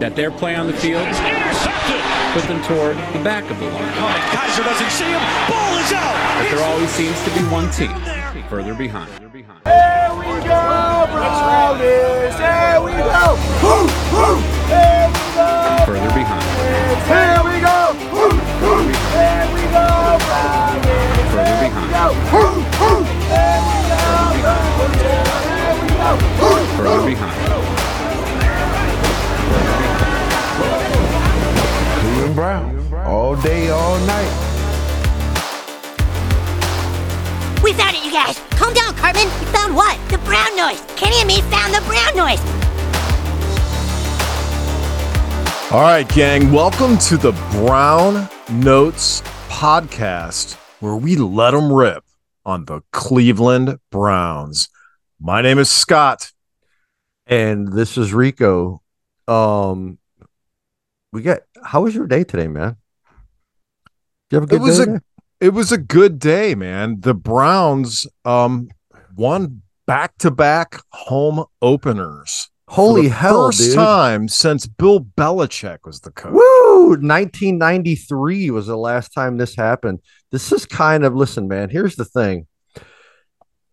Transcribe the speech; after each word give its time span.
that 0.00 0.16
their 0.16 0.30
play 0.30 0.56
on 0.56 0.66
the 0.66 0.72
field 0.72 1.04
put 2.32 2.44
them 2.48 2.64
toward 2.64 2.96
the 3.12 3.20
back 3.22 3.44
of 3.52 3.58
the 3.60 3.68
line. 3.68 3.92
Oh, 4.00 4.08
Kaiser 4.32 4.64
doesn't 4.64 4.90
see 4.96 5.04
him. 5.04 5.20
Ball 5.44 5.76
is 5.76 5.92
out. 5.92 6.16
But 6.40 6.48
there 6.48 6.64
always 6.64 6.88
seems 6.88 7.20
to 7.24 7.30
be 7.36 7.44
one 7.52 7.68
team 7.70 7.92
further 8.48 8.72
behind. 8.72 9.12
Here 9.20 9.28
we 9.28 10.24
go, 10.40 11.04
Brownies! 11.12 12.32
Here 12.40 12.80
we 12.80 12.96
go! 12.96 13.36
Woo, 13.60 13.84
woo! 14.16 14.40
Here 14.72 15.12
we 15.12 15.20
go! 15.36 15.84
Further 15.84 16.12
behind. 16.16 16.48
Here 17.04 17.44
we 17.44 17.60
go! 17.60 17.92
Woo, 18.08 18.32
woo! 18.32 18.88
Here 18.88 19.48
we 19.52 19.62
go, 19.68 20.16
Brownies! 20.24 21.28
Further 21.28 21.60
behind. 21.60 22.16
Woo, 22.32 22.56
woo! 22.80 23.04
Here 23.28 23.60
we 23.68 23.84
go, 23.92 24.08
Brownies! 24.40 25.04
Here 25.04 25.76
we 25.76 25.92
go! 25.92 26.16
Woo, 26.40 26.56
Further 26.80 27.04
woo! 27.04 27.12
behind. 27.12 27.69
Brown. 32.40 32.94
All 33.04 33.36
day, 33.36 33.68
all 33.68 33.98
night. 34.06 34.32
We 37.62 37.74
found 37.74 37.94
it, 37.94 38.02
you 38.02 38.10
guys! 38.10 38.38
Calm 38.52 38.72
down, 38.72 38.94
Cartman! 38.94 39.26
We 39.40 39.44
found 39.52 39.76
what? 39.76 39.98
The 40.08 40.16
brown 40.24 40.56
noise! 40.56 40.80
Kenny 40.96 41.16
and 41.18 41.28
me 41.28 41.42
found 41.52 41.74
the 41.74 41.82
brown 41.82 42.16
noise! 42.16 42.40
All 45.70 45.82
right, 45.82 46.08
gang, 46.08 46.50
welcome 46.50 46.96
to 47.10 47.18
the 47.18 47.32
Brown 47.52 48.26
Notes 48.50 49.20
podcast 49.50 50.54
where 50.80 50.96
we 50.96 51.16
let 51.16 51.50
them 51.50 51.70
rip 51.70 52.04
on 52.46 52.64
the 52.64 52.80
Cleveland 52.90 53.78
Browns. 53.90 54.70
My 55.20 55.42
name 55.42 55.58
is 55.58 55.70
Scott. 55.70 56.32
and 57.26 57.70
this 57.70 57.98
is 57.98 58.14
Rico. 58.14 58.80
Um, 59.28 59.98
we 61.12 61.22
got. 61.22 61.40
How 61.64 61.82
was 61.82 61.94
your 61.94 62.06
day 62.06 62.24
today, 62.24 62.48
man? 62.48 62.76
Did 64.30 64.36
you 64.36 64.40
have 64.40 64.44
a 64.44 64.46
good 64.46 64.56
It 64.56 64.62
was 64.62 64.76
day? 64.78 64.82
a 64.82 64.86
today? 64.86 64.98
it 65.40 65.54
was 65.54 65.72
a 65.72 65.78
good 65.78 66.18
day, 66.18 66.54
man. 66.54 67.00
The 67.00 67.14
Browns 67.14 68.06
um 68.24 68.68
won 69.16 69.62
back-to-back 69.86 70.80
home 70.92 71.44
openers. 71.60 72.48
Holy 72.68 73.08
the 73.08 73.14
hell, 73.14 73.46
First 73.48 73.58
dude! 73.60 73.74
time 73.74 74.28
since 74.28 74.66
Bill 74.68 75.00
Belichick 75.00 75.78
was 75.84 76.00
the 76.00 76.12
coach. 76.12 76.32
Woo! 76.32 76.90
1993 76.90 78.50
was 78.52 78.68
the 78.68 78.76
last 78.76 79.12
time 79.12 79.36
this 79.38 79.56
happened. 79.56 79.98
This 80.30 80.52
is 80.52 80.66
kind 80.66 81.04
of 81.04 81.14
listen, 81.16 81.48
man. 81.48 81.68
Here's 81.70 81.96
the 81.96 82.04
thing, 82.04 82.46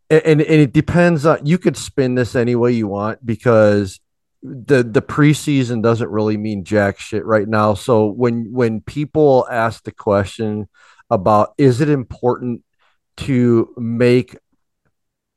and 0.09 0.21
and, 0.25 0.41
and 0.41 0.61
it 0.61 0.73
depends 0.73 1.27
on. 1.27 1.45
You 1.45 1.59
could 1.59 1.77
spin 1.77 2.15
this 2.15 2.35
any 2.35 2.55
way 2.55 2.71
you 2.71 2.87
want 2.87 3.23
because 3.23 3.99
the 4.43 4.83
the 4.83 5.01
preseason 5.01 5.81
doesn't 5.81 6.09
really 6.09 6.37
mean 6.37 6.63
jack 6.63 6.99
shit 6.99 7.25
right 7.25 7.47
now. 7.47 7.73
So 7.73 8.07
when 8.07 8.51
when 8.51 8.81
people 8.81 9.47
ask 9.49 9.83
the 9.83 9.91
question 9.91 10.67
about 11.09 11.53
is 11.57 11.81
it 11.81 11.89
important 11.89 12.63
to 13.17 13.73
make 13.77 14.37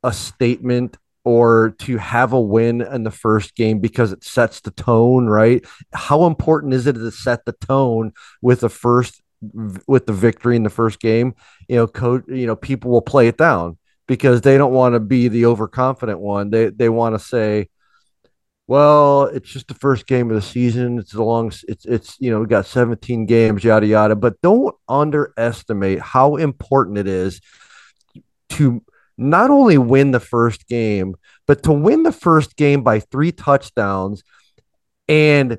a 0.02 0.12
statement 0.12 0.96
or 1.24 1.74
to 1.78 1.98
have 1.98 2.32
a 2.32 2.40
win 2.40 2.80
in 2.80 3.04
the 3.04 3.10
first 3.10 3.54
game 3.54 3.78
because 3.78 4.12
it 4.12 4.24
sets 4.24 4.60
the 4.60 4.70
tone, 4.70 5.26
right? 5.26 5.64
How 5.92 6.26
important 6.26 6.72
is 6.74 6.86
it 6.86 6.94
to 6.94 7.10
set 7.10 7.44
the 7.44 7.52
tone 7.52 8.12
with 8.40 8.60
the 8.60 8.70
first 8.70 9.20
with 9.86 10.06
the 10.06 10.12
victory 10.12 10.56
in 10.56 10.62
the 10.62 10.70
first 10.70 11.00
game? 11.00 11.34
You 11.68 11.76
know, 11.76 11.86
coach, 11.86 12.24
you 12.28 12.46
know, 12.46 12.56
people 12.56 12.90
will 12.90 13.02
play 13.02 13.28
it 13.28 13.36
down 13.36 13.78
because 14.06 14.40
they 14.40 14.58
don't 14.58 14.72
want 14.72 14.94
to 14.94 15.00
be 15.00 15.28
the 15.28 15.46
overconfident 15.46 16.20
one. 16.20 16.50
They 16.50 16.70
they 16.70 16.88
want 16.88 17.14
to 17.14 17.18
say, 17.18 17.68
well, 18.70 19.24
it's 19.24 19.50
just 19.50 19.66
the 19.66 19.74
first 19.74 20.06
game 20.06 20.30
of 20.30 20.36
the 20.36 20.40
season. 20.40 21.00
It's 21.00 21.12
a 21.12 21.24
long 21.24 21.50
it's 21.66 21.84
it's 21.84 22.16
you 22.20 22.30
know, 22.30 22.38
we 22.38 22.46
got 22.46 22.66
17 22.66 23.26
games, 23.26 23.64
yada 23.64 23.84
yada. 23.84 24.14
But 24.14 24.40
don't 24.42 24.76
underestimate 24.88 25.98
how 25.98 26.36
important 26.36 26.96
it 26.96 27.08
is 27.08 27.40
to 28.50 28.80
not 29.18 29.50
only 29.50 29.76
win 29.76 30.12
the 30.12 30.20
first 30.20 30.68
game, 30.68 31.16
but 31.48 31.64
to 31.64 31.72
win 31.72 32.04
the 32.04 32.12
first 32.12 32.54
game 32.54 32.84
by 32.84 33.00
three 33.00 33.32
touchdowns 33.32 34.22
and 35.08 35.58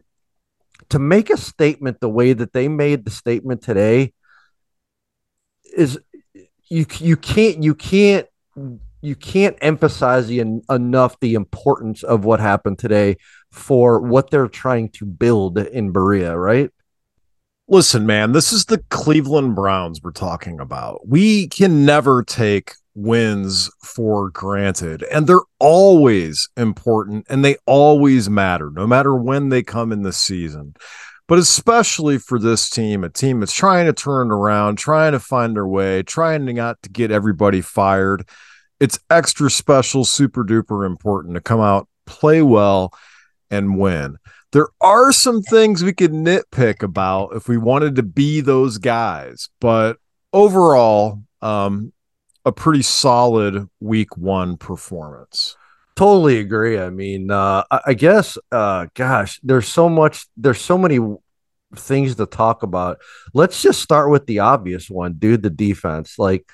to 0.88 0.97
make 0.97 1.30
a 1.30 1.35
statement 1.35 2.00
the 2.00 2.08
way 2.08 2.31
that 2.31 2.53
they 2.53 2.69
made 2.69 3.03
the 3.03 3.12
statement 3.12 3.62
today 3.62 4.14
is 5.75 6.00
you 6.69 6.85
you 7.00 7.18
can't 7.18 7.62
you 7.62 7.75
can't 7.75 8.28
you 9.01 9.16
can't 9.16 9.57
emphasize 9.62 10.28
the, 10.28 10.39
enough 10.69 11.19
the 11.19 11.34
importance 11.34 12.03
of 12.03 12.23
what 12.23 12.39
happened 12.39 12.79
today 12.79 13.17
for 13.51 14.00
what 14.00 14.29
they're 14.29 14.47
trying 14.47 14.89
to 14.89 15.06
build 15.06 15.57
in 15.57 15.91
Berea, 15.91 16.38
right? 16.38 16.69
Listen, 17.67 18.06
man, 18.06 18.34
this 18.34 18.51
is 18.51 18.66
the 18.66 18.79
Cleveland 18.90 19.56
Browns 19.56 20.01
we're 20.03 20.11
talking 20.11 20.59
about. 20.59 21.07
We 21.07 21.47
can 21.47 21.85
never 21.85 22.23
take 22.23 22.73
wins 22.94 23.72
for 23.84 24.29
granted, 24.29 25.03
and 25.03 25.25
they're 25.25 25.40
always 25.59 26.50
important 26.57 27.25
and 27.29 27.45
they 27.45 27.56
always 27.66 28.29
matter, 28.29 28.69
no 28.72 28.85
matter 28.85 29.16
when 29.16 29.50
they 29.50 29.63
come 29.63 29.91
in 29.91 30.01
the 30.03 30.13
season. 30.13 30.75
But 31.28 31.40
especially 31.40 32.17
for 32.17 32.40
this 32.40 32.69
team, 32.69 33.06
a 33.06 33.09
team 33.09 33.40
that's 33.40 33.53
trying 33.53 33.85
to 33.85 33.94
turn 33.94 34.31
around, 34.31 34.78
trying 34.78 35.13
to 35.13 35.19
find 35.19 35.56
their 35.56 35.67
way, 35.67 36.03
trying 36.03 36.44
not 36.44 36.81
to 36.84 36.90
get 36.90 37.09
everybody 37.09 37.61
fired. 37.61 38.28
It's 38.81 39.00
extra 39.12 39.52
special, 39.52 40.03
super 40.06 40.44
duper 40.44 40.88
important 40.88 41.36
to 41.36 41.42
come 41.42 41.59
out, 41.59 41.88
play 42.08 42.42
well, 42.42 42.92
and 43.52 43.78
win. 43.78 44.18
There 44.53 44.69
are 44.81 45.12
some 45.12 45.44
things 45.44 45.84
we 45.84 45.94
could 45.94 46.14
nitpick 46.14 46.81
about 46.81 47.36
if 47.36 47.47
we 47.47 47.59
wanted 47.59 47.96
to 47.97 48.03
be 48.03 48.41
those 48.41 48.80
guys, 48.80 49.50
but 49.59 49.97
overall, 50.34 51.22
um, 51.44 51.94
a 52.44 52.52
pretty 52.52 52.81
solid 52.81 53.70
week 53.80 54.18
one 54.18 54.58
performance. 54.58 55.56
Totally 55.96 56.40
agree. 56.40 56.80
I 56.80 56.90
mean, 56.90 57.30
uh, 57.30 57.64
I, 57.70 57.94
guess, 57.94 58.36
uh, 58.52 58.88
gosh, 58.96 59.40
there's 59.44 59.68
so 59.68 59.90
much, 59.90 60.25
there's 60.36 60.59
so 60.59 60.80
many 60.80 60.97
things 61.75 62.16
to 62.16 62.25
talk 62.25 62.64
about. 62.64 62.97
Let's 63.36 63.62
just 63.62 63.80
start 63.80 64.09
with 64.09 64.25
the 64.25 64.40
obvious 64.40 64.90
one, 64.90 65.14
dude. 65.20 65.44
The 65.44 65.52
defense. 65.52 66.18
Like 66.18 66.50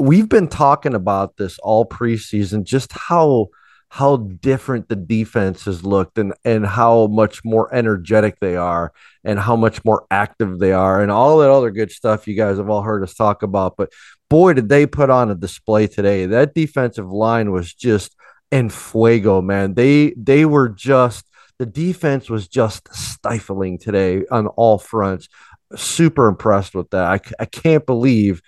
we've 0.00 0.28
been 0.28 0.48
talking 0.48 0.94
about 0.94 1.36
this 1.36 1.58
all 1.60 1.86
preseason, 1.86 2.64
just 2.64 2.92
how 2.92 3.48
how 3.92 4.16
different 4.16 4.88
the 4.88 4.94
defense 4.94 5.64
has 5.64 5.84
looked 5.84 6.16
and 6.16 6.32
and 6.44 6.64
how 6.64 7.08
much 7.08 7.44
more 7.44 7.72
energetic 7.74 8.38
they 8.40 8.56
are 8.56 8.92
and 9.24 9.38
how 9.38 9.56
much 9.56 9.84
more 9.84 10.06
active 10.12 10.60
they 10.60 10.72
are 10.72 11.02
and 11.02 11.10
all 11.10 11.38
that 11.38 11.50
other 11.50 11.72
good 11.72 11.90
stuff 11.90 12.28
you 12.28 12.34
guys 12.34 12.58
have 12.58 12.70
all 12.70 12.82
heard 12.82 13.02
us 13.02 13.14
talk 13.14 13.42
about. 13.42 13.76
But 13.76 13.92
boy, 14.28 14.52
did 14.54 14.68
they 14.68 14.86
put 14.86 15.10
on 15.10 15.30
a 15.30 15.34
display 15.34 15.88
today. 15.88 16.26
That 16.26 16.54
defensive 16.54 17.10
line 17.10 17.50
was 17.50 17.74
just 17.74 18.14
en 18.52 18.70
fuego, 18.70 19.42
man. 19.42 19.74
They 19.74 20.14
they 20.16 20.44
were 20.44 20.68
just 20.68 21.26
the 21.58 21.66
defense 21.66 22.30
was 22.30 22.48
just 22.48 22.88
stifling 22.94 23.78
today 23.78 24.24
on 24.30 24.46
all 24.46 24.78
fronts. 24.78 25.28
Super 25.76 26.26
impressed 26.26 26.74
with 26.74 26.90
that. 26.90 27.04
I, 27.04 27.20
I 27.42 27.44
can't 27.44 27.84
believe 27.84 28.40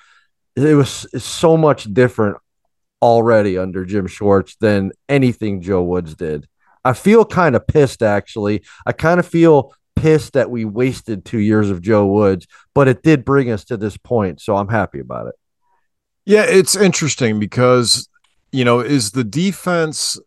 it 0.56 0.74
was 0.74 1.06
so 1.22 1.56
much 1.56 1.92
different 1.92 2.36
already 3.00 3.58
under 3.58 3.84
Jim 3.84 4.06
Schwartz 4.06 4.56
than 4.56 4.92
anything 5.08 5.60
Joe 5.60 5.82
Woods 5.82 6.14
did. 6.14 6.46
I 6.84 6.92
feel 6.94 7.24
kind 7.24 7.56
of 7.56 7.66
pissed 7.66 8.02
actually. 8.02 8.62
I 8.86 8.92
kind 8.92 9.20
of 9.20 9.26
feel 9.26 9.74
pissed 9.96 10.32
that 10.32 10.50
we 10.50 10.64
wasted 10.64 11.24
two 11.24 11.38
years 11.38 11.70
of 11.70 11.82
Joe 11.82 12.06
Woods, 12.06 12.46
but 12.74 12.88
it 12.88 13.02
did 13.02 13.24
bring 13.24 13.50
us 13.50 13.64
to 13.66 13.76
this 13.76 13.96
point. 13.96 14.40
So 14.40 14.56
I'm 14.56 14.68
happy 14.68 15.00
about 15.00 15.28
it. 15.28 15.34
Yeah, 16.24 16.44
it's 16.44 16.76
interesting 16.76 17.40
because, 17.40 18.08
you 18.52 18.64
know, 18.64 18.80
is 18.80 19.10
the 19.10 19.24
defense 19.24 20.18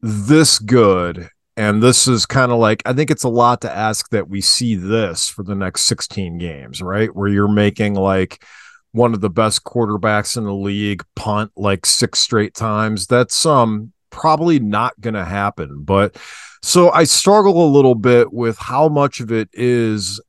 this 0.00 0.58
good? 0.58 1.28
And 1.56 1.82
this 1.82 2.08
is 2.08 2.24
kind 2.24 2.50
of 2.50 2.58
like, 2.58 2.82
I 2.86 2.94
think 2.94 3.10
it's 3.10 3.24
a 3.24 3.28
lot 3.28 3.60
to 3.60 3.70
ask 3.70 4.08
that 4.08 4.28
we 4.28 4.40
see 4.40 4.74
this 4.74 5.28
for 5.28 5.42
the 5.42 5.54
next 5.54 5.82
16 5.82 6.38
games, 6.38 6.80
right? 6.80 7.14
Where 7.14 7.28
you're 7.28 7.46
making 7.46 7.94
like 7.94 8.42
one 8.92 9.14
of 9.14 9.20
the 9.20 9.30
best 9.30 9.64
quarterbacks 9.64 10.36
in 10.36 10.44
the 10.44 10.54
league 10.54 11.02
punt 11.16 11.50
like 11.56 11.86
six 11.86 12.18
straight 12.18 12.54
times. 12.54 13.06
That's 13.06 13.44
um 13.44 13.92
probably 14.10 14.60
not 14.60 15.00
going 15.00 15.14
to 15.14 15.24
happen. 15.24 15.82
But 15.82 16.16
so 16.62 16.90
I 16.90 17.04
struggle 17.04 17.66
a 17.66 17.72
little 17.74 17.94
bit 17.94 18.32
with 18.32 18.58
how 18.58 18.88
much 18.88 19.20
of 19.20 19.32
it 19.32 19.48
is 19.52 20.20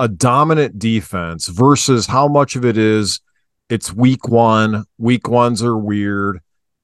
a 0.00 0.08
dominant 0.08 0.78
defense 0.78 1.48
versus 1.48 2.06
how 2.06 2.28
much 2.28 2.56
of 2.56 2.64
it 2.64 2.78
is 2.78 3.20
it's 3.68 3.92
week 3.92 4.28
one. 4.28 4.84
Week 4.96 5.28
ones 5.28 5.62
are 5.62 5.76
weird. 5.76 6.40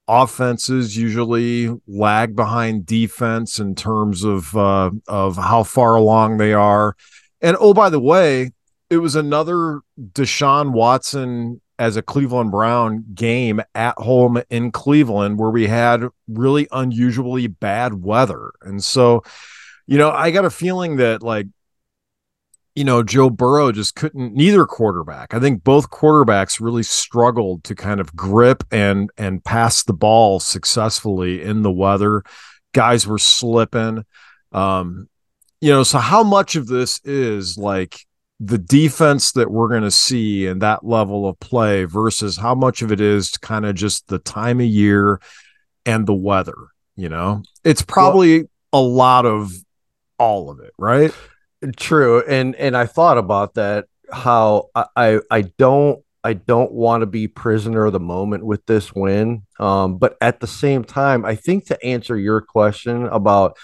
Offenses 0.07 0.95
usually 0.95 1.75
lag 1.87 2.35
behind 2.35 2.85
defense 2.85 3.59
in 3.59 3.73
terms 3.73 4.23
of 4.23 4.55
uh, 4.55 4.91
of 5.07 5.35
how 5.35 5.63
far 5.63 5.95
along 5.95 6.37
they 6.37 6.53
are. 6.53 6.95
And 7.41 7.57
oh, 7.59 7.73
by 7.73 7.89
the 7.89 7.99
way, 7.99 8.51
it 8.89 8.97
was 8.97 9.15
another 9.15 9.81
Deshaun 9.99 10.71
Watson 10.71 11.61
as 11.77 11.97
a 11.97 12.01
Cleveland 12.01 12.51
Brown 12.51 13.03
game 13.13 13.61
at 13.73 13.97
home 13.97 14.41
in 14.49 14.71
Cleveland 14.71 15.37
where 15.37 15.49
we 15.49 15.67
had 15.67 16.07
really 16.27 16.67
unusually 16.71 17.47
bad 17.47 18.03
weather. 18.03 18.51
And 18.61 18.83
so, 18.83 19.23
you 19.85 19.97
know, 19.97 20.11
I 20.11 20.31
got 20.31 20.45
a 20.45 20.49
feeling 20.49 20.97
that 20.97 21.21
like 21.21 21.47
you 22.75 22.83
know, 22.83 23.03
Joe 23.03 23.29
Burrow 23.29 23.71
just 23.71 23.95
couldn't 23.95 24.33
neither 24.35 24.65
quarterback. 24.65 25.33
I 25.33 25.39
think 25.39 25.63
both 25.63 25.89
quarterbacks 25.89 26.59
really 26.59 26.83
struggled 26.83 27.63
to 27.63 27.73
kind 27.73 28.01
of 28.01 28.15
grip 28.15 28.65
and 28.69 29.09
and 29.17 29.43
pass 29.43 29.83
the 29.83 29.93
ball 29.93 30.41
successfully 30.41 31.41
in 31.41 31.61
the 31.61 31.71
weather. 31.71 32.23
Guys 32.73 33.07
were 33.07 33.17
slipping. 33.17 34.03
Um, 34.51 35.07
you 35.61 35.71
know, 35.71 35.83
so 35.83 35.99
how 35.99 36.21
much 36.21 36.57
of 36.57 36.67
this 36.67 36.99
is 37.05 37.57
like 37.57 38.05
the 38.39 38.57
defense 38.57 39.31
that 39.33 39.49
we're 39.49 39.69
going 39.69 39.83
to 39.83 39.91
see 39.91 40.45
in 40.45 40.59
that 40.59 40.85
level 40.85 41.27
of 41.27 41.39
play 41.39 41.85
versus 41.85 42.37
how 42.37 42.53
much 42.53 42.81
of 42.81 42.91
it 42.91 42.99
is 42.99 43.31
kind 43.37 43.65
of 43.65 43.75
just 43.75 44.07
the 44.07 44.19
time 44.19 44.59
of 44.59 44.65
year 44.65 45.21
and 45.85 46.05
the 46.05 46.13
weather, 46.13 46.55
you 46.95 47.07
know? 47.07 47.43
It's 47.63 47.81
probably 47.81 48.41
well, 48.41 48.49
a 48.73 48.81
lot 48.81 49.25
of 49.25 49.53
all 50.17 50.49
of 50.49 50.59
it, 50.59 50.73
right? 50.77 51.13
True, 51.77 52.23
and 52.27 52.55
and 52.55 52.75
I 52.75 52.85
thought 52.85 53.17
about 53.17 53.55
that. 53.55 53.85
How 54.11 54.69
I 54.75 55.19
I 55.31 55.41
don't 55.57 56.03
I 56.23 56.33
don't 56.33 56.71
want 56.71 57.01
to 57.01 57.05
be 57.05 57.27
prisoner 57.27 57.85
of 57.85 57.93
the 57.93 57.99
moment 57.99 58.45
with 58.45 58.65
this 58.65 58.93
win. 58.93 59.43
Um, 59.59 59.97
but 59.97 60.17
at 60.21 60.39
the 60.39 60.47
same 60.47 60.83
time, 60.83 61.25
I 61.25 61.35
think 61.35 61.67
to 61.67 61.85
answer 61.85 62.17
your 62.17 62.41
question 62.41 63.07
about 63.07 63.57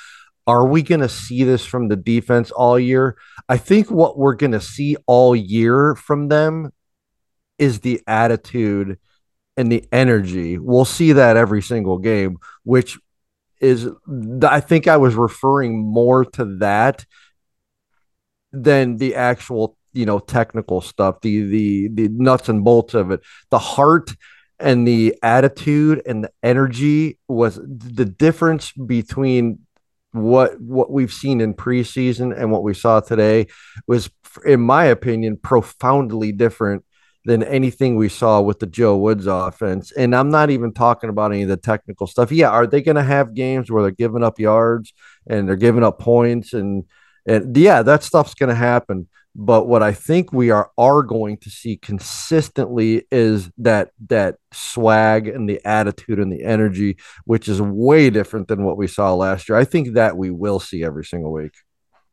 are 0.48 0.66
we 0.66 0.82
going 0.82 1.02
to 1.02 1.10
see 1.10 1.44
this 1.44 1.66
from 1.66 1.88
the 1.88 1.96
defense 1.96 2.52
all 2.52 2.80
year? 2.80 3.18
I 3.48 3.58
think 3.58 3.92
what 3.92 4.18
we're 4.18 4.36
going 4.36 4.54
to 4.54 4.62
see 4.62 4.98
all 5.06 5.36
year 5.36 5.96
from 5.96 6.30
them 6.30 6.72
is 7.58 7.82
the 7.82 8.02
attitude 8.08 8.98
and 9.56 9.72
the 9.72 9.86
energy. 9.92 10.58
We'll 10.58 10.86
see 10.86 11.14
that 11.14 11.38
every 11.38 11.62
single 11.62 12.00
game, 12.00 12.38
which 12.64 12.98
is 13.60 13.88
I 14.44 14.60
think 14.60 14.88
I 14.88 14.98
was 14.98 15.16
referring 15.16 15.80
more 15.80 16.26
to 16.26 16.58
that 16.58 17.06
than 18.52 18.98
the 18.98 19.16
actual 19.16 19.78
you 19.94 20.06
know 20.06 20.20
technical 20.20 20.82
stuff 20.82 21.22
the 21.22 21.44
the 21.44 21.90
the 21.90 22.08
nuts 22.10 22.50
and 22.50 22.64
bolts 22.64 22.94
of 22.94 23.12
it 23.12 23.22
the 23.50 23.60
heart 23.60 24.12
and 24.60 24.88
the 24.88 25.16
attitude 25.22 26.02
and 26.06 26.24
the 26.24 26.32
energy 26.44 27.18
was 27.28 27.60
the 27.66 28.06
difference 28.06 28.72
between 28.72 29.60
what 30.12 30.60
what 30.60 30.92
we've 30.92 31.14
seen 31.14 31.40
in 31.42 31.54
preseason 31.54 32.38
and 32.38 32.52
what 32.52 32.64
we 32.64 32.74
saw 32.74 33.00
today 33.00 33.48
was 33.88 34.10
in 34.46 34.60
my 34.60 34.86
opinion 34.86 35.38
profoundly 35.38 36.32
different 36.32 36.84
than 37.26 37.44
anything 37.44 37.96
we 37.96 38.10
saw 38.10 38.42
with 38.42 38.60
the 38.60 38.66
Joe 38.66 38.98
Woods 38.98 39.28
offense. 39.28 39.92
And 39.92 40.16
I'm 40.16 40.32
not 40.32 40.50
even 40.50 40.74
talking 40.74 41.10
about 41.10 41.32
any 41.32 41.44
of 41.44 41.50
the 41.50 41.58
technical 41.58 42.08
stuff. 42.08 42.32
Yeah, 42.32 42.50
are 42.50 42.66
they 42.66 42.82
going 42.82 42.96
to 42.96 43.04
have 43.04 43.36
games 43.36 43.70
where 43.70 43.84
they're 43.84 43.92
giving 43.92 44.24
up 44.24 44.40
yards 44.40 44.92
and 45.28 45.48
they're 45.48 45.56
giving 45.56 45.84
up 45.84 46.00
points 46.00 46.54
and 46.54 46.86
and 47.28 47.56
yeah, 47.56 47.84
that 47.84 48.04
stuff's 48.04 48.34
going 48.34 48.50
to 48.50 48.56
happen. 48.56 49.08
But 49.34 49.68
what 49.68 49.82
I 49.82 49.94
think 49.94 50.34
we 50.34 50.50
are 50.50 50.72
are 50.78 51.04
going 51.04 51.38
to 51.38 51.50
see 51.50 51.78
consistently 51.78 53.06
is 53.12 53.50
that 53.58 53.92
that 54.08 54.36
swag 54.52 55.28
and 55.28 55.48
the 55.48 55.62
attitude 55.66 56.20
and 56.20 56.32
the 56.32 56.44
energy, 56.44 56.98
which 57.26 57.48
is 57.48 57.62
way 57.62 58.10
different 58.10 58.50
than 58.50 58.64
what 58.64 58.78
we 58.78 58.88
saw 58.88 59.14
last 59.14 59.48
year. 59.48 59.58
I 59.58 59.64
think 59.64 59.94
that 59.94 60.18
we 60.18 60.32
will 60.32 60.60
see 60.60 60.84
every 60.84 61.06
single 61.06 61.32
week. 61.32 61.54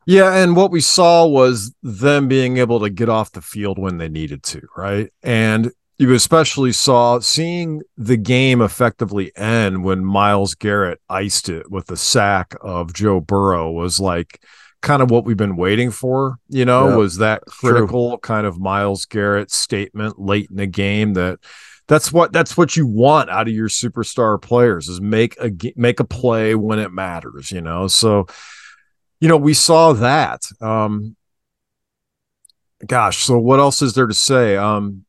Yeah, 0.05 0.33
and 0.37 0.55
what 0.55 0.71
we 0.71 0.81
saw 0.81 1.27
was 1.27 1.75
them 1.83 2.27
being 2.27 2.57
able 2.57 2.79
to 2.79 2.89
get 2.89 3.09
off 3.09 3.33
the 3.33 3.41
field 3.41 3.77
when 3.77 3.97
they 3.97 4.09
needed 4.09 4.41
to, 4.43 4.61
right? 4.75 5.11
And 5.21 5.71
you 5.99 6.13
especially 6.13 6.71
saw 6.71 7.19
seeing 7.19 7.81
the 7.97 8.17
game 8.17 8.61
effectively 8.61 9.31
end 9.35 9.83
when 9.83 10.05
Myles 10.05 10.55
Garrett 10.55 11.01
iced 11.09 11.49
it 11.49 11.69
with 11.69 11.87
the 11.87 11.97
sack 11.97 12.55
of 12.61 12.93
Joe 12.93 13.19
Burrow 13.19 13.69
was 13.69 13.99
like 13.99 14.41
kind 14.81 15.01
of 15.01 15.11
what 15.11 15.25
we've 15.25 15.37
been 15.37 15.57
waiting 15.57 15.91
for, 15.91 16.39
you 16.47 16.65
know, 16.65 16.89
yeah, 16.89 16.95
was 16.95 17.17
that 17.17 17.43
critical 17.45 18.11
true. 18.11 18.17
kind 18.19 18.47
of 18.47 18.59
Myles 18.59 19.05
Garrett 19.05 19.51
statement 19.51 20.19
late 20.19 20.49
in 20.49 20.57
the 20.57 20.67
game 20.67 21.13
that 21.13 21.39
that's 21.87 22.13
what 22.13 22.31
that's 22.31 22.55
what 22.55 22.77
you 22.77 22.85
want 22.87 23.29
out 23.29 23.47
of 23.47 23.53
your 23.53 23.67
superstar 23.67 24.41
players 24.41 24.87
is 24.87 25.01
make 25.01 25.35
a 25.41 25.51
make 25.75 25.99
a 25.99 26.05
play 26.05 26.55
when 26.55 26.79
it 26.79 26.93
matters, 26.93 27.51
you 27.51 27.61
know. 27.61 27.87
So 27.87 28.27
you 29.19 29.27
know, 29.27 29.37
we 29.37 29.53
saw 29.53 29.93
that. 29.93 30.43
Um 30.61 31.17
gosh, 32.85 33.17
so 33.17 33.37
what 33.37 33.59
else 33.59 33.81
is 33.81 33.93
there 33.95 34.07
to 34.07 34.13
say? 34.13 34.55
Um 34.55 35.03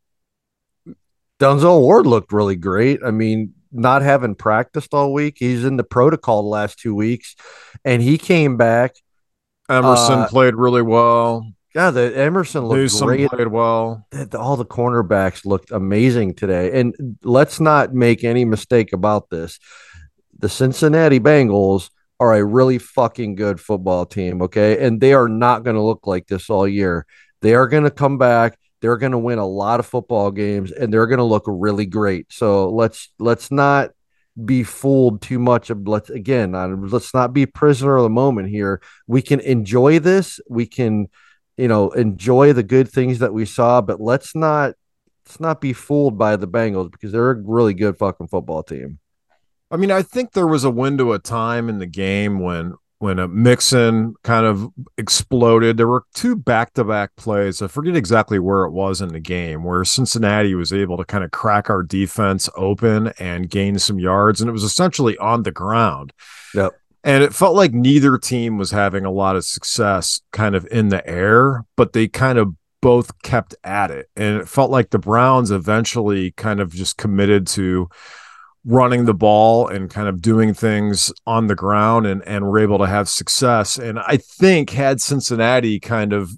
Denzel 1.38 1.80
Ward 1.80 2.06
looked 2.06 2.32
really 2.32 2.56
great. 2.56 3.00
I 3.04 3.12
mean, 3.12 3.54
not 3.72 4.02
having 4.02 4.34
practiced 4.34 4.92
all 4.92 5.12
week, 5.12 5.36
he's 5.38 5.64
in 5.64 5.76
the 5.76 5.84
protocol 5.84 6.42
the 6.42 6.48
last 6.48 6.78
two 6.78 6.94
weeks, 6.94 7.36
and 7.84 8.02
he 8.02 8.18
came 8.18 8.56
back 8.56 8.96
Emerson 9.70 10.20
uh, 10.20 10.28
played 10.28 10.54
really 10.54 10.82
well. 10.82 11.52
Yeah, 11.74 11.90
the 11.92 12.16
Emerson 12.16 12.64
looked 12.64 12.78
Newsome 12.78 13.06
great. 13.06 13.30
Played 13.30 13.48
well. 13.48 14.06
All 14.36 14.56
the 14.56 14.64
cornerbacks 14.64 15.46
looked 15.46 15.70
amazing 15.70 16.34
today. 16.34 16.80
And 16.80 17.16
let's 17.22 17.60
not 17.60 17.94
make 17.94 18.24
any 18.24 18.44
mistake 18.44 18.92
about 18.92 19.30
this. 19.30 19.60
The 20.38 20.48
Cincinnati 20.48 21.20
Bengals 21.20 21.90
are 22.18 22.34
a 22.34 22.44
really 22.44 22.78
fucking 22.78 23.36
good 23.36 23.60
football 23.60 24.04
team. 24.04 24.42
Okay, 24.42 24.84
and 24.84 25.00
they 25.00 25.12
are 25.12 25.28
not 25.28 25.62
going 25.62 25.76
to 25.76 25.82
look 25.82 26.06
like 26.06 26.26
this 26.26 26.50
all 26.50 26.66
year. 26.66 27.06
They 27.40 27.54
are 27.54 27.68
going 27.68 27.84
to 27.84 27.90
come 27.90 28.18
back. 28.18 28.58
They're 28.80 28.96
going 28.96 29.12
to 29.12 29.18
win 29.18 29.38
a 29.38 29.46
lot 29.46 29.78
of 29.78 29.86
football 29.86 30.30
games, 30.30 30.72
and 30.72 30.92
they're 30.92 31.06
going 31.06 31.18
to 31.18 31.24
look 31.24 31.44
really 31.46 31.86
great. 31.86 32.32
So 32.32 32.70
let's 32.70 33.10
let's 33.18 33.50
not 33.50 33.90
be 34.44 34.62
fooled 34.62 35.20
too 35.20 35.38
much 35.38 35.70
of 35.70 35.86
let's 35.86 36.08
again 36.08 36.52
let's 36.90 37.12
not 37.12 37.32
be 37.32 37.46
prisoner 37.46 37.96
of 37.96 38.02
the 38.04 38.10
moment 38.10 38.48
here. 38.48 38.80
We 39.06 39.22
can 39.22 39.40
enjoy 39.40 39.98
this. 39.98 40.40
We 40.48 40.66
can 40.66 41.08
you 41.60 41.68
know 41.68 41.90
enjoy 41.90 42.54
the 42.54 42.62
good 42.62 42.88
things 42.88 43.18
that 43.18 43.34
we 43.34 43.44
saw 43.44 43.82
but 43.82 44.00
let's 44.00 44.34
not 44.34 44.74
let's 45.26 45.40
not 45.40 45.60
be 45.60 45.74
fooled 45.74 46.16
by 46.16 46.34
the 46.36 46.48
bengals 46.48 46.90
because 46.90 47.12
they're 47.12 47.32
a 47.32 47.42
really 47.42 47.74
good 47.74 47.98
fucking 47.98 48.28
football 48.28 48.62
team. 48.62 48.98
I 49.70 49.76
mean 49.76 49.90
i 49.90 50.02
think 50.02 50.32
there 50.32 50.46
was 50.46 50.64
a 50.64 50.70
window 50.70 51.12
of 51.12 51.22
time 51.22 51.68
in 51.68 51.78
the 51.78 51.86
game 51.86 52.40
when 52.40 52.74
when 53.00 53.18
a 53.18 53.26
Mixon 53.26 54.14
kind 54.24 54.44
of 54.44 54.70
exploded. 54.98 55.78
There 55.78 55.88
were 55.88 56.04
two 56.14 56.36
back 56.36 56.74
to 56.74 56.84
back 56.84 57.16
plays. 57.16 57.62
I 57.62 57.66
forget 57.66 57.96
exactly 57.96 58.38
where 58.38 58.64
it 58.64 58.72
was 58.72 59.00
in 59.00 59.08
the 59.08 59.20
game 59.20 59.64
where 59.64 59.84
Cincinnati 59.86 60.54
was 60.54 60.70
able 60.70 60.98
to 60.98 61.04
kind 61.04 61.24
of 61.24 61.30
crack 61.30 61.70
our 61.70 61.82
defense 61.82 62.48
open 62.56 63.08
and 63.18 63.48
gain 63.48 63.78
some 63.78 63.98
yards. 63.98 64.40
And 64.40 64.50
it 64.50 64.52
was 64.52 64.64
essentially 64.64 65.16
on 65.16 65.44
the 65.44 65.50
ground. 65.50 66.12
Yep. 66.54 66.72
And 67.02 67.24
it 67.24 67.34
felt 67.34 67.56
like 67.56 67.72
neither 67.72 68.18
team 68.18 68.58
was 68.58 68.70
having 68.70 69.06
a 69.06 69.10
lot 69.10 69.34
of 69.34 69.46
success 69.46 70.20
kind 70.32 70.54
of 70.54 70.66
in 70.70 70.90
the 70.90 71.04
air, 71.08 71.64
but 71.76 71.94
they 71.94 72.06
kind 72.06 72.38
of 72.38 72.54
both 72.82 73.22
kept 73.22 73.54
at 73.64 73.90
it. 73.90 74.10
And 74.14 74.36
it 74.36 74.46
felt 74.48 74.70
like 74.70 74.90
the 74.90 74.98
Browns 74.98 75.50
eventually 75.50 76.32
kind 76.32 76.60
of 76.60 76.70
just 76.70 76.98
committed 76.98 77.46
to 77.48 77.88
running 78.64 79.06
the 79.06 79.14
ball 79.14 79.66
and 79.68 79.88
kind 79.88 80.06
of 80.06 80.20
doing 80.20 80.52
things 80.52 81.12
on 81.26 81.46
the 81.46 81.54
ground 81.54 82.06
and 82.06 82.22
and 82.26 82.44
were 82.44 82.58
able 82.58 82.78
to 82.78 82.86
have 82.86 83.08
success. 83.08 83.78
And 83.78 83.98
i 83.98 84.16
think 84.16 84.70
had 84.70 85.00
cincinnati 85.00 85.80
kind 85.80 86.12
of 86.12 86.30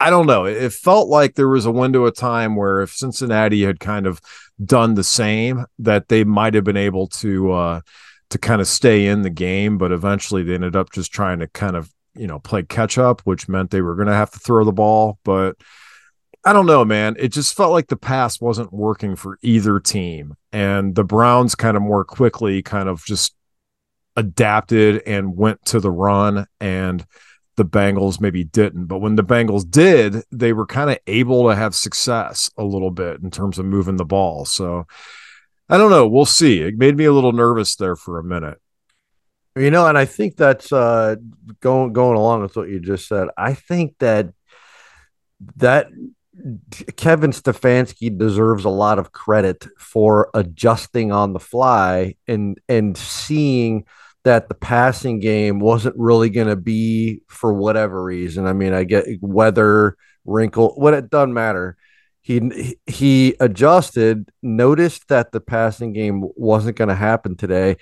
i 0.00 0.10
don't 0.10 0.26
know 0.26 0.44
it 0.46 0.72
felt 0.72 1.08
like 1.08 1.34
there 1.34 1.48
was 1.48 1.66
a 1.66 1.70
window 1.70 2.04
of 2.06 2.16
time 2.16 2.56
where 2.56 2.80
if 2.80 2.90
cincinnati 2.90 3.62
had 3.62 3.80
kind 3.80 4.06
of 4.06 4.20
done 4.64 4.94
the 4.94 5.04
same 5.04 5.66
that 5.78 6.08
they 6.08 6.24
might 6.24 6.54
have 6.54 6.64
been 6.64 6.76
able 6.76 7.06
to 7.08 7.52
uh 7.52 7.80
to 8.30 8.38
kind 8.38 8.60
of 8.60 8.66
stay 8.66 9.06
in 9.06 9.22
the 9.22 9.30
game 9.30 9.78
but 9.78 9.92
eventually 9.92 10.42
they 10.42 10.54
ended 10.54 10.74
up 10.74 10.90
just 10.92 11.12
trying 11.12 11.38
to 11.38 11.46
kind 11.48 11.76
of 11.76 11.90
you 12.16 12.26
know 12.26 12.38
play 12.38 12.62
catch 12.62 12.98
up 12.98 13.20
which 13.22 13.48
meant 13.48 13.70
they 13.70 13.82
were 13.82 13.94
going 13.94 14.08
to 14.08 14.14
have 14.14 14.30
to 14.30 14.38
throw 14.38 14.64
the 14.64 14.72
ball. 14.72 15.18
But 15.24 15.56
I 16.46 16.52
don't 16.52 16.66
know, 16.66 16.84
man. 16.84 17.16
It 17.18 17.32
just 17.32 17.56
felt 17.56 17.72
like 17.72 17.88
the 17.88 17.96
pass 17.96 18.40
wasn't 18.40 18.72
working 18.72 19.16
for 19.16 19.36
either 19.42 19.80
team. 19.80 20.36
And 20.52 20.94
the 20.94 21.02
Browns 21.02 21.56
kind 21.56 21.76
of 21.76 21.82
more 21.82 22.04
quickly 22.04 22.62
kind 22.62 22.88
of 22.88 23.04
just 23.04 23.34
adapted 24.14 25.02
and 25.06 25.36
went 25.36 25.64
to 25.66 25.80
the 25.80 25.90
run 25.90 26.46
and 26.60 27.04
the 27.56 27.64
Bengals 27.64 28.20
maybe 28.20 28.44
didn't. 28.44 28.86
But 28.86 28.98
when 29.00 29.16
the 29.16 29.24
Bengals 29.24 29.68
did, 29.68 30.22
they 30.30 30.52
were 30.52 30.66
kind 30.66 30.88
of 30.88 30.98
able 31.08 31.48
to 31.48 31.56
have 31.56 31.74
success 31.74 32.48
a 32.56 32.62
little 32.62 32.92
bit 32.92 33.20
in 33.22 33.32
terms 33.32 33.58
of 33.58 33.66
moving 33.66 33.96
the 33.96 34.04
ball. 34.04 34.44
So 34.44 34.86
I 35.68 35.76
don't 35.78 35.90
know. 35.90 36.06
We'll 36.06 36.26
see. 36.26 36.60
It 36.60 36.78
made 36.78 36.96
me 36.96 37.06
a 37.06 37.12
little 37.12 37.32
nervous 37.32 37.74
there 37.74 37.96
for 37.96 38.20
a 38.20 38.24
minute. 38.24 38.58
You 39.56 39.72
know, 39.72 39.88
and 39.88 39.98
I 39.98 40.04
think 40.04 40.36
that's 40.36 40.72
uh 40.72 41.16
going 41.58 41.92
going 41.92 42.16
along 42.16 42.42
with 42.42 42.54
what 42.54 42.68
you 42.68 42.78
just 42.78 43.08
said. 43.08 43.28
I 43.36 43.54
think 43.54 43.96
that 43.98 44.32
that 45.56 45.88
Kevin 46.96 47.30
Stefanski 47.30 48.16
deserves 48.16 48.64
a 48.64 48.70
lot 48.70 48.98
of 48.98 49.12
credit 49.12 49.66
for 49.78 50.30
adjusting 50.34 51.12
on 51.12 51.32
the 51.32 51.40
fly 51.40 52.16
and 52.28 52.60
and 52.68 52.96
seeing 52.96 53.84
that 54.24 54.48
the 54.48 54.54
passing 54.54 55.20
game 55.20 55.60
wasn't 55.60 55.94
really 55.96 56.30
going 56.30 56.48
to 56.48 56.56
be 56.56 57.20
for 57.28 57.52
whatever 57.52 58.02
reason. 58.02 58.44
I 58.46 58.52
mean, 58.54 58.72
I 58.72 58.82
get 58.82 59.06
weather, 59.20 59.96
wrinkle, 60.24 60.74
what 60.76 60.94
it 60.94 61.10
doesn't 61.10 61.32
matter. 61.32 61.76
He 62.22 62.76
he 62.86 63.36
adjusted, 63.38 64.30
noticed 64.42 65.06
that 65.08 65.30
the 65.30 65.40
passing 65.40 65.92
game 65.92 66.24
wasn't 66.34 66.76
going 66.76 66.88
to 66.88 66.94
happen 66.96 67.36
today, 67.36 67.76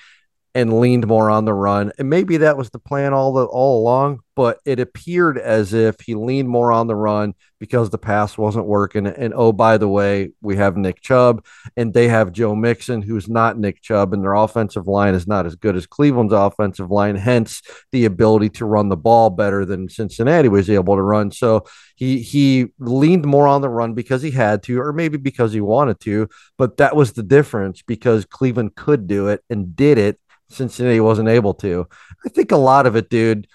and 0.54 0.78
leaned 0.78 1.06
more 1.06 1.30
on 1.30 1.44
the 1.44 1.54
run. 1.54 1.90
And 1.99 2.08
maybe 2.08 2.37
that 2.38 2.56
was 2.56 2.70
the 2.70 2.78
plan 2.78 3.12
all 3.12 3.32
the 3.32 3.44
all 3.44 3.80
along, 3.80 4.20
but 4.37 4.61
it 4.64 4.78
appeared 4.78 5.37
as 5.37 5.73
if 5.73 6.00
he 6.00 6.14
leaned 6.14 6.49
more 6.49 6.70
on 6.70 6.87
the 6.87 6.94
run 6.94 7.34
because 7.58 7.90
the 7.90 7.99
pass 7.99 8.38
wasn't 8.38 8.66
working. 8.66 9.06
And 9.06 9.32
oh, 9.34 9.52
by 9.52 9.78
the 9.78 9.88
way, 9.88 10.30
we 10.42 10.56
have 10.56 10.76
Nick 10.76 11.00
Chubb 11.00 11.44
and 11.76 11.92
they 11.92 12.08
have 12.08 12.30
Joe 12.30 12.54
Mixon, 12.54 13.02
who's 13.02 13.28
not 13.28 13.58
Nick 13.58 13.82
Chubb, 13.82 14.12
and 14.12 14.23
their 14.23 14.34
offensive 14.34 14.87
line 14.87 15.14
is 15.14 15.26
not 15.26 15.46
as 15.46 15.56
good 15.56 15.75
as 15.75 15.87
Cleveland's 15.87 16.32
offensive 16.32 16.90
line, 16.90 17.16
hence 17.16 17.62
the 17.90 18.04
ability 18.04 18.50
to 18.50 18.64
run 18.64 18.90
the 18.90 18.96
ball 18.96 19.30
better 19.30 19.64
than 19.64 19.88
Cincinnati 19.88 20.49
was 20.49 20.70
able 20.70 20.94
to 20.94 21.02
run. 21.02 21.32
So 21.32 21.64
he 21.96 22.20
he 22.20 22.66
leaned 22.78 23.25
more 23.25 23.49
on 23.49 23.61
the 23.61 23.68
run 23.68 23.94
because 23.94 24.23
he 24.23 24.30
had 24.30 24.62
to, 24.64 24.80
or 24.80 24.92
maybe 24.92 25.16
because 25.16 25.52
he 25.52 25.61
wanted 25.61 25.99
to, 26.00 26.28
but 26.58 26.76
that 26.76 26.94
was 26.94 27.12
the 27.12 27.23
difference 27.23 27.82
because 27.82 28.25
Cleveland 28.25 28.75
could 28.75 29.06
do 29.06 29.28
it 29.28 29.42
and 29.49 29.75
did 29.75 29.99
it 29.99 30.20
Cincinnati 30.54 31.00
wasn't 31.00 31.28
able 31.28 31.54
to. 31.54 31.87
I 32.25 32.28
think 32.28 32.52
a 32.52 32.56
lot 32.56 32.87
of 32.87 32.96
it, 32.96 33.11
dude. 33.11 33.46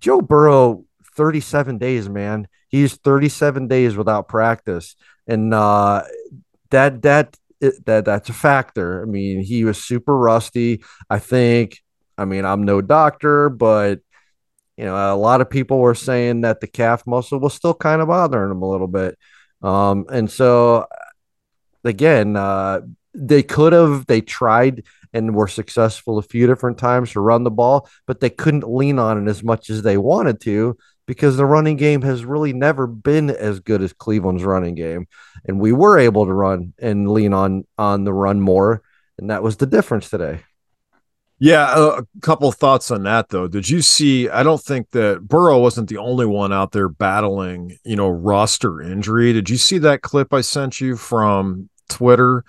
Joe 0.00 0.20
Burrow, 0.20 0.84
37 1.16 1.78
days, 1.78 2.08
man. 2.08 2.48
He's 2.68 2.96
37 2.96 3.68
days 3.68 3.96
without 3.96 4.28
practice. 4.28 4.96
And 5.26 5.54
uh 5.54 6.02
that 6.70 7.02
that 7.02 7.36
that 7.60 8.04
that's 8.04 8.28
a 8.28 8.32
factor. 8.32 9.02
I 9.02 9.06
mean, 9.06 9.42
he 9.42 9.64
was 9.64 9.82
super 9.82 10.16
rusty. 10.16 10.82
I 11.08 11.18
think, 11.18 11.80
I 12.18 12.24
mean, 12.24 12.44
I'm 12.44 12.64
no 12.64 12.80
doctor, 12.80 13.48
but 13.48 14.00
you 14.76 14.84
know, 14.84 15.14
a 15.14 15.16
lot 15.16 15.40
of 15.40 15.48
people 15.48 15.78
were 15.78 15.94
saying 15.94 16.40
that 16.40 16.60
the 16.60 16.66
calf 16.66 17.06
muscle 17.06 17.38
was 17.38 17.54
still 17.54 17.74
kind 17.74 18.02
of 18.02 18.08
bothering 18.08 18.50
him 18.50 18.62
a 18.62 18.68
little 18.68 18.88
bit. 18.88 19.16
Um, 19.62 20.06
and 20.10 20.30
so 20.30 20.86
again, 21.84 22.36
uh, 22.36 22.80
they 23.14 23.42
could 23.42 23.72
have 23.72 24.06
they 24.06 24.20
tried 24.20 24.84
and 25.12 25.34
were 25.34 25.48
successful 25.48 26.18
a 26.18 26.22
few 26.22 26.46
different 26.46 26.76
times 26.76 27.12
to 27.12 27.20
run 27.20 27.44
the 27.44 27.50
ball, 27.50 27.88
but 28.06 28.20
they 28.20 28.30
couldn't 28.30 28.68
lean 28.68 28.98
on 28.98 29.26
it 29.26 29.30
as 29.30 29.42
much 29.42 29.70
as 29.70 29.82
they 29.82 29.96
wanted 29.96 30.40
to 30.40 30.76
because 31.06 31.36
the 31.36 31.46
running 31.46 31.76
game 31.76 32.02
has 32.02 32.24
really 32.24 32.52
never 32.52 32.86
been 32.86 33.30
as 33.30 33.60
good 33.60 33.82
as 33.82 33.92
Cleveland's 33.92 34.44
running 34.44 34.74
game. 34.74 35.06
And 35.44 35.60
we 35.60 35.72
were 35.72 35.98
able 35.98 36.26
to 36.26 36.32
run 36.32 36.72
and 36.78 37.10
lean 37.10 37.32
on 37.32 37.64
on 37.78 38.04
the 38.04 38.12
run 38.12 38.40
more, 38.40 38.82
and 39.18 39.30
that 39.30 39.42
was 39.42 39.56
the 39.56 39.66
difference 39.66 40.10
today. 40.10 40.40
Yeah, 41.38 41.98
a 41.98 42.20
couple 42.20 42.50
thoughts 42.52 42.90
on 42.90 43.02
that 43.04 43.28
though. 43.28 43.48
Did 43.48 43.68
you 43.68 43.82
see? 43.82 44.28
I 44.28 44.42
don't 44.42 44.62
think 44.62 44.90
that 44.90 45.26
Burrow 45.26 45.58
wasn't 45.58 45.88
the 45.88 45.98
only 45.98 46.26
one 46.26 46.52
out 46.52 46.72
there 46.72 46.88
battling, 46.88 47.76
you 47.84 47.96
know, 47.96 48.08
roster 48.08 48.80
injury. 48.80 49.32
Did 49.32 49.50
you 49.50 49.56
see 49.56 49.78
that 49.78 50.02
clip 50.02 50.32
I 50.32 50.40
sent 50.40 50.80
you 50.80 50.96
from 50.96 51.68
Twitter? 51.88 52.44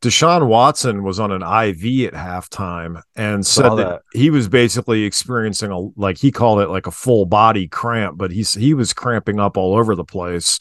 Deshaun 0.00 0.46
Watson 0.46 1.02
was 1.02 1.20
on 1.20 1.30
an 1.30 1.42
IV 1.42 2.08
at 2.08 2.14
halftime 2.14 3.02
and 3.16 3.46
said 3.46 3.70
that. 3.70 3.76
that. 3.76 4.02
he 4.14 4.30
was 4.30 4.48
basically 4.48 5.04
experiencing 5.04 5.70
a 5.70 5.78
like 6.00 6.16
he 6.16 6.32
called 6.32 6.60
it 6.60 6.70
like 6.70 6.86
a 6.86 6.90
full 6.90 7.26
body 7.26 7.68
cramp, 7.68 8.16
but 8.16 8.30
he's 8.30 8.54
he 8.54 8.72
was 8.72 8.94
cramping 8.94 9.38
up 9.38 9.58
all 9.58 9.76
over 9.76 9.94
the 9.94 10.04
place, 10.04 10.58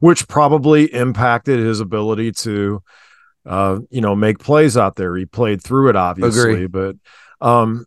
which 0.00 0.26
probably 0.26 0.92
impacted 0.92 1.60
his 1.60 1.78
ability 1.78 2.32
to 2.32 2.82
uh 3.46 3.78
you 3.90 4.00
know 4.00 4.16
make 4.16 4.40
plays 4.40 4.76
out 4.76 4.96
there. 4.96 5.16
He 5.16 5.24
played 5.24 5.62
through 5.62 5.90
it 5.90 5.96
obviously, 5.96 6.64
Agree. 6.64 6.66
but 6.66 6.96
um 7.40 7.86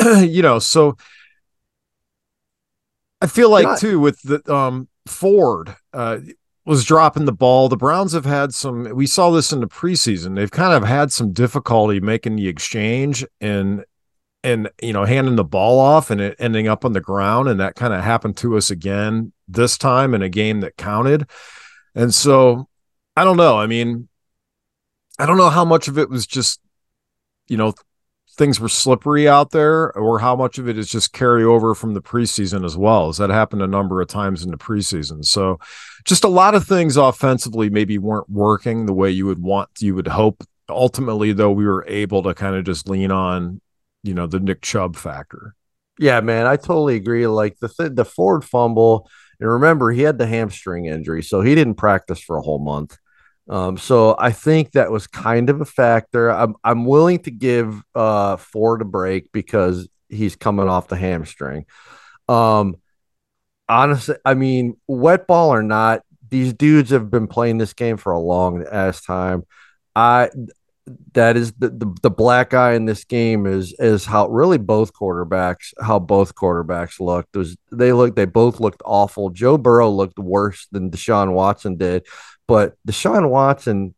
you 0.18 0.42
know, 0.42 0.58
so 0.58 0.96
I 3.20 3.28
feel 3.28 3.50
like 3.50 3.78
too 3.78 4.00
with 4.00 4.20
the 4.22 4.52
um 4.52 4.88
Ford, 5.06 5.76
uh 5.92 6.18
was 6.64 6.84
dropping 6.84 7.24
the 7.24 7.32
ball. 7.32 7.68
The 7.68 7.76
Browns 7.76 8.12
have 8.12 8.24
had 8.24 8.54
some, 8.54 8.84
we 8.94 9.06
saw 9.06 9.30
this 9.30 9.52
in 9.52 9.60
the 9.60 9.66
preseason. 9.66 10.36
They've 10.36 10.50
kind 10.50 10.74
of 10.74 10.88
had 10.88 11.12
some 11.12 11.32
difficulty 11.32 12.00
making 12.00 12.36
the 12.36 12.48
exchange 12.48 13.24
and, 13.40 13.84
and, 14.44 14.70
you 14.80 14.92
know, 14.92 15.04
handing 15.04 15.36
the 15.36 15.44
ball 15.44 15.80
off 15.80 16.10
and 16.10 16.20
it 16.20 16.36
ending 16.38 16.68
up 16.68 16.84
on 16.84 16.92
the 16.92 17.00
ground. 17.00 17.48
And 17.48 17.58
that 17.60 17.74
kind 17.74 17.92
of 17.92 18.02
happened 18.04 18.36
to 18.38 18.56
us 18.56 18.70
again 18.70 19.32
this 19.48 19.76
time 19.76 20.14
in 20.14 20.22
a 20.22 20.28
game 20.28 20.60
that 20.60 20.76
counted. 20.76 21.28
And 21.94 22.14
so 22.14 22.68
I 23.16 23.24
don't 23.24 23.36
know. 23.36 23.58
I 23.58 23.66
mean, 23.66 24.08
I 25.18 25.26
don't 25.26 25.36
know 25.36 25.50
how 25.50 25.64
much 25.64 25.88
of 25.88 25.98
it 25.98 26.08
was 26.08 26.26
just, 26.26 26.60
you 27.48 27.56
know, 27.56 27.74
things 28.36 28.58
were 28.58 28.68
slippery 28.68 29.28
out 29.28 29.50
there 29.50 29.92
or 29.96 30.18
how 30.18 30.34
much 30.34 30.58
of 30.58 30.68
it 30.68 30.78
is 30.78 30.88
just 30.88 31.12
carry 31.12 31.44
over 31.44 31.74
from 31.74 31.94
the 31.94 32.00
preseason 32.00 32.64
as 32.64 32.76
well? 32.76 33.08
As 33.08 33.18
that 33.18 33.30
happened 33.30 33.62
a 33.62 33.66
number 33.66 34.00
of 34.00 34.08
times 34.08 34.42
in 34.42 34.50
the 34.50 34.56
preseason? 34.56 35.24
So 35.24 35.58
just 36.04 36.24
a 36.24 36.28
lot 36.28 36.54
of 36.54 36.66
things 36.66 36.96
offensively 36.96 37.68
maybe 37.70 37.98
weren't 37.98 38.30
working 38.30 38.86
the 38.86 38.94
way 38.94 39.10
you 39.10 39.26
would 39.26 39.40
want 39.40 39.68
you 39.80 39.94
would 39.94 40.08
hope. 40.08 40.42
Ultimately 40.68 41.32
though 41.32 41.50
we 41.50 41.66
were 41.66 41.84
able 41.86 42.22
to 42.22 42.34
kind 42.34 42.56
of 42.56 42.64
just 42.64 42.88
lean 42.88 43.10
on 43.10 43.60
you 44.02 44.14
know 44.14 44.26
the 44.26 44.40
nick 44.40 44.62
chubb 44.62 44.96
factor. 44.96 45.54
Yeah 45.98 46.20
man 46.20 46.46
i 46.46 46.56
totally 46.56 46.96
agree. 46.96 47.26
Like 47.26 47.58
the 47.58 47.68
th- 47.68 47.92
the 47.94 48.04
ford 48.04 48.44
fumble 48.44 49.10
and 49.40 49.50
remember 49.50 49.90
he 49.90 50.02
had 50.02 50.18
the 50.18 50.26
hamstring 50.26 50.86
injury 50.86 51.22
so 51.22 51.42
he 51.42 51.54
didn't 51.54 51.74
practice 51.74 52.20
for 52.20 52.38
a 52.38 52.42
whole 52.42 52.60
month 52.60 52.96
um, 53.48 53.76
so 53.76 54.14
I 54.18 54.32
think 54.32 54.72
that 54.72 54.90
was 54.90 55.06
kind 55.06 55.50
of 55.50 55.60
a 55.60 55.64
factor. 55.64 56.30
I'm 56.30 56.54
I'm 56.62 56.84
willing 56.84 57.18
to 57.20 57.30
give 57.30 57.82
uh, 57.94 58.36
Ford 58.36 58.82
a 58.82 58.84
break 58.84 59.32
because 59.32 59.88
he's 60.08 60.36
coming 60.36 60.68
off 60.68 60.88
the 60.88 60.96
hamstring. 60.96 61.66
Um, 62.28 62.76
honestly, 63.68 64.16
I 64.24 64.34
mean, 64.34 64.76
wet 64.86 65.26
ball 65.26 65.52
or 65.52 65.62
not, 65.62 66.02
these 66.28 66.52
dudes 66.52 66.90
have 66.90 67.10
been 67.10 67.26
playing 67.26 67.58
this 67.58 67.72
game 67.72 67.96
for 67.96 68.12
a 68.12 68.18
long 68.18 68.64
ass 68.70 69.02
time. 69.02 69.44
I 69.94 70.30
that 71.14 71.36
is 71.36 71.52
the, 71.52 71.68
the, 71.68 71.94
the 72.02 72.10
black 72.10 72.54
eye 72.54 72.74
in 72.74 72.86
this 72.86 73.04
game 73.04 73.46
is 73.46 73.74
is 73.78 74.04
how 74.04 74.28
really 74.28 74.58
both 74.58 74.92
quarterbacks 74.92 75.72
how 75.80 75.98
both 75.98 76.34
quarterbacks 76.34 76.98
looked. 76.98 77.36
Was 77.36 77.56
they 77.70 77.92
looked 77.92 78.16
they 78.16 78.24
both 78.24 78.58
looked 78.58 78.82
awful. 78.84 79.30
Joe 79.30 79.58
Burrow 79.58 79.90
looked 79.90 80.18
worse 80.18 80.66
than 80.72 80.90
Deshaun 80.90 81.32
Watson 81.32 81.76
did. 81.76 82.06
But 82.48 82.74
Deshaun 82.86 83.30
Watson 83.30 83.94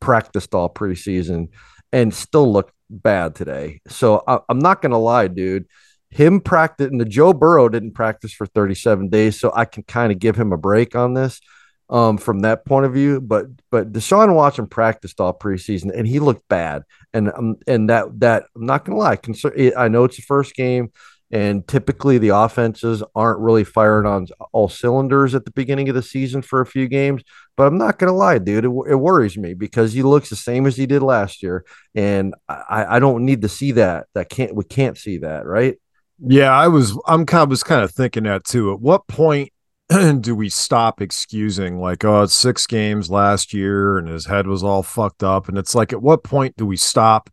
practiced 0.00 0.54
all 0.54 0.72
preseason 0.72 1.48
and 1.92 2.12
still 2.12 2.52
looked 2.52 2.74
bad 2.90 3.34
today. 3.34 3.80
So 3.88 4.22
I, 4.26 4.38
am 4.50 4.58
not 4.58 4.82
to 4.82 4.96
lie, 4.96 5.28
dude. 5.28 5.66
Him 6.10 6.40
practice 6.40 6.88
and 6.88 7.00
the 7.00 7.06
Joe 7.06 7.32
Burrow 7.32 7.68
didn't 7.68 7.92
practice 7.92 8.32
for 8.32 8.46
37 8.46 9.08
days, 9.08 9.40
so 9.40 9.52
I 9.54 9.64
can 9.64 9.82
kind 9.84 10.12
of 10.12 10.18
give 10.18 10.36
him 10.36 10.52
a 10.52 10.58
break 10.58 10.94
on 10.94 11.14
this 11.14 11.40
um, 11.88 12.18
from 12.18 12.40
that 12.40 12.64
point 12.64 12.86
of 12.86 12.92
view. 12.92 13.20
But 13.20 13.46
but 13.70 13.92
Deshaun 13.92 14.34
Watson 14.34 14.66
practiced 14.66 15.20
all 15.20 15.36
preseason 15.36 15.96
and 15.96 16.06
he 16.06 16.18
looked 16.18 16.48
bad. 16.48 16.82
And 17.12 17.32
um, 17.32 17.56
and 17.66 17.88
that 17.90 18.20
that 18.20 18.44
I'm 18.54 18.66
not 18.66 18.84
gonna 18.84 18.98
lie, 18.98 19.16
concern, 19.16 19.72
I 19.76 19.88
know 19.88 20.04
it's 20.04 20.16
the 20.16 20.22
first 20.22 20.54
game. 20.54 20.92
And 21.32 21.66
typically, 21.66 22.18
the 22.18 22.28
offenses 22.28 23.02
aren't 23.16 23.40
really 23.40 23.64
firing 23.64 24.06
on 24.06 24.28
all 24.52 24.68
cylinders 24.68 25.34
at 25.34 25.44
the 25.44 25.50
beginning 25.50 25.88
of 25.88 25.96
the 25.96 26.02
season 26.02 26.40
for 26.40 26.60
a 26.60 26.66
few 26.66 26.86
games. 26.86 27.24
But 27.56 27.66
I'm 27.66 27.78
not 27.78 27.98
to 27.98 28.12
lie, 28.12 28.38
dude, 28.38 28.64
it, 28.64 28.68
it, 28.68 28.94
worries 28.94 29.36
me 29.36 29.52
because 29.52 29.92
he 29.92 30.04
looks 30.04 30.30
the 30.30 30.36
same 30.36 30.66
as 30.66 30.76
he 30.76 30.86
did 30.86 31.02
last 31.02 31.42
year, 31.42 31.64
and 31.96 32.32
I, 32.48 32.96
I 32.96 32.98
don't 33.00 33.24
need 33.24 33.42
to 33.42 33.48
see 33.48 33.72
that. 33.72 34.06
That 34.14 34.28
can't 34.28 34.54
we 34.54 34.62
can't 34.62 34.96
see 34.96 35.18
that, 35.18 35.46
right? 35.46 35.76
Yeah, 36.20 36.52
I 36.52 36.68
was 36.68 36.96
I'm 37.08 37.26
kind 37.26 37.42
of 37.42 37.50
was 37.50 37.64
kind 37.64 37.82
of 37.82 37.90
thinking 37.90 38.22
that 38.24 38.44
too. 38.44 38.72
At 38.72 38.80
what 38.80 39.08
point 39.08 39.52
do 40.20 40.34
we 40.34 40.48
stop 40.48 41.00
excusing 41.00 41.78
like 41.78 42.04
oh 42.04 42.22
it's 42.22 42.34
six 42.34 42.66
games 42.66 43.08
last 43.08 43.54
year 43.54 43.98
and 43.98 44.08
his 44.08 44.26
head 44.26 44.46
was 44.46 44.64
all 44.64 44.82
fucked 44.82 45.22
up 45.22 45.48
and 45.48 45.56
it's 45.56 45.74
like 45.74 45.92
at 45.92 46.02
what 46.02 46.24
point 46.24 46.56
do 46.56 46.66
we 46.66 46.76
stop 46.76 47.30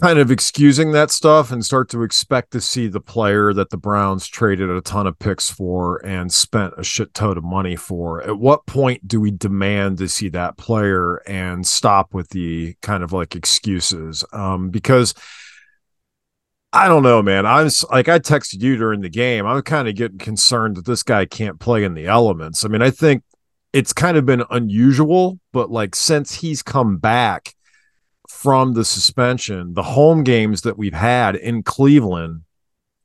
kind 0.00 0.18
of 0.18 0.30
excusing 0.30 0.92
that 0.92 1.10
stuff 1.10 1.52
and 1.52 1.64
start 1.64 1.88
to 1.88 2.02
expect 2.02 2.50
to 2.50 2.60
see 2.60 2.88
the 2.88 3.00
player 3.00 3.52
that 3.52 3.70
the 3.70 3.76
Browns 3.76 4.26
traded 4.26 4.68
a 4.68 4.80
ton 4.80 5.06
of 5.06 5.18
picks 5.18 5.48
for 5.48 6.04
and 6.04 6.32
spent 6.32 6.74
a 6.76 6.82
shit 6.82 7.14
ton 7.14 7.38
of 7.38 7.44
money 7.44 7.76
for. 7.76 8.20
At 8.22 8.38
what 8.38 8.66
point 8.66 9.06
do 9.06 9.20
we 9.20 9.30
demand 9.30 9.98
to 9.98 10.08
see 10.08 10.28
that 10.30 10.56
player 10.56 11.16
and 11.28 11.64
stop 11.64 12.12
with 12.12 12.30
the 12.30 12.74
kind 12.82 13.04
of 13.04 13.12
like 13.12 13.36
excuses? 13.36 14.24
Um, 14.32 14.70
because 14.70 15.14
I 16.74 16.88
don't 16.88 17.04
know, 17.04 17.22
man. 17.22 17.46
I'm 17.46 17.70
like 17.92 18.08
I 18.08 18.18
texted 18.18 18.60
you 18.60 18.76
during 18.76 19.00
the 19.00 19.08
game. 19.08 19.46
I'm 19.46 19.62
kind 19.62 19.86
of 19.86 19.94
getting 19.94 20.18
concerned 20.18 20.76
that 20.76 20.84
this 20.84 21.04
guy 21.04 21.24
can't 21.24 21.60
play 21.60 21.84
in 21.84 21.94
the 21.94 22.06
elements. 22.06 22.64
I 22.64 22.68
mean, 22.68 22.82
I 22.82 22.90
think 22.90 23.22
it's 23.72 23.92
kind 23.92 24.16
of 24.16 24.26
been 24.26 24.42
unusual, 24.50 25.38
but 25.52 25.70
like 25.70 25.94
since 25.94 26.34
he's 26.34 26.64
come 26.64 26.96
back 26.96 27.54
from 28.28 28.74
the 28.74 28.84
suspension, 28.84 29.74
the 29.74 29.84
home 29.84 30.24
games 30.24 30.62
that 30.62 30.76
we've 30.76 30.94
had 30.94 31.36
in 31.36 31.62
Cleveland, 31.62 32.42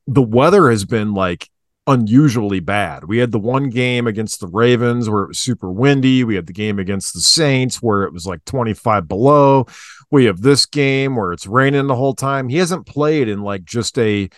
the 0.08 0.22
weather 0.22 0.68
has 0.68 0.84
been 0.84 1.14
like 1.14 1.48
unusually 1.86 2.60
bad. 2.60 3.04
We 3.04 3.18
had 3.18 3.30
the 3.30 3.38
one 3.38 3.70
game 3.70 4.08
against 4.08 4.40
the 4.40 4.48
Ravens 4.48 5.08
where 5.08 5.22
it 5.22 5.28
was 5.28 5.38
super 5.38 5.70
windy. 5.70 6.24
We 6.24 6.34
had 6.34 6.46
the 6.48 6.52
game 6.52 6.80
against 6.80 7.14
the 7.14 7.20
Saints 7.20 7.80
where 7.80 8.02
it 8.02 8.12
was 8.12 8.26
like 8.26 8.44
25 8.46 9.06
below. 9.06 9.66
We 10.10 10.24
have 10.26 10.40
this 10.40 10.66
game 10.66 11.16
where 11.16 11.32
it's 11.32 11.46
raining 11.46 11.86
the 11.86 11.96
whole 11.96 12.14
time. 12.14 12.48
He 12.48 12.58
hasn't 12.58 12.86
played 12.86 13.28
in 13.28 13.42
like 13.42 13.64
just 13.64 13.98
a 13.98 14.28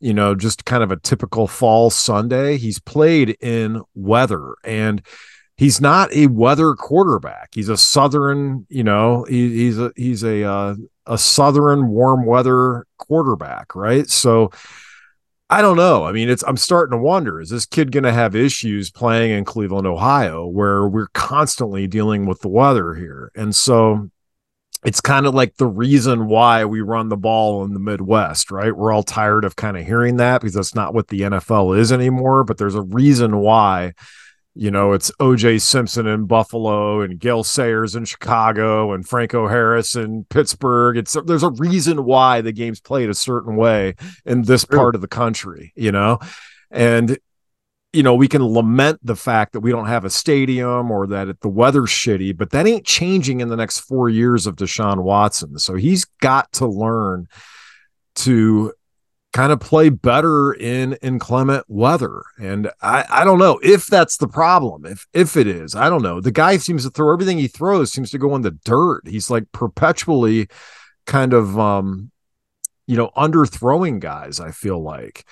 you 0.00 0.14
know, 0.14 0.34
just 0.34 0.64
kind 0.64 0.82
of 0.82 0.92
a 0.92 1.00
typical 1.00 1.48
fall 1.48 1.90
Sunday. 1.90 2.56
He's 2.56 2.78
played 2.78 3.36
in 3.40 3.82
weather 3.94 4.54
and 4.62 5.02
he's 5.56 5.80
not 5.80 6.12
a 6.12 6.28
weather 6.28 6.74
quarterback. 6.74 7.50
He's 7.52 7.68
a 7.68 7.76
southern, 7.76 8.66
you 8.68 8.84
know, 8.84 9.24
he, 9.28 9.48
he's 9.48 9.78
a 9.78 9.92
he's 9.96 10.22
a 10.22 10.44
uh, 10.44 10.74
a 11.06 11.18
southern 11.18 11.88
warm 11.88 12.24
weather 12.24 12.86
quarterback, 12.98 13.74
right? 13.74 14.08
So 14.08 14.50
I 15.50 15.62
don't 15.62 15.76
know. 15.76 16.04
I 16.04 16.12
mean, 16.12 16.28
it's 16.28 16.44
I'm 16.46 16.56
starting 16.56 16.96
to 16.96 17.02
wonder 17.02 17.40
is 17.40 17.50
this 17.50 17.66
kid 17.66 17.90
going 17.90 18.04
to 18.04 18.12
have 18.12 18.36
issues 18.36 18.90
playing 18.90 19.32
in 19.32 19.44
Cleveland, 19.44 19.86
Ohio, 19.86 20.46
where 20.46 20.86
we're 20.88 21.08
constantly 21.08 21.86
dealing 21.86 22.26
with 22.26 22.40
the 22.40 22.48
weather 22.48 22.94
here. 22.94 23.32
And 23.34 23.54
so 23.54 24.10
it's 24.84 25.00
kind 25.00 25.26
of 25.26 25.34
like 25.34 25.56
the 25.56 25.66
reason 25.66 26.26
why 26.26 26.64
we 26.64 26.80
run 26.80 27.08
the 27.08 27.16
ball 27.16 27.64
in 27.64 27.74
the 27.74 27.80
Midwest, 27.80 28.50
right? 28.50 28.74
We're 28.74 28.92
all 28.92 29.02
tired 29.02 29.44
of 29.44 29.56
kind 29.56 29.76
of 29.76 29.84
hearing 29.84 30.16
that 30.18 30.40
because 30.40 30.54
that's 30.54 30.74
not 30.74 30.94
what 30.94 31.08
the 31.08 31.22
NFL 31.22 31.78
is 31.78 31.90
anymore, 31.92 32.44
but 32.44 32.58
there's 32.58 32.76
a 32.76 32.82
reason 32.82 33.38
why 33.38 33.92
you 34.58 34.72
know, 34.72 34.92
it's 34.92 35.12
OJ 35.20 35.60
Simpson 35.60 36.08
in 36.08 36.24
Buffalo 36.24 37.00
and 37.00 37.20
Gale 37.20 37.44
Sayers 37.44 37.94
in 37.94 38.04
Chicago 38.04 38.92
and 38.92 39.08
Franco 39.08 39.46
Harris 39.46 39.94
in 39.94 40.24
Pittsburgh. 40.24 40.96
It's 40.96 41.16
there's 41.26 41.44
a 41.44 41.50
reason 41.50 42.04
why 42.04 42.40
the 42.40 42.50
game's 42.50 42.80
played 42.80 43.08
a 43.08 43.14
certain 43.14 43.54
way 43.54 43.94
in 44.26 44.42
this 44.42 44.64
part 44.64 44.96
of 44.96 45.00
the 45.00 45.06
country, 45.06 45.72
you 45.76 45.92
know, 45.92 46.18
and 46.72 47.18
you 47.92 48.02
know 48.02 48.14
we 48.14 48.28
can 48.28 48.44
lament 48.44 48.98
the 49.02 49.16
fact 49.16 49.52
that 49.52 49.60
we 49.60 49.70
don't 49.70 49.86
have 49.86 50.04
a 50.04 50.10
stadium 50.10 50.90
or 50.90 51.06
that 51.06 51.40
the 51.40 51.48
weather's 51.48 51.90
shitty, 51.90 52.36
but 52.36 52.50
that 52.50 52.66
ain't 52.66 52.84
changing 52.84 53.40
in 53.40 53.48
the 53.48 53.56
next 53.56 53.80
four 53.80 54.08
years 54.08 54.46
of 54.46 54.56
Deshaun 54.56 55.02
Watson. 55.02 55.58
So 55.58 55.74
he's 55.74 56.04
got 56.20 56.52
to 56.54 56.66
learn 56.66 57.28
to 58.16 58.72
kind 59.32 59.52
of 59.52 59.60
play 59.60 59.88
better 59.88 60.52
in 60.52 60.94
inclement 60.94 61.64
weather. 61.68 62.22
And 62.38 62.70
I, 62.80 63.04
I 63.08 63.24
don't 63.24 63.38
know 63.38 63.60
if 63.62 63.86
that's 63.86 64.16
the 64.16 64.28
problem. 64.28 64.84
If 64.84 65.06
if 65.12 65.36
it 65.36 65.46
is, 65.46 65.74
I 65.74 65.88
don't 65.88 66.02
know. 66.02 66.20
The 66.20 66.32
guy 66.32 66.56
seems 66.58 66.84
to 66.84 66.90
throw 66.90 67.12
everything 67.12 67.38
he 67.38 67.48
throws 67.48 67.92
seems 67.92 68.10
to 68.10 68.18
go 68.18 68.34
in 68.36 68.42
the 68.42 68.50
dirt. 68.50 69.02
He's 69.06 69.30
like 69.30 69.50
perpetually 69.52 70.48
kind 71.06 71.32
of 71.32 71.58
um 71.58 72.10
you 72.86 72.96
know 72.96 73.10
underthrowing 73.16 74.00
guys, 74.00 74.40
I 74.40 74.50
feel 74.50 74.82
like. 74.82 75.24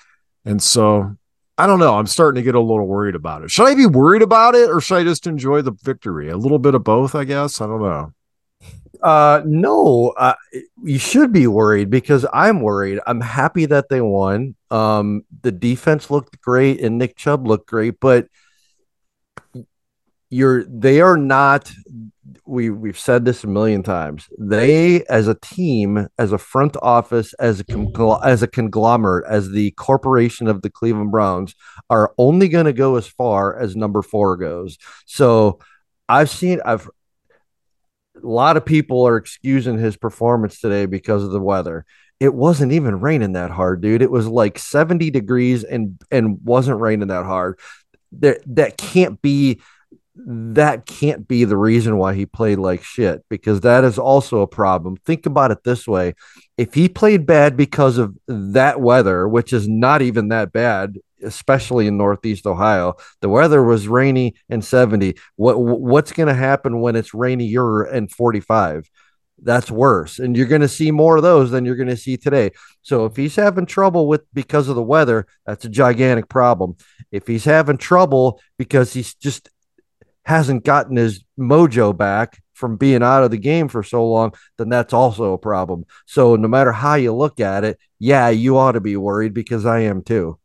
And 0.45 0.63
so 0.63 1.17
I 1.59 1.67
don't 1.67 1.79
know. 1.79 1.97
I'm 1.97 2.07
starting 2.07 2.37
to 2.37 2.45
get 2.45 2.55
a 2.55 2.61
little 2.61 2.87
worried 2.87 3.15
about 3.15 3.43
it. 3.43 3.51
Should 3.51 3.67
I 3.67 3.75
be 3.75 3.87
worried 3.87 4.23
about 4.23 4.55
it 4.55 4.71
or 4.71 4.81
should 4.81 4.97
I 4.97 5.05
just 5.05 5.27
enjoy 5.27 5.63
the 5.63 5.73
victory? 5.73 6.29
A 6.29 6.37
little 6.37 6.59
bit 6.59 6.75
of 6.75 6.85
both, 6.85 7.15
I 7.15 7.25
guess. 7.25 7.61
I 7.61 7.67
don't 7.67 7.81
know. 7.81 8.13
Uh, 9.03 9.43
no, 9.45 10.13
uh, 10.17 10.35
you 10.83 10.99
should 10.99 11.33
be 11.33 11.47
worried 11.47 11.91
because 11.91 12.27
I'm 12.33 12.61
worried. 12.61 12.99
I'm 13.07 13.21
happy 13.21 13.67
that 13.67 13.89
they 13.89 14.01
won. 14.01 14.55
Um, 14.71 15.25
the 15.43 15.53
defense 15.53 16.11
looked 16.11 16.41
great 16.41 16.81
and 16.81 16.99
Nick 16.99 17.17
Chubb 17.17 17.47
looked 17.47 17.69
great, 17.69 18.01
but 18.01 18.27
you're 20.31 20.65
they 20.65 21.01
are 21.01 21.17
not. 21.17 21.71
We 22.47 22.71
we've 22.71 22.99
said 22.99 23.25
this 23.25 23.45
a 23.45 23.49
million 23.49 23.83
times. 23.83 24.29
They, 24.39 25.05
as 25.05 25.27
a 25.27 25.35
team, 25.35 26.09
as 26.19 26.33
a 26.33 26.39
front 26.39 26.77
office, 26.81 27.35
as 27.35 27.61
a 27.61 28.19
as 28.23 28.43
a 28.43 28.49
conglomerate, 28.49 29.25
as 29.29 29.51
the 29.51 29.73
corporation 29.73 30.47
of 30.47 30.63
the 30.63 30.71
Cleveland 30.71 31.11
Browns, 31.11 31.55
are 31.91 32.15
only 32.19 32.49
going 32.49 32.67
to 32.67 32.73
go 32.73 32.97
as 32.97 33.07
far 33.07 33.59
as 33.59 33.77
number 33.77 34.03
four 34.03 34.37
goes. 34.37 34.79
So. 35.07 35.59
I've 36.09 36.31
seen 36.31 36.61
I've 36.65 36.89
a 38.23 38.27
lot 38.27 38.57
of 38.57 38.65
people 38.65 39.07
are 39.07 39.17
excusing 39.17 39.79
his 39.79 39.97
performance 39.97 40.61
today 40.61 40.87
because 40.87 41.23
of 41.23 41.31
the 41.31 41.41
weather. 41.41 41.85
It 42.19 42.33
wasn't 42.33 42.73
even 42.73 43.01
raining 43.01 43.33
that 43.33 43.51
hard, 43.51 43.83
dude. 43.83 44.03
It 44.03 44.11
was 44.11 44.27
like 44.27 44.59
70 44.59 45.11
degrees 45.11 45.65
and 45.65 46.01
and 46.11 46.39
wasn't 46.43 46.81
raining 46.81 47.09
that 47.09 47.25
hard. 47.25 47.59
That 48.13 48.39
that 48.55 48.79
can't 48.79 49.21
be 49.21 49.61
that 50.17 50.87
can't 50.87 51.29
be 51.29 51.45
the 51.45 51.57
reason 51.57 51.99
why 51.99 52.15
he 52.15 52.25
played 52.25 52.59
like 52.59 52.83
shit 52.83 53.25
because 53.29 53.61
that 53.61 53.85
is 53.85 53.99
also 53.99 54.41
a 54.41 54.47
problem. 54.47 54.97
Think 54.97 55.27
about 55.27 55.51
it 55.51 55.63
this 55.65 55.87
way. 55.87 56.15
If 56.57 56.75
he 56.75 56.89
played 56.89 57.27
bad 57.27 57.57
because 57.57 57.99
of 57.99 58.17
that 58.27 58.81
weather, 58.81 59.29
which 59.29 59.53
is 59.53 59.69
not 59.69 60.01
even 60.01 60.29
that 60.29 60.53
bad, 60.53 60.97
especially 61.23 61.87
in 61.87 61.97
Northeast 61.97 62.47
Ohio. 62.47 62.95
The 63.21 63.29
weather 63.29 63.63
was 63.63 63.89
rainy 63.89 64.35
and 64.49 64.65
70. 64.65 65.15
What 65.37 65.59
what's 65.59 66.13
going 66.13 66.29
to 66.29 66.35
happen 66.35 66.81
when 66.81 66.97
it's 66.97 67.15
rainier 67.15 67.83
and 67.83 68.11
45? 68.11 68.89
That's 69.43 69.71
worse. 69.71 70.19
And 70.19 70.37
you're 70.37 70.47
going 70.47 70.63
to 70.63 70.69
see 70.69 70.91
more 70.91 71.17
of 71.17 71.23
those 71.23 71.51
than 71.51 71.65
you're 71.65 71.77
going 71.77 71.89
to 71.89 71.97
see 71.97 72.17
today. 72.17 72.53
So 72.83 73.05
if 73.05 73.17
he's 73.17 73.37
having 73.37 73.67
trouble 73.67 74.09
with 74.09 74.23
because 74.33 74.69
of 74.69 74.77
the 74.77 74.83
weather, 74.83 75.27
that's 75.45 75.65
a 75.65 75.71
gigantic 75.71 76.29
problem. 76.29 76.77
If 77.13 77.27
he's 77.27 77.45
having 77.45 77.77
trouble 77.77 78.41
because 78.57 78.95
he's 78.95 79.15
just 79.15 79.51
hasn't 80.27 80.65
gotten 80.65 80.97
his 80.97 81.25
mojo 81.39 81.97
back 81.97 82.43
from 82.53 82.77
being 82.77 83.03
out 83.03 83.23
of 83.23 83.31
the 83.31 83.39
game 83.39 83.69
for 83.69 83.83
so 83.85 84.05
long, 84.05 84.33
then 84.59 84.69
that's 84.69 84.93
also 84.93 85.33
a 85.33 85.39
problem. 85.39 85.85
So 86.05 86.35
no 86.35 86.49
matter 86.49 86.73
how 86.73 86.95
you 86.97 87.15
look 87.15 87.39
at 87.39 87.63
it, 87.63 87.79
yeah, 88.01 88.29
you 88.29 88.59
ought 88.59 88.73
to 88.73 88.81
be 88.81 88.97
worried 88.97 89.33
because 89.33 89.65
I 89.65 89.81
am 89.81 90.03
too. 90.03 90.39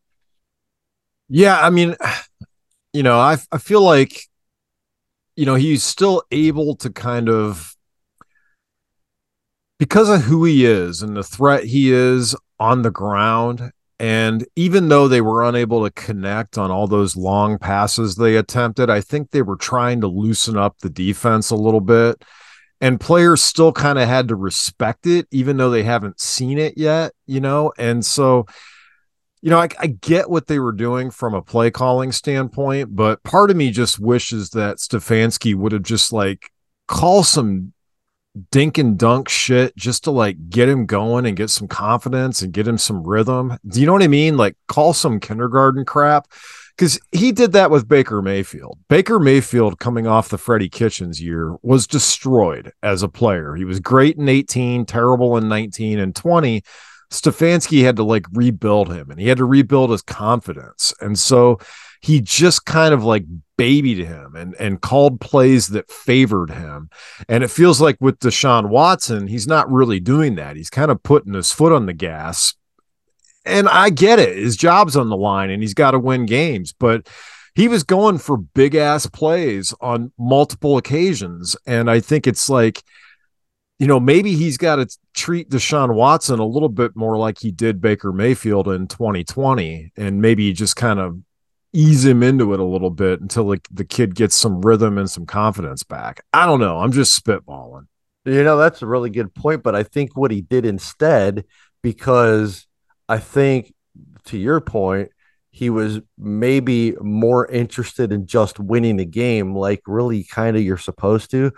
Yeah, 1.30 1.60
I 1.60 1.72
mean, 1.72 1.96
you 2.94 3.02
know, 3.04 3.20
I 3.20 3.38
I 3.52 3.58
feel 3.58 3.82
like 3.82 4.28
you 5.36 5.46
know, 5.46 5.56
he's 5.56 5.84
still 5.84 6.22
able 6.30 6.76
to 6.76 6.92
kind 6.92 7.28
of 7.28 7.76
because 9.80 10.10
of 10.10 10.22
who 10.22 10.46
he 10.46 10.66
is 10.66 11.02
and 11.02 11.18
the 11.18 11.24
threat 11.24 11.64
he 11.64 11.92
is 11.92 12.36
on 12.60 12.84
the 12.84 12.92
ground 12.92 13.72
and 14.02 14.48
even 14.56 14.90
though 14.90 15.08
they 15.08 15.22
were 15.22 15.44
unable 15.44 15.84
to 15.84 15.92
connect 15.92 16.58
on 16.58 16.72
all 16.72 16.88
those 16.88 17.16
long 17.16 17.60
passes 17.60 18.16
they 18.16 18.36
attempted, 18.36 18.90
I 18.90 19.00
think 19.00 19.30
they 19.30 19.44
were 19.44 19.58
trying 19.58 20.02
to 20.02 20.08
loosen 20.08 20.58
up 20.58 20.80
the 20.80 20.90
defense 20.90 21.52
a 21.52 21.56
little 21.56 21.82
bit. 21.82 22.26
And 22.82 23.00
players 23.00 23.44
still 23.44 23.72
kind 23.72 24.00
of 24.00 24.08
had 24.08 24.30
to 24.30 24.36
respect 24.36 25.06
it, 25.06 25.28
even 25.30 25.58
though 25.58 25.70
they 25.70 25.84
haven't 25.84 26.20
seen 26.20 26.58
it 26.58 26.80
yet, 26.80 27.12
you 27.28 27.40
know? 27.42 27.74
And 27.78 28.04
so 28.04 28.48
you 29.44 29.52
know, 29.52 29.60
I, 29.60 29.70
I, 29.80 29.88
get 29.88 30.30
what 30.30 30.48
they 30.48 30.60
were 30.60 30.72
doing 30.72 31.10
from 31.10 31.34
a 31.34 31.42
play 31.42 31.72
calling 31.72 32.12
standpoint, 32.12 32.96
but 32.96 33.24
part 33.24 33.50
of 33.50 33.58
me 33.58 33.72
just 33.72 34.00
wishes 34.00 34.52
that 34.52 34.78
Stefanski 34.78 35.56
would 35.56 35.72
have 35.72 35.82
just 35.82 36.14
like 36.14 36.52
call 36.88 37.24
some 37.24 37.74
dink 38.52 38.78
and 38.78 38.98
dunk 38.98 39.30
shit 39.30 39.76
just 39.76 40.04
to 40.06 40.12
like 40.12 40.50
get 40.50 40.70
him 40.70 40.86
going 40.86 41.26
and 41.26 41.36
get 41.36 41.50
some 41.50 41.68
confidence 41.68 42.42
and 42.42 42.54
get 42.54 42.68
him 42.68 42.78
some 42.78 43.04
rhythm. 43.04 43.58
Do 43.68 43.80
you 43.80 43.86
know 43.86 43.94
what 43.94 44.04
I 44.04 44.08
mean? 44.08 44.38
Like 44.38 44.56
call 44.68 44.94
some 44.94 45.20
kindergarten 45.20 45.86
crap 45.86 46.28
because 46.78 47.00
he 47.12 47.32
did 47.32 47.52
that 47.52 47.72
with 47.72 47.88
Baker 47.88 48.22
Mayfield. 48.22 48.80
Baker 48.90 49.20
Mayfield, 49.20 49.80
coming 49.80 50.08
off 50.08 50.30
the 50.30 50.38
Freddie 50.38 50.70
Kitchens 50.70 51.22
year, 51.22 51.56
was 51.62 51.88
destroyed 51.88 52.72
as 52.82 53.04
a 53.04 53.10
player. 53.10 53.56
He 53.56 53.66
was 53.66 53.80
great 53.80 54.18
in 54.18 54.30
18, 54.30 54.86
terrible 54.86 55.38
in 55.38 55.50
19 55.50 56.00
and 56.00 56.16
20 56.16 56.64
Stefanski 57.12 57.84
had 57.84 57.98
to 57.98 58.04
like 58.04 58.26
rebuild 58.32 58.92
him 58.92 59.12
and 59.12 59.20
he 59.20 59.28
had 59.28 59.38
to 59.38 59.46
rebuild 59.46 59.92
his 59.92 60.02
confidence. 60.02 60.94
And 61.02 61.20
so 61.20 61.60
he 62.02 62.20
just 62.20 62.66
kind 62.66 62.94
of 62.94 63.04
like 63.04 63.26
babied 63.58 64.00
him 64.00 64.36
and, 64.36 64.56
and 64.56 64.82
called 64.82 65.22
plays 65.22 65.68
that 65.68 65.90
favored 65.92 66.50
him. 66.50 66.90
And 67.30 67.44
it 67.44 67.52
feels 67.52 67.80
like 67.80 67.98
with 68.00 68.20
Deshaun 68.20 68.70
Watson, 68.70 69.28
he's 69.28 69.48
not 69.48 69.72
really 69.72 70.00
doing 70.00 70.36
that. 70.36 70.56
He's 70.56 70.72
kind 70.72 70.90
of 70.90 71.04
putting 71.04 71.34
his 71.34 71.52
foot 71.52 71.72
on 71.72 71.86
the 71.86 71.94
gas. 71.94 72.56
And 73.46 73.70
I 73.70 73.92
get 73.92 74.18
it. 74.18 74.36
His 74.36 74.58
job's 74.58 74.96
on 74.96 75.10
the 75.10 75.18
line 75.18 75.52
and 75.52 75.62
he's 75.62 75.76
got 75.76 75.92
to 75.92 76.00
win 76.00 76.26
games. 76.26 76.74
But 76.74 77.08
he 77.54 77.68
was 77.68 77.84
going 77.84 78.18
for 78.18 78.38
big 78.38 78.74
ass 78.74 79.06
plays 79.06 79.74
on 79.80 80.12
multiple 80.18 80.78
occasions. 80.78 81.56
And 81.68 81.90
I 81.90 82.00
think 82.00 82.26
it's 82.26 82.50
like, 82.50 82.82
you 83.78 83.88
know, 83.88 84.00
maybe 84.00 84.36
he's 84.36 84.58
got 84.58 84.76
to 84.78 84.88
treat 85.14 85.50
Deshaun 85.50 85.94
Watson 85.94 86.40
a 86.40 86.46
little 86.46 86.70
bit 86.70 86.96
more 86.96 87.18
like 87.18 87.40
he 87.40 87.52
did 87.52 87.82
Baker 87.82 88.14
Mayfield 88.14 88.68
in 88.68 88.88
2020, 88.88 89.92
and 89.98 90.22
maybe 90.22 90.54
just 90.54 90.76
kind 90.76 91.00
of 91.00 91.18
ease 91.74 92.06
him 92.06 92.24
into 92.24 92.54
it 92.54 92.60
a 92.60 92.66
little 92.66 92.90
bit 92.90 93.22
until 93.22 93.48
the, 93.50 93.62
the 93.72 93.86
kid 93.86 94.16
gets 94.16 94.36
some 94.36 94.62
rhythm 94.62 94.98
and 94.98 95.10
some 95.10 95.26
confidence 95.26 95.84
back. 95.84 96.24
I 96.34 96.46
don't 96.46 96.60
know. 96.60 96.80
I'm 96.80 96.92
just 96.92 97.24
spitballing. 97.24 97.88
You 98.26 98.44
know, 98.44 98.58
that's 98.58 98.82
a 98.82 98.88
really 98.88 99.10
good 99.10 99.34
point. 99.34 99.64
But 99.64 99.76
I 99.76 99.84
think 99.84 100.16
what 100.16 100.32
he 100.32 100.42
did 100.42 100.66
instead, 100.66 101.46
because 101.82 102.68
I 103.08 103.20
think 103.20 103.74
to 104.26 104.38
your 104.38 104.62
point, 104.62 105.10
he 105.50 105.70
was 105.70 106.00
maybe 106.18 106.94
more 107.02 107.46
interested 107.48 108.12
in 108.12 108.26
just 108.26 108.60
winning 108.60 108.98
the 108.98 109.06
game, 109.06 109.56
like 109.56 109.82
really 109.86 110.24
kind 110.24 110.56
of 110.56 110.64
you're 110.64 110.78
supposed 110.78 111.32
to. 111.32 111.52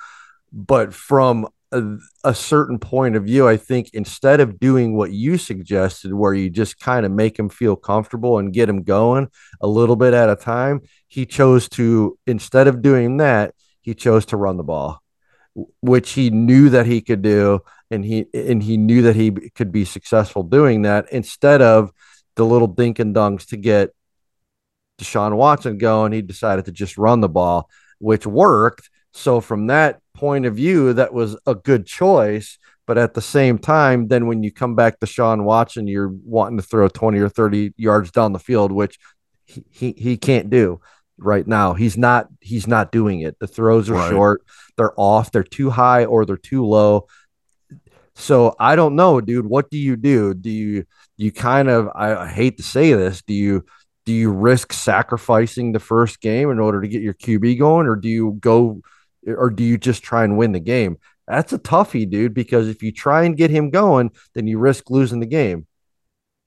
But 0.51 0.93
from 0.93 1.47
a, 1.73 1.97
a, 2.23 2.35
certain 2.35 2.77
point 2.77 3.15
of 3.15 3.25
view, 3.25 3.47
I 3.47 3.57
think 3.57 3.89
instead 3.93 4.39
of 4.39 4.59
doing 4.59 4.95
what 4.95 5.11
you 5.11 5.37
suggested, 5.37 6.13
where 6.13 6.33
you 6.33 6.49
just 6.49 6.79
kind 6.79 7.05
of 7.05 7.11
make 7.11 7.37
him 7.37 7.49
feel 7.49 7.75
comfortable 7.75 8.37
and 8.37 8.53
get 8.53 8.69
him 8.69 8.83
going 8.83 9.29
a 9.59 9.67
little 9.67 9.95
bit 9.95 10.13
at 10.13 10.29
a 10.29 10.35
time, 10.35 10.81
he 11.07 11.25
chose 11.25 11.67
to, 11.69 12.17
instead 12.27 12.67
of 12.67 12.81
doing 12.81 13.17
that, 13.17 13.55
he 13.81 13.93
chose 13.93 14.25
to 14.27 14.37
run 14.37 14.57
the 14.57 14.63
ball, 14.63 15.01
which 15.81 16.11
he 16.11 16.29
knew 16.29 16.69
that 16.69 16.85
he 16.85 17.01
could 17.01 17.21
do. 17.21 17.61
And 17.91 18.05
he, 18.05 18.25
and 18.33 18.63
he 18.63 18.77
knew 18.77 19.03
that 19.03 19.15
he 19.15 19.31
could 19.31 19.71
be 19.71 19.85
successful 19.85 20.43
doing 20.43 20.83
that 20.83 21.11
instead 21.11 21.61
of 21.61 21.91
the 22.35 22.45
little 22.45 22.67
dink 22.67 22.99
and 22.99 23.15
dunks 23.15 23.47
to 23.47 23.57
get 23.57 23.91
Deshaun 24.99 25.35
Watson 25.35 25.77
going. 25.77 26.11
He 26.11 26.21
decided 26.21 26.65
to 26.65 26.71
just 26.71 26.97
run 26.97 27.21
the 27.21 27.29
ball, 27.29 27.69
which 27.99 28.25
worked. 28.25 28.89
So 29.11 29.41
from 29.41 29.67
that 29.67 29.99
point 30.23 30.45
of 30.45 30.55
view, 30.55 30.93
that 30.93 31.13
was 31.13 31.35
a 31.45 31.53
good 31.53 31.85
choice. 31.85 32.57
But 32.87 32.97
at 32.97 33.13
the 33.13 33.21
same 33.21 33.57
time, 33.57 34.07
then 34.07 34.27
when 34.27 34.41
you 34.43 34.51
come 34.51 34.73
back 34.75 34.99
to 34.99 35.05
Sean 35.05 35.43
Watson, 35.43 35.87
you're 35.87 36.13
wanting 36.37 36.57
to 36.57 36.63
throw 36.63 36.87
20 36.87 37.19
or 37.19 37.29
30 37.29 37.73
yards 37.77 38.09
down 38.11 38.31
the 38.33 38.39
field, 38.39 38.71
which 38.71 38.97
he, 39.45 39.63
he, 39.69 39.91
he 39.97 40.17
can't 40.17 40.49
do 40.49 40.79
right 41.17 41.45
now. 41.47 41.73
He's 41.73 41.97
not 41.97 42.27
he's 42.39 42.67
not 42.67 42.91
doing 42.91 43.19
it. 43.21 43.37
The 43.39 43.47
throws 43.47 43.89
are 43.89 43.93
Right. 43.95 44.09
short, 44.09 44.41
they're 44.77 44.97
off, 44.97 45.31
they're 45.31 45.43
too 45.57 45.69
high 45.69 46.05
or 46.05 46.25
they're 46.25 46.37
too 46.51 46.65
low. 46.65 47.07
So 48.15 48.55
I 48.59 48.75
don't 48.75 48.95
know, 48.95 49.21
dude. 49.21 49.45
What 49.45 49.69
do 49.69 49.77
you 49.77 49.95
do? 49.95 50.33
Do 50.33 50.49
you 50.49 50.85
you 51.17 51.31
kind 51.31 51.69
of 51.69 51.89
I, 51.95 52.15
I 52.15 52.27
hate 52.27 52.57
to 52.57 52.63
say 52.63 52.93
this, 52.93 53.21
do 53.23 53.33
you 53.33 53.65
do 54.05 54.13
you 54.13 54.31
risk 54.31 54.73
sacrificing 54.73 55.71
the 55.71 55.79
first 55.79 56.19
game 56.21 56.49
in 56.51 56.59
order 56.59 56.81
to 56.81 56.87
get 56.87 57.01
your 57.01 57.13
QB 57.13 57.57
going, 57.59 57.87
or 57.87 57.95
do 57.95 58.09
you 58.09 58.37
go 58.39 58.81
or 59.27 59.49
do 59.49 59.63
you 59.63 59.77
just 59.77 60.03
try 60.03 60.23
and 60.23 60.37
win 60.37 60.51
the 60.51 60.59
game? 60.59 60.97
That's 61.27 61.53
a 61.53 61.59
toughie, 61.59 62.09
dude, 62.09 62.33
because 62.33 62.67
if 62.67 62.83
you 62.83 62.91
try 62.91 63.23
and 63.23 63.37
get 63.37 63.49
him 63.49 63.69
going, 63.69 64.11
then 64.33 64.47
you 64.47 64.59
risk 64.59 64.89
losing 64.89 65.19
the 65.19 65.25
game. 65.25 65.67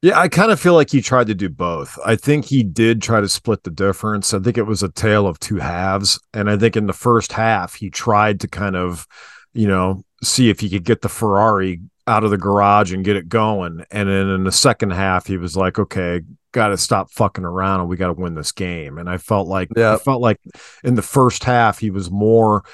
Yeah, 0.03 0.21
I 0.21 0.29
kind 0.29 0.53
of 0.53 0.61
feel 0.61 0.75
like 0.75 0.91
he 0.91 1.01
tried 1.01 1.29
to 1.29 1.35
do 1.35 1.49
both. 1.49 1.99
I 2.05 2.17
think 2.17 2.45
he 2.45 2.63
did 2.63 3.01
try 3.01 3.21
to 3.21 3.29
split 3.29 3.65
the 3.65 3.71
difference. 3.71 4.35
I 4.35 4.39
think 4.39 4.59
it 4.59 4.67
was 4.67 4.83
a 4.83 4.91
tale 4.91 5.27
of 5.27 5.41
two 5.41 5.57
halves. 5.57 6.21
And 6.35 6.51
I 6.51 6.59
think 6.59 6.77
in 6.77 6.87
the 6.87 6.93
first 6.93 7.33
half, 7.33 7.75
he 7.75 7.89
tried 7.89 8.41
to 8.41 8.49
kind 8.49 8.77
of, 8.77 9.07
you 9.55 9.67
know, 9.67 10.05
see 10.23 10.51
if 10.51 10.61
he 10.61 10.69
could 10.69 10.85
get 10.85 11.01
the 11.01 11.09
Ferrari 11.09 11.81
out 12.07 12.25
of 12.25 12.31
the 12.31 12.39
garage 12.39 12.93
and 12.93 13.05
get 13.05 13.17
it 13.17 13.29
going. 13.29 13.85
And 13.91 14.09
then 14.09 14.29
in 14.29 14.45
the 14.45 14.53
second 14.53 14.91
half, 14.91 15.27
he 15.27 15.37
was 15.37 15.57
like, 15.57 15.79
okay, 15.79 16.23
got 16.53 16.69
to 16.69 16.77
stop 16.77 17.11
fucking 17.11 17.45
around 17.45 17.81
and 17.81 17.89
we 17.89 17.97
got 17.97 18.09
to 18.09 18.13
win 18.21 18.35
this 18.35 18.53
game. 18.53 18.99
And 18.99 19.09
I 19.11 19.19
felt 19.19 19.49
like, 19.49 19.69
Yeah. 19.77 19.95
I 19.95 19.99
felt 19.99 20.21
like 20.21 20.41
in 20.85 20.95
the 20.95 21.03
first 21.03 21.45
half, 21.45 21.79
he 21.79 21.91
was 21.91 22.11
more 22.11 22.65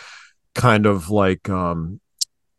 kind 0.55 0.87
of 0.87 1.11
like, 1.11 1.49
um, 1.49 2.01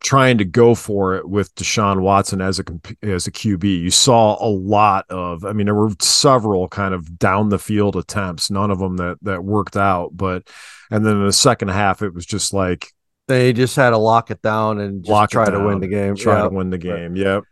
trying 0.03 0.37
to 0.37 0.45
go 0.45 0.75
for 0.75 1.15
it 1.15 1.27
with 1.27 1.55
Deshaun 1.55 2.01
Watson 2.01 2.41
as 2.41 2.59
a 2.59 2.63
as 3.01 3.25
a 3.25 3.31
QB. 3.31 3.63
You 3.63 3.89
saw 3.89 4.35
a 4.45 4.49
lot 4.49 5.05
of 5.09 5.45
I 5.45 5.53
mean 5.53 5.65
there 5.65 5.73
were 5.73 5.91
several 6.01 6.67
kind 6.67 6.93
of 6.93 7.17
down 7.17 7.47
the 7.49 7.57
field 7.57 7.95
attempts, 7.95 8.51
none 8.51 8.69
of 8.69 8.79
them 8.79 8.97
that 8.97 9.17
that 9.21 9.45
worked 9.45 9.77
out, 9.77 10.09
but 10.15 10.49
and 10.91 11.05
then 11.05 11.15
in 11.15 11.25
the 11.25 11.31
second 11.31 11.69
half 11.69 12.01
it 12.01 12.13
was 12.13 12.25
just 12.25 12.53
like 12.53 12.92
They 13.27 13.53
just 13.53 13.75
had 13.75 13.91
to 13.91 13.97
lock 13.97 14.31
it 14.31 14.41
down 14.41 14.79
and 14.79 15.03
just 15.03 15.11
lock 15.11 15.29
it 15.29 15.33
try 15.33 15.49
to 15.49 15.59
win 15.65 15.79
the 15.79 15.87
game. 15.87 16.15
try 16.15 16.37
Yeah. 16.37 16.43
to 16.43 16.49
win 16.49 16.69
the 16.69 16.77
game. 16.77 17.15
Yep. 17.15 17.43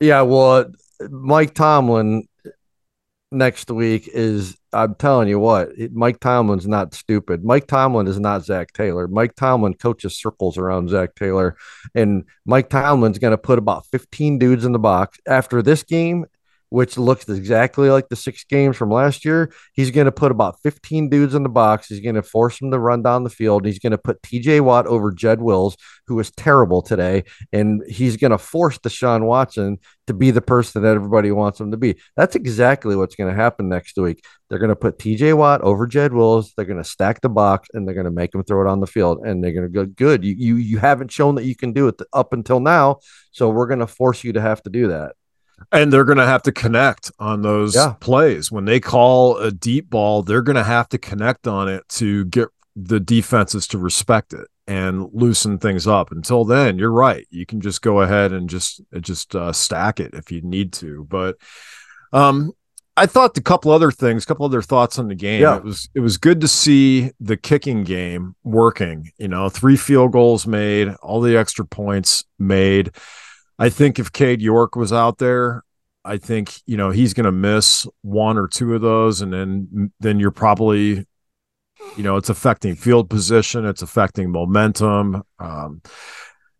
Yeah, 0.00 0.22
well, 0.22 0.66
Mike 1.10 1.54
Tomlin 1.54 2.26
next 3.30 3.70
week 3.70 4.08
is 4.12 4.56
I'm 4.72 4.94
telling 4.94 5.28
you 5.28 5.38
what, 5.38 5.70
Mike 5.92 6.20
Tomlin's 6.20 6.66
not 6.66 6.94
stupid. 6.94 7.44
Mike 7.44 7.66
Tomlin 7.66 8.06
is 8.06 8.20
not 8.20 8.44
Zac 8.44 8.72
Taylor. 8.72 9.08
Mike 9.08 9.34
Tomlin 9.34 9.74
coaches 9.74 10.18
circles 10.18 10.58
around 10.58 10.90
Zac 10.90 11.14
Taylor, 11.14 11.56
and 11.94 12.24
Mike 12.46 12.68
Tomlin's 12.68 13.18
going 13.18 13.30
to 13.32 13.38
put 13.38 13.58
about 13.58 13.86
15 13.86 14.38
dudes 14.38 14.64
in 14.64 14.72
the 14.72 14.78
box 14.78 15.18
after 15.26 15.62
this 15.62 15.82
game. 15.82 16.26
Which 16.70 16.98
looks 16.98 17.28
exactly 17.28 17.88
like 17.88 18.08
the 18.08 18.16
six 18.16 18.44
games 18.44 18.76
from 18.76 18.90
last 18.90 19.24
year. 19.24 19.52
He's 19.72 19.90
going 19.90 20.04
to 20.04 20.12
put 20.12 20.30
about 20.30 20.60
15 20.62 21.08
dudes 21.08 21.34
in 21.34 21.42
the 21.42 21.48
box. 21.48 21.88
He's 21.88 22.00
going 22.00 22.16
to 22.16 22.22
force 22.22 22.58
them 22.58 22.70
to 22.72 22.78
run 22.78 23.02
down 23.02 23.24
the 23.24 23.30
field. 23.30 23.64
He's 23.64 23.78
going 23.78 23.92
to 23.92 23.98
put 23.98 24.20
TJ 24.22 24.60
Watt 24.60 24.86
over 24.86 25.10
Jed 25.10 25.40
Wills, 25.40 25.76
who 26.06 26.14
was 26.14 26.30
terrible 26.30 26.82
today. 26.82 27.24
And 27.52 27.82
he's 27.88 28.16
going 28.18 28.32
to 28.32 28.38
force 28.38 28.78
Deshaun 28.78 29.24
Watson 29.24 29.78
to 30.08 30.14
be 30.14 30.30
the 30.30 30.42
person 30.42 30.82
that 30.82 30.94
everybody 30.94 31.30
wants 31.30 31.60
him 31.60 31.70
to 31.70 31.76
be. 31.76 31.96
That's 32.16 32.34
exactly 32.34 32.96
what's 32.96 33.14
going 33.14 33.30
to 33.30 33.40
happen 33.40 33.68
next 33.68 33.96
week. 33.96 34.24
They're 34.48 34.58
going 34.58 34.70
to 34.70 34.76
put 34.76 34.98
TJ 34.98 35.36
Watt 35.36 35.60
over 35.60 35.86
Jed 35.86 36.12
Wills. 36.12 36.52
They're 36.56 36.64
going 36.64 36.82
to 36.82 36.88
stack 36.88 37.20
the 37.20 37.28
box 37.28 37.68
and 37.74 37.86
they're 37.86 37.94
going 37.94 38.04
to 38.04 38.10
make 38.10 38.34
him 38.34 38.42
throw 38.42 38.66
it 38.66 38.70
on 38.70 38.80
the 38.80 38.86
field. 38.86 39.18
And 39.24 39.44
they're 39.44 39.52
going 39.52 39.66
to 39.66 39.72
go, 39.72 39.84
good. 39.84 40.24
You, 40.24 40.34
you, 40.36 40.56
you 40.56 40.78
haven't 40.78 41.12
shown 41.12 41.34
that 41.36 41.44
you 41.44 41.54
can 41.54 41.72
do 41.72 41.88
it 41.88 42.00
up 42.12 42.32
until 42.32 42.60
now. 42.60 42.98
So 43.30 43.50
we're 43.50 43.66
going 43.66 43.80
to 43.80 43.86
force 43.86 44.24
you 44.24 44.32
to 44.32 44.40
have 44.40 44.62
to 44.62 44.70
do 44.70 44.88
that. 44.88 45.12
And 45.72 45.92
they're 45.92 46.04
going 46.04 46.18
to 46.18 46.26
have 46.26 46.42
to 46.44 46.52
connect 46.52 47.10
on 47.18 47.42
those 47.42 47.74
Yeah. 47.74 47.94
plays. 48.00 48.50
When 48.50 48.64
they 48.64 48.80
call 48.80 49.36
a 49.36 49.50
deep 49.50 49.90
ball, 49.90 50.22
they're 50.22 50.42
going 50.42 50.56
to 50.56 50.64
have 50.64 50.88
to 50.90 50.98
connect 50.98 51.46
on 51.46 51.68
it 51.68 51.86
to 51.90 52.24
get 52.26 52.48
the 52.74 53.00
defenses 53.00 53.66
to 53.68 53.78
respect 53.78 54.32
it 54.32 54.46
and 54.66 55.08
loosen 55.12 55.58
things 55.58 55.86
up. 55.86 56.10
Until 56.12 56.44
then, 56.44 56.78
you're 56.78 56.92
right. 56.92 57.26
You 57.30 57.44
can 57.44 57.60
just 57.60 57.82
go 57.82 58.00
ahead 58.02 58.32
and 58.32 58.48
just 58.48 58.80
just 59.00 59.34
uh, 59.34 59.52
stack 59.52 59.98
it 60.00 60.14
if 60.14 60.30
you 60.30 60.40
need 60.42 60.72
to. 60.74 61.04
But 61.10 61.36
um, 62.12 62.52
I 62.96 63.06
thought 63.06 63.36
a 63.36 63.42
couple 63.42 63.70
other 63.72 63.90
things, 63.90 64.24
a 64.24 64.26
couple 64.26 64.46
other 64.46 64.62
thoughts 64.62 64.98
on 64.98 65.08
the 65.08 65.14
game. 65.14 65.42
Yeah. 65.42 65.56
It 65.56 65.64
was 65.64 65.88
it 65.94 66.00
was 66.00 66.18
good 66.18 66.40
to 66.40 66.48
see 66.48 67.10
the 67.20 67.36
kicking 67.36 67.84
game 67.84 68.34
working. 68.44 69.10
You 69.18 69.28
know, 69.28 69.48
three 69.48 69.76
field 69.76 70.12
goals 70.12 70.46
made, 70.46 70.88
all 71.02 71.20
the 71.20 71.36
extra 71.36 71.64
points 71.64 72.24
made. 72.38 72.92
I 73.58 73.68
think 73.68 73.98
if 73.98 74.12
Cade 74.12 74.40
York 74.40 74.76
was 74.76 74.92
out 74.92 75.18
there, 75.18 75.62
I 76.04 76.16
think 76.16 76.60
you 76.64 76.76
know 76.76 76.90
he's 76.90 77.14
going 77.14 77.26
to 77.26 77.32
miss 77.32 77.86
one 78.02 78.38
or 78.38 78.48
two 78.48 78.74
of 78.74 78.82
those, 78.82 79.20
and 79.20 79.32
then 79.32 79.92
then 80.00 80.20
you're 80.20 80.30
probably, 80.30 81.06
you 81.96 82.02
know, 82.02 82.16
it's 82.16 82.30
affecting 82.30 82.74
field 82.76 83.10
position, 83.10 83.66
it's 83.66 83.82
affecting 83.82 84.30
momentum. 84.30 85.22
Um, 85.38 85.82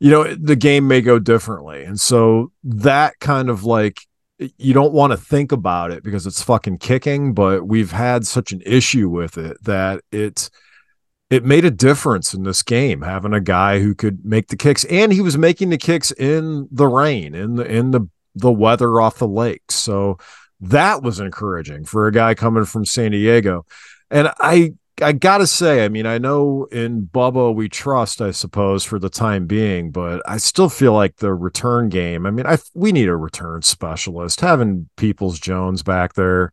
you 0.00 0.10
know, 0.10 0.34
the 0.34 0.56
game 0.56 0.86
may 0.86 1.00
go 1.00 1.18
differently, 1.18 1.84
and 1.84 2.00
so 2.00 2.52
that 2.64 3.14
kind 3.20 3.48
of 3.48 3.64
like 3.64 4.02
you 4.38 4.72
don't 4.72 4.92
want 4.92 5.12
to 5.12 5.16
think 5.16 5.50
about 5.50 5.90
it 5.90 6.02
because 6.02 6.26
it's 6.26 6.42
fucking 6.42 6.78
kicking, 6.78 7.34
but 7.34 7.66
we've 7.66 7.90
had 7.90 8.26
such 8.26 8.52
an 8.52 8.62
issue 8.64 9.08
with 9.08 9.36
it 9.36 9.56
that 9.64 10.00
it 10.12 10.50
it 11.30 11.44
made 11.44 11.64
a 11.64 11.70
difference 11.70 12.32
in 12.32 12.44
this 12.44 12.62
game 12.62 13.02
having 13.02 13.34
a 13.34 13.40
guy 13.40 13.80
who 13.80 13.94
could 13.94 14.24
make 14.24 14.48
the 14.48 14.56
kicks 14.56 14.84
and 14.84 15.12
he 15.12 15.20
was 15.20 15.36
making 15.36 15.70
the 15.70 15.78
kicks 15.78 16.10
in 16.12 16.68
the 16.70 16.86
rain 16.86 17.34
in 17.34 17.56
the 17.56 17.64
in 17.64 17.90
the 17.90 18.08
the 18.34 18.52
weather 18.52 19.00
off 19.00 19.18
the 19.18 19.28
lake. 19.28 19.70
So 19.70 20.18
that 20.60 21.02
was 21.02 21.20
encouraging 21.20 21.84
for 21.84 22.06
a 22.06 22.12
guy 22.12 22.34
coming 22.34 22.64
from 22.64 22.84
San 22.84 23.10
Diego. 23.10 23.66
And 24.10 24.30
I 24.38 24.74
I 25.02 25.12
got 25.12 25.38
to 25.38 25.46
say 25.46 25.84
I 25.84 25.88
mean 25.88 26.06
I 26.06 26.18
know 26.18 26.66
in 26.72 27.06
Bubba 27.06 27.54
we 27.54 27.68
trust 27.68 28.20
I 28.20 28.30
suppose 28.30 28.84
for 28.84 28.98
the 28.98 29.10
time 29.10 29.46
being 29.46 29.90
but 29.90 30.22
I 30.26 30.38
still 30.38 30.68
feel 30.68 30.92
like 30.92 31.16
the 31.16 31.34
return 31.34 31.88
game 31.88 32.26
I 32.26 32.30
mean 32.30 32.46
I 32.46 32.58
we 32.74 32.90
need 32.90 33.08
a 33.08 33.16
return 33.16 33.62
specialist. 33.62 34.40
Having 34.40 34.88
Peoples 34.96 35.38
Jones 35.38 35.82
back 35.82 36.14
there 36.14 36.52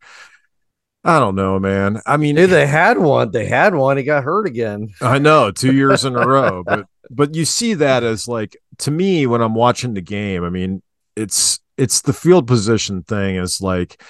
I 1.06 1.20
don't 1.20 1.36
know 1.36 1.60
man 1.60 2.02
I 2.06 2.18
mean 2.18 2.36
Dude, 2.36 2.50
they 2.50 2.68
had 2.68 2.98
one. 2.98 3.32
They 3.32 3.46
had 3.46 3.76
one. 3.76 3.98
He 3.98 4.04
got 4.04 4.24
hurt 4.24 4.48
again. 4.48 4.89
I 5.02 5.20
know, 5.20 5.52
two 5.52 5.74
years 5.82 6.04
in 6.04 6.15
a 6.15 6.28
row, 6.28 6.63
but 6.65 6.88
but 7.10 7.36
you 7.36 7.46
see 7.46 7.76
that 7.76 8.04
as 8.04 8.28
like 8.28 8.58
to 8.80 8.91
me 8.91 9.28
when 9.28 9.41
I'm 9.41 9.56
watching 9.56 9.94
the 9.94 10.02
game. 10.02 10.44
I 10.44 10.50
mean, 10.50 10.82
it's 11.15 11.60
it's 11.78 12.02
the 12.02 12.13
field 12.13 12.48
position 12.48 13.04
thing 13.04 13.36
is 13.36 13.62
like, 13.62 14.02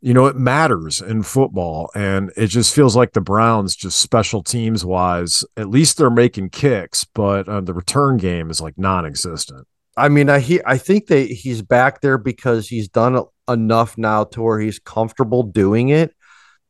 you 0.00 0.14
know, 0.14 0.26
it 0.26 0.36
matters 0.36 1.00
in 1.00 1.22
football, 1.22 1.90
and 1.94 2.32
it 2.36 2.48
just 2.48 2.74
feels 2.74 2.96
like 2.96 3.12
the 3.12 3.20
Browns, 3.20 3.74
just 3.74 3.98
special 3.98 4.42
teams 4.42 4.84
wise, 4.84 5.44
at 5.56 5.68
least 5.68 5.98
they're 5.98 6.10
making 6.10 6.50
kicks, 6.50 7.04
but 7.04 7.48
uh, 7.48 7.60
the 7.60 7.74
return 7.74 8.16
game 8.16 8.50
is 8.50 8.60
like 8.60 8.78
non-existent. 8.78 9.66
I 9.96 10.08
mean, 10.08 10.30
I 10.30 10.38
he 10.38 10.60
I 10.64 10.78
think 10.78 11.06
that 11.08 11.22
he's 11.28 11.62
back 11.62 12.00
there 12.00 12.18
because 12.18 12.68
he's 12.68 12.88
done 12.88 13.20
enough 13.48 13.98
now 13.98 14.24
to 14.24 14.42
where 14.42 14.60
he's 14.60 14.78
comfortable 14.78 15.42
doing 15.42 15.88
it. 15.88 16.14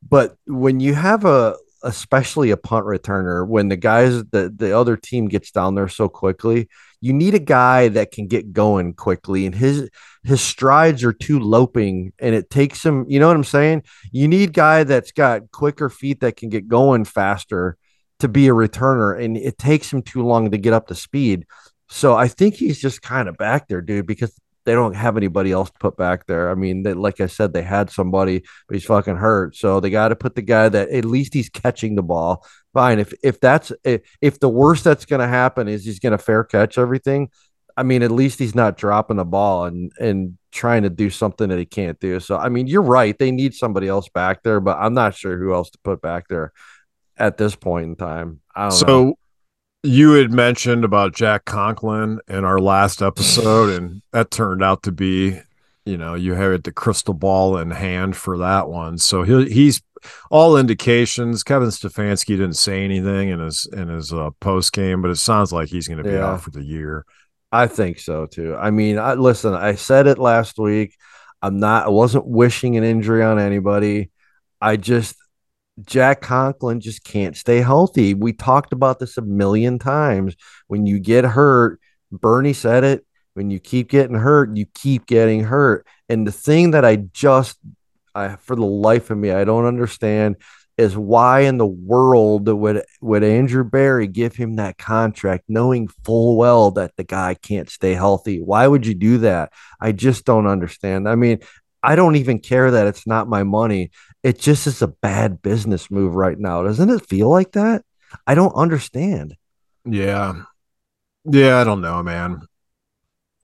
But 0.07 0.37
when 0.47 0.81
you 0.81 0.95
have 0.95 1.25
a 1.25 1.57
especially 1.83 2.51
a 2.51 2.57
punt 2.57 2.87
returner, 2.87 3.47
when 3.47 3.69
the 3.69 3.77
guys 3.77 4.25
the 4.27 4.53
the 4.55 4.77
other 4.77 4.97
team 4.97 5.29
gets 5.29 5.51
down 5.51 5.75
there 5.75 5.89
so 5.89 6.09
quickly, 6.09 6.69
you 7.01 7.13
need 7.13 7.35
a 7.35 7.41
guy 7.41 7.89
that 7.89 8.11
can 8.11 8.27
get 8.27 8.53
going 8.53 8.95
quickly. 8.95 9.47
And 9.47 9.55
his 9.55 9.89
his 10.25 10.41
strides 10.41 11.05
are 11.05 11.13
too 11.13 11.39
loping, 11.39 12.13
and 12.19 12.35
it 12.35 12.51
takes 12.51 12.85
him. 12.85 13.07
You 13.09 13.21
know 13.21 13.29
what 13.29 13.37
I'm 13.37 13.45
saying? 13.45 13.85
You 14.13 14.29
need 14.29 14.53
guy 14.53 14.85
that's 14.85 15.13
got 15.13 15.51
quicker 15.51 15.89
feet 15.89 16.21
that 16.21 16.37
can 16.37 16.49
get 16.49 16.69
going 16.69 17.05
faster 17.05 17.77
to 18.21 18.29
be 18.29 18.49
a 18.49 18.53
returner, 18.53 19.23
and 19.23 19.37
it 19.37 19.59
takes 19.59 19.93
him 19.93 20.03
too 20.03 20.23
long 20.23 20.51
to 20.51 20.59
get 20.59 20.73
up 20.73 20.89
to 20.89 20.95
speed. 20.95 21.47
So 21.89 22.15
I 22.17 22.29
think 22.29 22.55
he's 22.55 22.79
just 22.79 23.01
kind 23.01 23.29
of 23.29 23.37
back 23.37 23.69
there, 23.69 23.81
dude, 23.81 24.07
because 24.07 24.39
they 24.69 24.75
don't 24.75 24.93
have 24.93 25.17
anybody 25.17 25.51
else 25.51 25.71
to 25.71 25.79
put 25.79 25.97
back 25.97 26.27
there. 26.27 26.51
I 26.51 26.55
mean, 26.55 26.83
they, 26.83 26.93
like 26.93 27.23
I 27.23 27.27
said, 27.27 27.55
they 27.55 27.63
had 27.63 27.89
somebody, 27.89 28.45
but 28.69 28.75
he's 28.75 28.85
fucking 28.85 29.17
hurt. 29.17 29.57
So 29.57 29.81
they 29.81 29.89
got 29.89 30.09
to 30.09 30.17
put 30.17 30.35
the 30.35 30.43
guy 30.43 30.69
that 30.69 30.91
at 30.91 31.07
least 31.07 31.33
he's 31.33 31.49
catching 31.49 31.95
the 31.95 32.03
ball. 32.03 32.47
Fine. 32.75 32.99
If 32.99 33.15
if 33.23 33.41
that's 33.41 33.73
if, 33.83 34.03
if 34.21 34.41
the 34.41 34.51
worst 34.51 34.85
that's 34.85 35.07
going 35.07 35.21
to 35.21 35.27
happen 35.27 35.69
is 35.69 35.87
he's 35.87 36.01
going 36.01 36.11
to 36.11 36.19
fair 36.19 36.45
catch 36.45 36.77
everything, 36.77 37.31
I 37.79 37.83
mean, 37.83 38.03
at 38.03 38.11
least 38.11 38.39
he's 38.39 38.55
not 38.55 38.77
dropping 38.77 39.17
the 39.17 39.25
ball 39.25 39.65
and 39.65 39.91
and 39.99 40.37
trying 40.53 40.83
to 40.83 40.91
do 40.91 41.09
something 41.09 41.49
that 41.49 41.59
he 41.59 41.65
can't 41.65 41.99
do. 41.99 42.21
So 42.21 42.37
I 42.37 42.51
mean, 42.51 42.67
you're 42.67 42.83
right. 42.83 43.19
They 43.19 43.31
need 43.31 43.55
somebody 43.55 43.89
else 43.89 44.11
back 44.11 44.43
there, 44.43 44.61
but 44.61 44.77
I'm 44.77 44.93
not 44.93 45.15
sure 45.15 45.39
who 45.39 45.55
else 45.55 45.71
to 45.71 45.79
put 45.83 46.03
back 46.03 46.29
there 46.29 46.53
at 47.17 47.39
this 47.39 47.57
point 47.57 47.87
in 47.87 47.97
time. 47.97 48.41
I 48.55 48.65
don't 48.65 48.73
So 48.73 48.87
know. 48.87 49.19
You 49.89 50.13
had 50.13 50.33
mentioned 50.33 50.85
about 50.85 51.15
Jack 51.15 51.45
Conklin 51.45 52.21
in 52.29 52.45
our 52.45 52.59
last 52.61 53.03
episode, 53.03 53.71
and 53.71 54.03
that 54.13 54.31
turned 54.31 54.63
out 54.63 54.83
to 54.85 54.93
be, 54.93 55.41
you 55.85 55.97
know, 55.97 56.15
you 56.15 56.35
had 56.35 56.65
the 56.65 56.73
crystal 56.73 57.15
ball 57.15 57.57
in 57.59 57.71
hand 57.71 58.17
for 58.17 58.39
that 58.39 58.69
one. 58.69 58.99
So 58.99 59.23
he, 59.23 59.49
he's 59.51 59.81
all 60.31 60.57
indications. 60.57 61.43
Kevin 61.43 61.69
Stefanski 61.69 62.29
didn't 62.37 62.55
say 62.55 62.85
anything 62.85 63.31
in 63.31 63.41
his 63.41 63.67
in 63.73 63.89
his 63.89 64.13
uh, 64.13 64.31
post 64.41 64.73
game, 64.73 65.03
but 65.03 65.11
it 65.11 65.17
sounds 65.17 65.53
like 65.53 65.69
he's 65.69 65.89
going 65.89 65.99
to 65.99 66.05
be 66.05 66.11
Yeah. 66.11 66.27
out 66.33 66.43
for 66.43 66.51
the 66.51 66.63
year. 66.65 67.05
I 67.51 67.67
think 67.67 67.99
so 67.99 68.27
too. 68.27 68.55
I 68.57 68.71
mean, 68.71 68.99
I 68.99 69.15
listen, 69.15 69.55
I 69.55 69.75
said 69.75 70.07
it 70.07 70.19
last 70.19 70.59
week. 70.59 70.95
I'm 71.41 71.59
not 71.61 71.87
I 71.87 71.89
wasn't 71.89 72.27
wishing 72.27 72.77
an 72.77 72.85
injury 72.85 73.23
on 73.23 73.39
anybody. 73.39 74.11
I 74.61 74.77
just 74.77 75.17
Jack 75.85 76.21
Conklin 76.21 76.81
just 76.81 77.05
can't 77.05 77.37
stay 77.37 77.59
healthy. 77.59 78.15
We 78.15 78.33
talked 78.33 78.73
about 78.73 78.99
this 78.99 79.17
a 79.17 79.23
million 79.23 79.79
times. 79.79 80.37
When 80.67 80.87
you 80.87 80.99
get 80.99 81.25
hurt, 81.25 81.81
Bernie 82.11 82.53
said 82.53 82.85
it, 82.85 83.05
when 83.35 83.51
you 83.51 83.61
keep 83.61 83.89
getting 83.89 84.17
hurt, 84.17 84.57
you 84.57 84.67
keep 84.75 85.07
getting 85.07 85.45
hurt. 85.45 85.87
And 86.09 86.27
the 86.27 86.33
thing 86.33 86.73
that 86.73 86.85
I 86.85 86.97
just 86.97 87.59
I 88.15 88.37
for 88.37 88.57
the 88.57 88.65
life 88.65 89.11
of 89.11 89.19
me 89.19 89.31
I 89.31 89.45
don't 89.45 89.67
understand 89.67 90.37
is 90.77 90.97
why 90.97 91.41
in 91.41 91.59
the 91.59 91.67
world 91.67 92.49
would 92.49 92.85
would 93.01 93.25
Andrew 93.25 93.65
Berry 93.65 94.07
give 94.07 94.35
him 94.37 94.57
that 94.57 94.79
contract 94.79 95.45
knowing 95.49 95.89
full 96.05 96.37
well 96.37 96.71
that 96.73 96.97
the 96.97 97.05
guy 97.05 97.35
can't 97.35 97.69
stay 97.69 97.95
healthy? 97.95 98.41
Why 98.41 98.67
would 98.67 98.87
you 98.87 98.95
do 98.95 99.19
that? 99.19 99.53
I 99.81 99.93
just 99.93 100.25
don't 100.25 100.47
understand. 100.47 101.09
I 101.09 101.15
mean, 101.15 101.41
I 101.83 101.97
don't 101.97 102.17
even 102.17 102.39
care 102.39 102.71
that 102.71 102.87
it's 102.87 103.07
not 103.07 103.29
my 103.29 103.43
money. 103.43 103.91
It 104.29 104.39
just 104.39 104.67
is 104.67 104.83
a 104.83 104.89
bad 104.89 105.41
business 105.41 105.91
move 105.91 106.15
right 106.15 106.39
now. 106.39 106.63
Doesn't 106.63 106.91
it 106.91 107.07
feel 107.07 107.31
like 107.31 107.53
that? 107.53 107.83
I 108.27 108.35
don't 108.35 108.53
understand. 108.53 109.37
Yeah. 109.87 110.43
Yeah, 111.25 111.57
I 111.59 111.65
don't 111.65 111.81
know, 111.81 112.03
man. 112.03 112.43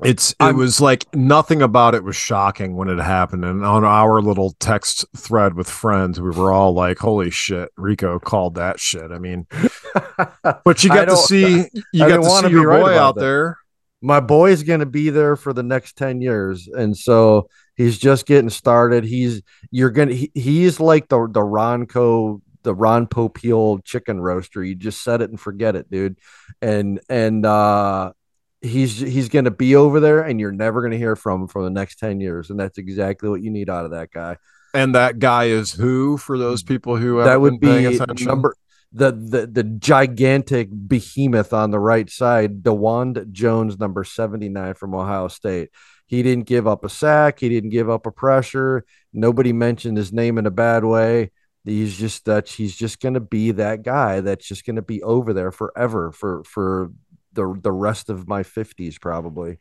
It's 0.03 0.33
it 0.33 0.37
I'm- 0.41 0.57
was 0.59 0.83
like 0.83 1.07
nothing 1.15 1.63
about 1.63 1.95
it 1.95 2.05
was 2.05 2.17
shocking 2.17 2.77
when 2.77 2.89
it 2.91 2.99
happened. 2.99 3.47
And 3.47 3.65
on 3.65 3.83
our 3.85 4.21
little 4.21 4.55
text 4.61 5.07
thread 5.17 5.55
with 5.55 5.71
friends, 5.71 6.21
we 6.21 6.31
were 6.31 6.53
all 6.53 6.75
like, 6.75 6.99
Holy 6.99 7.31
shit, 7.31 7.71
Rico 7.79 8.19
called 8.19 8.57
that 8.57 8.79
shit. 8.79 9.11
I 9.11 9.19
mean, 9.19 9.47
but 10.65 10.85
you 10.85 10.91
got 10.91 11.07
to 11.07 11.17
see 11.17 11.65
you 11.95 12.05
I 12.05 12.09
got 12.09 12.23
to 12.23 12.29
see 12.43 12.47
be 12.49 12.53
your 12.53 12.79
boy 12.79 12.99
out 12.99 13.15
that. 13.15 13.21
there. 13.23 13.57
my 14.03 14.21
boy's 14.21 14.63
going 14.65 14.81
to 14.81 14.87
be 14.87 15.09
there 15.09 15.37
for 15.37 15.55
the 15.55 15.63
next 15.63 15.97
10 15.97 16.21
years 16.21 16.69
and 16.69 16.95
so 16.95 17.49
he's 17.77 17.99
just 17.99 18.27
getting 18.27 18.51
started. 18.51 19.05
He's 19.05 19.43
you're 19.71 19.91
to 19.91 20.15
he, 20.15 20.31
he's 20.35 20.81
like 20.81 21.09
the 21.09 21.29
the 21.31 21.41
ronco 21.41 22.41
the 22.63 22.75
ron 22.75 23.07
popeil 23.07 23.85
chicken 23.85 24.21
roaster. 24.21 24.65
You 24.65 24.75
just 24.75 25.03
set 25.03 25.21
it 25.21 25.31
and 25.31 25.39
forget 25.39 25.77
it 25.77 25.91
dude. 25.91 26.19
And 26.61 27.01
and 27.09 27.45
uh 27.45 28.13
he's 28.63 28.99
he's 28.99 29.29
going 29.29 29.45
to 29.45 29.51
be 29.51 29.77
over 29.77 30.01
there 30.01 30.23
and 30.23 30.41
you're 30.41 30.53
never 30.53 30.81
going 30.81 30.93
to 30.93 30.99
hear 30.99 31.17
from 31.17 31.43
him 31.43 31.49
for 31.49 31.63
the 31.63 31.71
next 31.71 31.99
10 31.99 32.21
years. 32.21 32.51
And 32.51 32.59
that's 32.59 32.79
exactly 32.79 33.29
what 33.29 33.43
you 33.43 33.51
need 33.51 33.71
out 33.71 33.85
of 33.85 33.91
that 33.93 34.11
guy. 34.11 34.39
And 34.73 34.95
that 34.97 35.21
guy 35.21 35.45
is 35.45 35.73
who 35.73 36.17
for 36.17 36.37
those 36.37 36.63
people 36.63 36.97
who 36.97 37.23
that 37.23 37.41
would 37.41 37.61
been 37.61 37.91
be 37.91 37.97
attention? 37.97 38.27
number 38.27 38.57
the, 38.95 39.11
the 39.11 39.47
the 39.49 39.65
gigantic 39.65 40.69
behemoth 40.87 41.53
on 41.53 41.73
the 41.73 41.81
right 41.81 42.09
side, 42.09 42.63
Dawand 42.63 43.33
Jones, 43.33 43.79
number 43.79 44.05
79 44.05 44.75
from 44.75 44.95
Ohio 44.95 45.27
State. 45.27 45.71
He 46.07 46.23
didn't 46.23 46.47
give 46.47 46.69
up 46.69 46.85
a 46.85 46.89
sack, 46.89 47.41
he 47.41 47.49
didn't 47.49 47.71
give 47.71 47.91
up 47.91 48.07
a 48.07 48.13
pressure. 48.13 48.85
Nobody 49.13 49.53
mentioned 49.53 49.97
his 49.97 50.13
name 50.13 50.39
in 50.39 50.47
a 50.47 50.51
bad 50.53 50.85
way. 50.85 51.33
He's 51.65 51.99
just 51.99 52.27
that 52.27 52.49
he's 52.49 52.77
just 52.77 53.01
gonna 53.01 53.21
be 53.21 53.51
that 53.53 53.83
guy 53.83 54.21
that's 54.21 54.47
just 54.47 54.65
gonna 54.65 54.83
be 54.83 55.03
over 55.03 55.33
there 55.33 55.51
forever 55.51 56.13
for 56.13 56.45
for 56.45 56.93
the 57.33 57.59
the 57.61 57.73
rest 57.73 58.11
of 58.11 58.29
my 58.29 58.45
50s, 58.45 59.01
probably. 59.01 59.59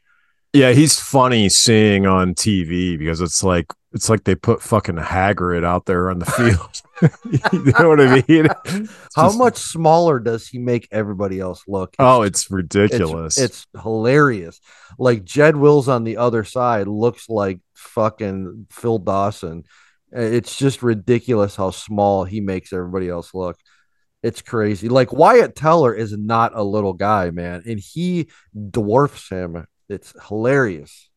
Yeah, 0.53 0.73
he's 0.73 0.99
funny 0.99 1.49
seeing 1.49 2.05
on 2.05 2.35
TV 2.35 2.99
because 2.99 3.19
it's 3.19 3.43
like 3.43 3.73
it's 3.93 4.09
like 4.09 4.23
they 4.23 4.35
put 4.35 4.61
fucking 4.61 4.95
Hagrid 4.95 5.63
out 5.63 5.85
there 5.85 6.09
on 6.09 6.19
the 6.19 6.25
field. 6.25 6.81
you 7.53 7.71
know 7.79 7.89
what 7.89 8.01
I 8.01 8.23
mean? 8.27 8.47
It's 8.65 9.15
How 9.15 9.27
just- 9.27 9.37
much 9.37 9.57
smaller 9.57 10.19
does 10.19 10.47
he 10.47 10.57
make 10.57 10.87
everybody 10.91 11.39
else 11.39 11.63
look? 11.67 11.95
Oh, 11.99 12.23
it's 12.23 12.45
It's- 12.45 12.51
ridiculous. 12.51 13.37
It's, 13.37 13.67
hilarious. 13.81 14.59
Like 14.97 15.23
Jed 15.23 15.55
Wills 15.55 15.87
on 15.87 16.03
the 16.03 16.17
other 16.17 16.43
side 16.43 16.87
looks 16.87 17.29
like 17.29 17.59
fucking 17.75 18.67
Phil 18.71 18.97
Dawson. 18.99 19.63
It's 20.11 20.55
just 20.55 20.83
ridiculous 20.83 21.55
how 21.55 21.71
small 21.71 22.23
he 22.23 22.39
makes 22.41 22.71
everybody 22.73 23.09
else 23.09 23.33
look. 23.33 23.57
It's 24.21 24.41
crazy. 24.41 24.87
Like 24.89 25.11
Wyatt 25.11 25.55
Teller 25.55 25.93
is 25.93 26.15
not 26.17 26.53
a 26.55 26.63
little 26.63 26.93
guy, 26.93 27.29
man, 27.31 27.63
and 27.67 27.79
he 27.79 28.29
dwarfs 28.69 29.29
him. 29.29 29.65
It's 29.89 30.13
hilarious. 30.27 31.09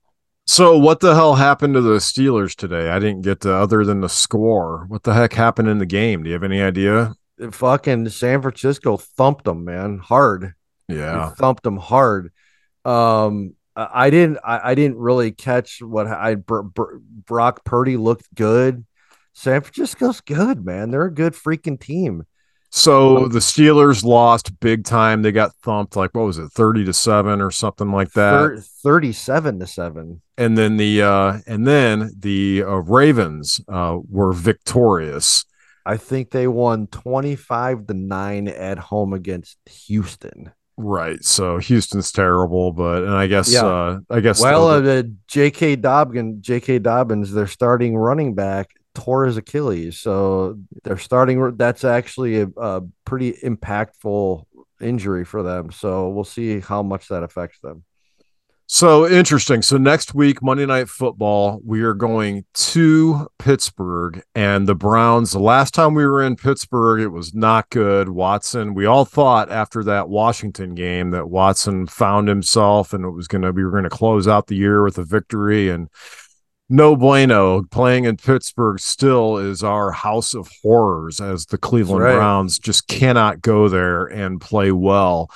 So 0.46 0.78
what 0.78 1.00
the 1.00 1.14
hell 1.14 1.35
happened 1.35 1.74
to 1.74 1.80
the 1.80 1.96
Steelers 1.96 2.54
today? 2.54 2.90
I 2.90 2.98
didn't 2.98 3.22
get 3.22 3.40
to 3.42 3.52
other 3.52 3.85
than 3.85 4.00
the 4.00 4.09
score. 4.09 4.87
What 4.88 5.02
the 5.02 5.14
heck 5.14 5.32
happened 5.32 5.68
in 5.68 5.78
the 5.78 5.87
game? 5.87 6.22
Do 6.22 6.28
you 6.28 6.35
have 6.35 6.44
any 6.44 6.62
idea? 6.62 7.14
Fucking 7.50 8.09
San 8.09 8.42
Francisco 8.42 8.96
thumped 8.96 9.44
them, 9.44 9.64
man, 9.64 9.98
hard. 9.98 10.54
Yeah. 10.88 11.30
They 11.30 11.35
thumped 11.37 11.62
them 11.62 11.76
hard. 11.76 12.32
Um, 12.85 13.54
I 13.74 14.06
I 14.06 14.11
didn't. 14.11 14.38
I, 14.44 14.70
I 14.70 14.74
didn't 14.74 14.98
really 14.98 15.32
catch 15.32 15.82
what 15.82 16.06
I. 16.06 16.37
Br- 16.37 16.62
Br- 16.62 16.96
Brock 17.00 17.64
Purdy 17.64 17.96
looked 17.96 18.35
good. 18.35 18.87
San 19.35 19.61
Francisco's 19.61 20.22
good, 20.22 20.64
man. 20.64 20.90
They're 20.90 21.04
a 21.04 21.12
good 21.12 21.35
freaking 21.35 21.78
team. 21.78 22.24
So 22.70 23.29
the 23.29 23.38
Steelers 23.38 24.05
lost 24.05 24.59
big 24.61 24.85
time. 24.85 25.22
They 25.22 25.33
got 25.33 25.52
thumped 25.62 25.96
like 25.96 26.11
what 26.14 26.26
was 26.26 26.38
it, 26.38 26.48
30 26.52 26.85
to 26.87 26.92
7 26.92 27.40
or 27.40 27.50
something 27.50 27.90
like 27.90 28.12
that. 28.12 28.62
Thirty-seven 28.83 29.59
to 29.61 29.66
seven. 29.66 30.20
and 30.38 30.57
then 30.59 30.76
the 30.76 31.02
uh 31.02 31.38
and 31.46 31.66
then 31.66 32.12
the 32.18 32.62
uh, 32.64 32.76
Ravens 32.76 33.61
uh 33.68 33.98
were 34.11 34.33
victorious. 34.33 35.44
I 35.85 35.96
think 35.96 36.31
they 36.31 36.46
won 36.48 36.87
twenty-five 36.88 37.87
to 37.87 37.94
nine 37.94 38.48
at 38.48 38.79
home 38.79 39.12
against 39.12 39.57
Houston. 39.87 40.52
Right. 40.76 41.24
So 41.24 41.57
Houston's 41.59 42.12
terrible, 42.12 42.70
but 42.72 43.02
and 43.05 43.14
I 43.14 43.26
guess 43.29 43.50
Yeah. 43.52 43.64
uh 43.64 43.98
I 44.11 44.20
guess 44.20 44.40
Well, 44.42 44.68
uh, 44.68 44.81
the- 44.81 44.83
the 45.02 45.14
J.K. 45.29 45.76
Dobbins, 45.76 46.44
J.K. 46.46 46.81
Dobbins, 46.81 47.33
their 47.33 47.46
starting 47.46 47.96
running 47.96 48.35
back 48.35 48.70
tore 48.96 49.26
his 49.26 49.37
Achilles, 49.37 50.00
so 50.00 50.59
they're 50.82 50.98
starting. 50.98 51.56
That's 51.56 51.85
actually 51.85 52.40
a, 52.40 52.48
a 52.56 52.82
pretty 53.04 53.32
impactful 53.35 54.44
injury 54.80 55.24
for 55.24 55.42
them. 55.42 55.70
So 55.70 56.09
we'll 56.09 56.24
see 56.24 56.61
how 56.61 56.82
much 56.82 57.09
that 57.09 57.22
affects 57.22 57.61
them. 57.61 57.85
so 58.68 59.06
interesting. 59.09 59.62
So 59.62 59.76
next 59.76 60.12
week, 60.14 60.42
Monday 60.42 60.66
Night 60.66 60.88
Football, 60.88 61.61
we 61.64 61.82
are 61.82 61.94
going 61.94 62.44
to 62.74 63.28
Pittsburgh 63.38 64.22
and 64.35 64.66
the 64.66 64.74
Browns. 64.74 65.30
The 65.32 65.38
last 65.38 65.72
time 65.72 65.94
we 65.94 66.04
were 66.04 66.22
in 66.22 66.35
Pittsburgh, 66.35 67.00
it 67.00 67.09
was 67.09 67.32
not 67.32 67.70
good. 67.70 68.09
Watson, 68.09 68.74
we 68.74 68.85
all 68.85 69.04
thought 69.04 69.52
after 69.52 69.85
that 69.85 70.09
Washington 70.09 70.74
game 70.74 71.11
that 71.12 71.30
Watson 71.30 71.87
found 71.87 72.28
himself 72.28 72.92
and 72.92 73.04
it 73.04 73.11
was 73.11 73.28
gonna 73.28 73.52
be, 73.52 73.62
we 73.62 73.66
were 73.66 73.70
gonna 73.70 73.88
close 73.88 74.26
out 74.26 74.48
the 74.48 74.56
year 74.56 74.82
with 74.82 74.98
a 74.98 75.04
victory 75.04 75.70
and 75.70 75.88
no 76.68 76.96
bueno. 76.96 77.62
Playing 77.64 78.05
in 78.05 78.16
Pittsburgh 78.16 78.81
still 78.81 79.38
is 79.38 79.62
our 79.62 79.92
house 79.92 80.35
of 80.35 80.50
horrors 80.62 81.20
as 81.20 81.46
the 81.46 81.59
Cleveland 81.59 82.05
right. 82.05 82.16
Browns 82.16 82.59
just 82.59 82.88
cannot 82.88 83.40
go 83.40 83.68
there 83.68 84.07
and 84.07 84.40
play 84.40 84.72
well. 84.72 85.31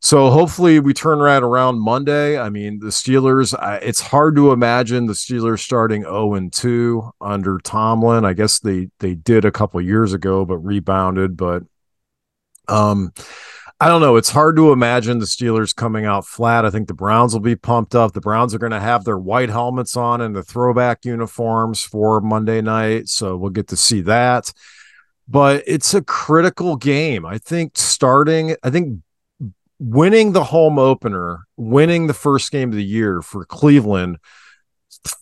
So 0.00 0.28
hopefully 0.28 0.80
we 0.80 0.92
turn 0.92 1.18
right 1.18 1.42
around 1.42 1.80
Monday. 1.80 2.38
I 2.38 2.50
mean, 2.50 2.78
the 2.78 2.88
Steelers, 2.88 3.54
it's 3.82 4.02
hard 4.02 4.36
to 4.36 4.52
imagine 4.52 5.06
the 5.06 5.14
Steelers 5.14 5.60
starting 5.60 6.02
0 6.02 6.34
and 6.34 6.52
2 6.52 7.10
under 7.22 7.58
Tomlin. 7.58 8.26
I 8.26 8.34
guess 8.34 8.58
they 8.58 8.90
they 8.98 9.14
did 9.14 9.46
a 9.46 9.50
couple 9.50 9.80
years 9.80 10.12
ago 10.12 10.44
but 10.44 10.58
rebounded, 10.58 11.38
but 11.38 11.62
um 12.68 13.14
I 13.80 13.88
don't 13.88 14.00
know. 14.00 14.16
It's 14.16 14.30
hard 14.30 14.56
to 14.56 14.72
imagine 14.72 15.18
the 15.18 15.26
Steelers 15.26 15.74
coming 15.74 16.04
out 16.04 16.26
flat. 16.26 16.64
I 16.64 16.70
think 16.70 16.86
the 16.86 16.94
Browns 16.94 17.32
will 17.32 17.40
be 17.40 17.56
pumped 17.56 17.94
up. 17.94 18.12
The 18.12 18.20
Browns 18.20 18.54
are 18.54 18.58
going 18.58 18.72
to 18.72 18.80
have 18.80 19.04
their 19.04 19.18
white 19.18 19.50
helmets 19.50 19.96
on 19.96 20.20
and 20.20 20.34
the 20.34 20.44
throwback 20.44 21.04
uniforms 21.04 21.82
for 21.82 22.20
Monday 22.20 22.60
night. 22.60 23.08
So 23.08 23.36
we'll 23.36 23.50
get 23.50 23.68
to 23.68 23.76
see 23.76 24.00
that. 24.02 24.52
But 25.26 25.64
it's 25.66 25.92
a 25.92 26.02
critical 26.02 26.76
game. 26.76 27.26
I 27.26 27.38
think 27.38 27.76
starting, 27.76 28.56
I 28.62 28.70
think 28.70 29.00
winning 29.80 30.32
the 30.32 30.44
home 30.44 30.78
opener, 30.78 31.40
winning 31.56 32.06
the 32.06 32.14
first 32.14 32.52
game 32.52 32.68
of 32.68 32.76
the 32.76 32.84
year 32.84 33.22
for 33.22 33.44
Cleveland, 33.44 34.18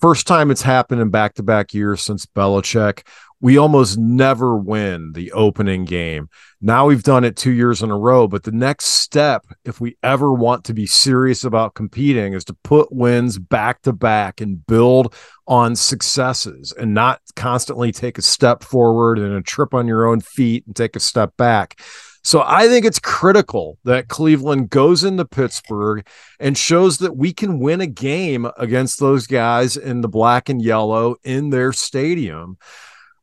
first 0.01 0.27
time 0.27 0.51
it's 0.51 0.63
happened 0.63 1.01
in 1.01 1.11
back 1.11 1.35
to 1.35 1.43
back 1.43 1.73
years 1.73 2.03
since 2.03 2.27
Belichick. 2.27 3.07
We 3.43 3.59
almost 3.59 3.99
never 3.99 4.57
win 4.57 5.15
the 5.15 5.33
opening 5.33 5.85
game. 5.85 6.29
Now 6.61 6.87
we've 6.87 7.03
done 7.03 7.25
it 7.25 7.35
two 7.35 7.51
years 7.51 7.83
in 7.83 7.91
a 7.91 7.99
row, 7.99 8.29
but 8.29 8.45
the 8.45 8.53
next 8.53 8.85
step, 8.85 9.45
if 9.65 9.81
we 9.81 9.97
ever 10.05 10.33
want 10.33 10.63
to 10.67 10.75
be 10.75 10.87
serious 10.87 11.43
about 11.43 11.75
competing, 11.75 12.35
is 12.35 12.45
to 12.45 12.55
put 12.63 12.93
wins 12.93 13.41
back 13.41 13.83
to 13.83 13.93
back 13.93 14.41
and 14.41 14.65
build 14.65 15.13
on 15.49 15.75
successes 15.75 16.73
and 16.79 16.95
not 16.95 17.21
constantly 17.35 17.91
take 17.91 18.17
a 18.17 18.23
step 18.23 18.63
forward 18.63 19.19
and 19.19 19.35
a 19.35 19.43
trip 19.43 19.75
on 19.75 19.89
your 19.89 20.07
own 20.07 20.21
feet 20.21 20.65
and 20.69 20.77
take 20.77 20.95
a 20.95 21.01
step 21.01 21.37
back. 21.37 21.81
So 22.23 22.45
I 22.47 22.69
think 22.69 22.85
it's 22.87 23.01
critical 23.01 23.77
that 23.83 24.07
Cleveland 24.07 24.71
goes 24.71 25.03
into 25.03 25.25
Pittsburgh 25.25 26.07
and 26.39 26.57
shows 26.57 26.99
that 26.99 27.17
we 27.17 27.33
can 27.33 27.59
win 27.59 27.81
a 27.81 27.89
game 27.89 28.49
against 28.57 29.01
those 29.01 29.27
guys 29.27 29.77
in 29.77 30.01
the 30.01 30.09
black 30.09 30.49
and 30.49 30.63
yellow 30.63 31.17
in 31.25 31.51
their 31.51 31.73
stadium 31.73 32.57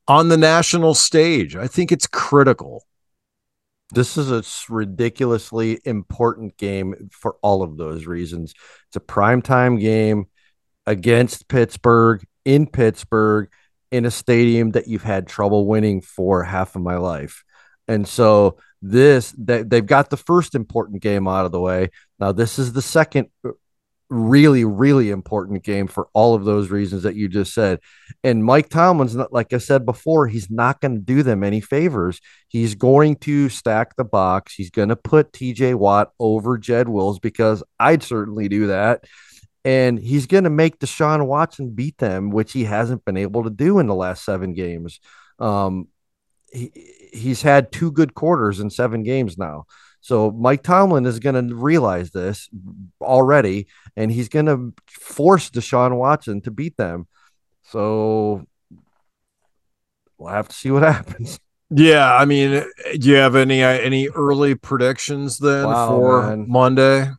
on 0.10 0.28
the 0.28 0.38
national 0.38 0.96
stage. 0.96 1.56
I 1.56 1.68
think 1.68 1.92
it's 1.92 2.08
critical. 2.08 2.86
This 3.92 4.18
is 4.18 4.32
a 4.32 4.44
ridiculously 4.74 5.80
important 5.86 6.58
game 6.58 7.10
for 7.12 7.38
all 7.42 7.64
of 7.64 7.78
those 7.78 8.06
reasons. 8.06 8.54
It's 8.88 8.98
a 8.98 9.00
primetime 9.00 9.80
game 9.80 10.26
against 10.86 11.48
Pittsburgh 11.48 12.26
in 12.44 12.68
Pittsburgh 12.68 13.50
in 13.92 14.06
a 14.06 14.12
stadium 14.12 14.72
that 14.72 14.88
you've 14.88 15.04
had 15.04 15.28
trouble 15.28 15.66
winning 15.66 16.02
for 16.02 16.44
half 16.44 16.76
of 16.76 16.82
my 16.82 16.98
life. 16.98 17.44
And 17.88 18.08
so 18.08 18.58
this 18.82 19.34
they, 19.38 19.64
they've 19.64 19.86
got 19.86 20.10
the 20.10 20.18
first 20.18 20.56
important 20.56 21.02
game 21.02 21.28
out 21.28 21.46
of 21.46 21.52
the 21.52 21.60
way. 21.60 21.90
Now 22.20 22.32
this 22.32 22.60
is 22.60 22.74
the 22.74 22.82
second 22.82 23.30
uh, 23.46 23.52
really 24.10 24.66
really 24.66 25.12
important 25.12 25.64
game 25.64 25.86
for 25.86 26.08
all 26.14 26.34
of 26.34 26.44
those 26.44 26.70
reasons 26.70 27.04
that 27.04 27.16
you 27.16 27.28
just 27.30 27.54
said. 27.54 27.80
And 28.24 28.44
Mike 28.44 28.70
Tomlin's 28.70 29.16
not 29.16 29.32
like 29.32 29.54
I 29.54 29.60
said 29.60 29.86
before, 29.86 30.28
he's 30.28 30.50
not 30.50 30.82
going 30.82 30.96
to 30.96 31.02
do 31.02 31.24
them 31.24 31.44
any 31.44 31.62
favors. 31.62 32.20
He's 32.48 32.76
going 32.76 33.18
to 33.18 33.50
stack 33.50 33.96
the 33.96 34.06
box. 34.06 34.56
He's 34.56 34.72
going 34.72 34.90
to 34.90 34.96
put 34.96 35.32
TJ 35.32 35.76
Watt 35.76 36.12
over 36.20 36.58
Jed 36.58 36.90
Wills 36.90 37.20
because 37.20 37.64
I'd 37.80 38.04
certainly 38.04 38.50
do 38.50 38.68
that 38.68 39.04
and 39.66 40.00
he's 40.00 40.26
going 40.26 40.46
to 40.46 40.50
make 40.50 40.80
Deshaun 40.80 41.26
Watson 41.26 41.72
beat 41.72 41.98
them, 41.98 42.30
which 42.30 42.54
he 42.54 42.64
hasn't 42.64 43.04
been 43.06 43.18
able 43.18 43.44
to 43.44 43.50
do 43.50 43.80
in 43.80 43.88
the 43.88 43.96
last 43.96 44.24
seven 44.24 44.54
games. 44.54 45.00
Um, 45.38 45.88
he, 46.52 46.72
he's 47.12 47.42
had 47.42 47.72
two 47.72 47.92
good 47.92 48.14
quarters 48.14 48.60
in 48.60 48.70
seven 48.70 49.04
games 49.04 49.38
now. 49.38 49.66
So 50.02 50.32
Mike 50.32 50.64
Tomlin 50.64 51.06
is 51.06 51.20
going 51.20 51.50
to 51.50 51.56
realize 51.56 52.12
this 52.12 52.50
already, 53.02 53.68
and 53.96 54.12
he's 54.12 54.30
going 54.30 54.46
to 54.46 54.74
force 54.88 55.50
Deshaun 55.50 55.98
Watson 55.98 56.42
to 56.42 56.52
beat 56.52 56.78
them. 56.78 57.08
So 57.64 58.46
we'll 60.18 60.34
have 60.34 60.48
to 60.48 60.56
see 60.56 60.72
what 60.72 60.84
happens. 60.94 61.40
Yeah, 61.70 62.16
I 62.16 62.26
mean, 62.26 62.64
do 62.98 63.10
you 63.10 63.16
have 63.16 63.36
any 63.36 63.62
uh, 63.62 63.70
any 63.70 64.08
early 64.10 64.56
predictions 64.56 65.38
then 65.38 65.68
Wow, 65.68 65.88
for 65.88 66.24
man. 66.24 66.46
Monday 66.50 67.12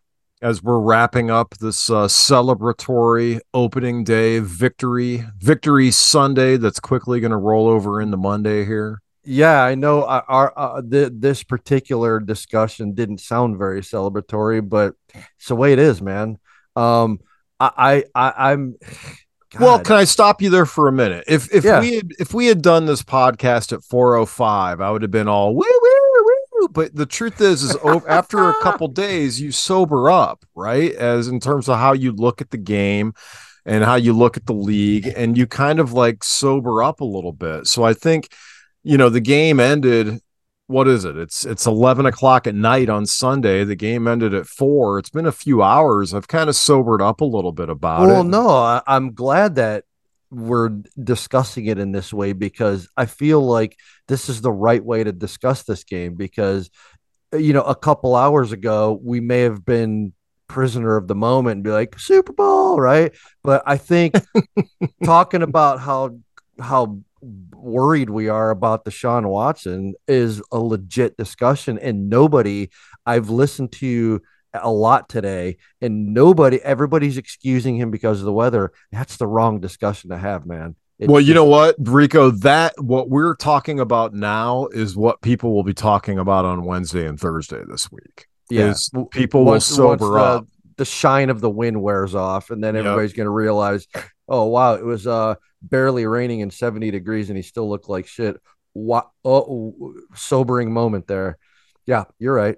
as 0.42 0.62
we're 0.62 0.80
wrapping 0.80 1.30
up 1.30 1.54
this 1.58 1.90
uh, 1.90 2.06
celebratory 2.06 3.40
opening 3.52 4.04
day 4.04 4.38
victory 4.38 5.24
victory 5.38 5.90
Sunday 5.90 6.56
that's 6.56 6.80
quickly 6.80 7.20
going 7.20 7.30
to 7.30 7.36
roll 7.36 7.68
over 7.68 8.00
into 8.00 8.16
Monday 8.16 8.64
here? 8.64 9.02
Yeah, 9.24 9.62
I 9.62 9.74
know. 9.74 10.02
uh, 10.02 10.22
Our 10.28 10.52
uh, 10.56 10.82
th- 10.82 11.12
this 11.14 11.42
particular 11.42 12.20
discussion 12.20 12.94
didn't 12.94 13.18
sound 13.18 13.58
very 13.58 13.82
celebratory, 13.82 14.66
but 14.66 14.94
it's 15.38 15.48
the 15.48 15.56
way 15.56 15.72
it 15.72 15.78
is, 15.78 16.00
man. 16.00 16.38
Um, 16.76 17.20
I, 17.58 17.70
I, 17.76 18.04
I 18.14 18.52
I'm. 18.52 18.76
Well, 19.58 19.80
can 19.80 19.96
I 19.96 20.04
stop 20.04 20.40
you 20.40 20.48
there 20.48 20.64
for 20.64 20.86
a 20.86 20.92
minute? 20.92 21.24
If 21.26 21.52
if 21.52 21.64
Yeah. 21.64 21.80
we 21.80 21.96
had 21.96 22.12
if 22.20 22.32
we 22.32 22.46
had 22.46 22.62
done 22.62 22.86
this 22.86 23.02
podcast 23.02 23.72
at 23.72 23.82
405, 23.82 24.80
I 24.80 24.90
would 24.92 25.02
have 25.02 25.10
been 25.10 25.26
all 25.26 25.56
woo 25.56 25.64
woo 25.64 26.24
woo. 26.60 26.68
But 26.68 26.94
the 26.94 27.04
truth 27.04 27.40
is, 27.40 27.64
is 27.64 27.76
o- 27.82 28.04
after 28.06 28.48
a 28.48 28.54
couple 28.62 28.86
days, 29.06 29.40
you 29.40 29.50
sober 29.50 30.08
up, 30.08 30.44
right? 30.54 30.92
As 30.92 31.26
in 31.26 31.40
terms 31.40 31.68
of 31.68 31.80
how 31.80 31.94
you 31.94 32.12
look 32.12 32.40
at 32.40 32.50
the 32.50 32.58
game 32.58 33.12
and 33.66 33.82
how 33.82 33.96
you 33.96 34.12
look 34.12 34.36
at 34.36 34.46
the 34.46 34.54
league, 34.54 35.12
and 35.16 35.36
you 35.36 35.48
kind 35.48 35.80
of 35.80 35.92
like 35.92 36.22
sober 36.22 36.80
up 36.80 37.00
a 37.00 37.04
little 37.04 37.32
bit. 37.32 37.66
So 37.66 37.82
I 37.82 37.92
think, 37.92 38.28
you 38.82 38.96
know, 38.96 39.08
the 39.08 39.20
game 39.20 39.60
ended. 39.60 40.20
What 40.66 40.86
is 40.86 41.04
it? 41.04 41.16
It's 41.16 41.44
it's 41.44 41.66
11 41.66 42.06
o'clock 42.06 42.46
at 42.46 42.54
night 42.54 42.88
on 42.88 43.04
Sunday. 43.04 43.64
The 43.64 43.74
game 43.74 44.06
ended 44.06 44.34
at 44.34 44.46
four. 44.46 44.98
It's 44.98 45.10
been 45.10 45.26
a 45.26 45.32
few 45.32 45.62
hours. 45.62 46.14
I've 46.14 46.28
kind 46.28 46.48
of 46.48 46.54
sobered 46.54 47.02
up 47.02 47.20
a 47.20 47.24
little 47.24 47.52
bit 47.52 47.68
about 47.68 48.02
well, 48.02 48.10
it. 48.10 48.12
Well, 48.12 48.24
no, 48.24 48.48
I, 48.48 48.82
I'm 48.86 49.12
glad 49.12 49.56
that 49.56 49.84
we're 50.30 50.68
discussing 51.02 51.66
it 51.66 51.78
in 51.78 51.90
this 51.90 52.12
way 52.12 52.32
because 52.32 52.88
I 52.96 53.06
feel 53.06 53.44
like 53.44 53.76
this 54.06 54.28
is 54.28 54.40
the 54.40 54.52
right 54.52 54.84
way 54.84 55.02
to 55.02 55.10
discuss 55.10 55.64
this 55.64 55.82
game 55.82 56.14
because 56.14 56.70
you 57.36 57.52
know 57.52 57.62
a 57.62 57.74
couple 57.74 58.14
hours 58.14 58.52
ago 58.52 58.98
we 59.02 59.20
may 59.20 59.40
have 59.40 59.64
been 59.64 60.12
prisoner 60.50 60.96
of 60.96 61.06
the 61.06 61.14
moment 61.14 61.54
and 61.54 61.64
be 61.64 61.70
like 61.70 61.98
Super 61.98 62.32
Bowl, 62.32 62.80
right? 62.80 63.12
But 63.42 63.62
I 63.66 63.76
think 63.76 64.14
talking 65.04 65.42
about 65.42 65.80
how 65.80 66.18
how 66.58 67.00
worried 67.62 68.10
we 68.10 68.28
are 68.28 68.50
about 68.50 68.84
the 68.84 68.90
Deshaun 68.90 69.28
Watson 69.28 69.94
is 70.08 70.42
a 70.52 70.58
legit 70.58 71.16
discussion 71.16 71.78
and 71.78 72.08
nobody 72.08 72.68
I've 73.06 73.30
listened 73.30 73.72
to 73.72 74.20
a 74.52 74.70
lot 74.70 75.08
today 75.08 75.56
and 75.80 76.12
nobody 76.12 76.60
everybody's 76.62 77.16
excusing 77.16 77.76
him 77.76 77.90
because 77.92 78.18
of 78.18 78.24
the 78.24 78.32
weather 78.32 78.72
that's 78.90 79.16
the 79.16 79.26
wrong 79.26 79.60
discussion 79.60 80.10
to 80.10 80.18
have 80.18 80.44
man 80.44 80.74
It's 80.98 81.08
well, 81.08 81.20
you 81.20 81.34
know 81.34 81.44
what, 81.44 81.76
Rico, 81.78 82.30
that 82.32 82.72
what 82.78 83.08
we're 83.08 83.36
talking 83.36 83.78
about 83.78 84.12
now 84.12 84.66
is 84.72 84.96
what 84.96 85.20
people 85.22 85.54
will 85.54 85.62
be 85.62 85.72
talking 85.72 86.18
about 86.18 86.44
on 86.44 86.64
Wednesday 86.64 87.06
and 87.06 87.18
Thursday 87.18 87.62
this 87.68 87.90
week. 87.92 88.26
yeah 88.50 88.74
people 89.12 89.44
will 89.44 89.52
once, 89.52 89.70
once 89.70 90.00
sober 90.00 90.14
the, 90.14 90.18
up. 90.20 90.46
the 90.78 90.84
shine 90.84 91.30
of 91.30 91.40
the 91.40 91.48
wind 91.50 91.80
wears 91.80 92.16
off 92.16 92.50
and 92.50 92.62
then 92.62 92.74
Yep. 92.74 92.84
everybody's 92.84 93.12
going 93.12 93.26
to 93.26 93.30
realize 93.30 93.86
oh 94.30 94.44
wow 94.44 94.74
it 94.74 94.84
was 94.84 95.06
uh 95.06 95.34
barely 95.60 96.06
raining 96.06 96.40
and 96.40 96.52
70 96.52 96.90
degrees 96.90 97.28
and 97.28 97.36
he 97.36 97.42
still 97.42 97.68
looked 97.68 97.88
like 97.88 98.06
shit 98.06 98.40
what 98.72 99.10
oh 99.24 99.94
sobering 100.14 100.72
moment 100.72 101.06
there 101.06 101.36
yeah 101.84 102.04
you're 102.18 102.34
right 102.34 102.56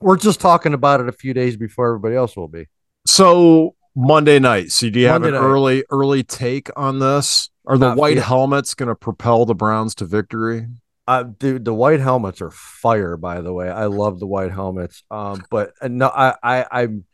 we're 0.00 0.16
just 0.16 0.40
talking 0.40 0.74
about 0.74 1.00
it 1.00 1.08
a 1.08 1.12
few 1.12 1.34
days 1.34 1.56
before 1.56 1.88
everybody 1.88 2.16
else 2.16 2.36
will 2.36 2.48
be 2.48 2.66
So 3.06 3.76
Monday 3.98 4.38
night. 4.38 4.70
So 4.70 4.88
do 4.90 5.00
you 5.00 5.08
have 5.08 5.24
an 5.24 5.34
night. 5.34 5.40
early 5.40 5.84
early 5.90 6.22
take 6.22 6.70
on 6.76 7.00
this? 7.00 7.50
Are 7.66 7.76
the 7.76 7.88
Not 7.88 7.96
white 7.96 8.18
helmets 8.18 8.74
going 8.74 8.88
to 8.88 8.94
propel 8.94 9.44
the 9.44 9.56
Browns 9.56 9.96
to 9.96 10.04
victory? 10.04 10.68
Uh, 11.08 11.24
dude, 11.24 11.64
the 11.64 11.74
white 11.74 12.00
helmets 12.00 12.40
are 12.40 12.50
fire. 12.50 13.16
By 13.16 13.40
the 13.40 13.52
way, 13.52 13.68
I 13.68 13.86
love 13.86 14.20
the 14.20 14.26
white 14.26 14.52
helmets. 14.52 15.02
Um, 15.10 15.42
but 15.50 15.72
uh, 15.80 15.88
no, 15.88 16.08
I, 16.08 16.34
I, 16.42 16.66
I'm, 16.70 17.04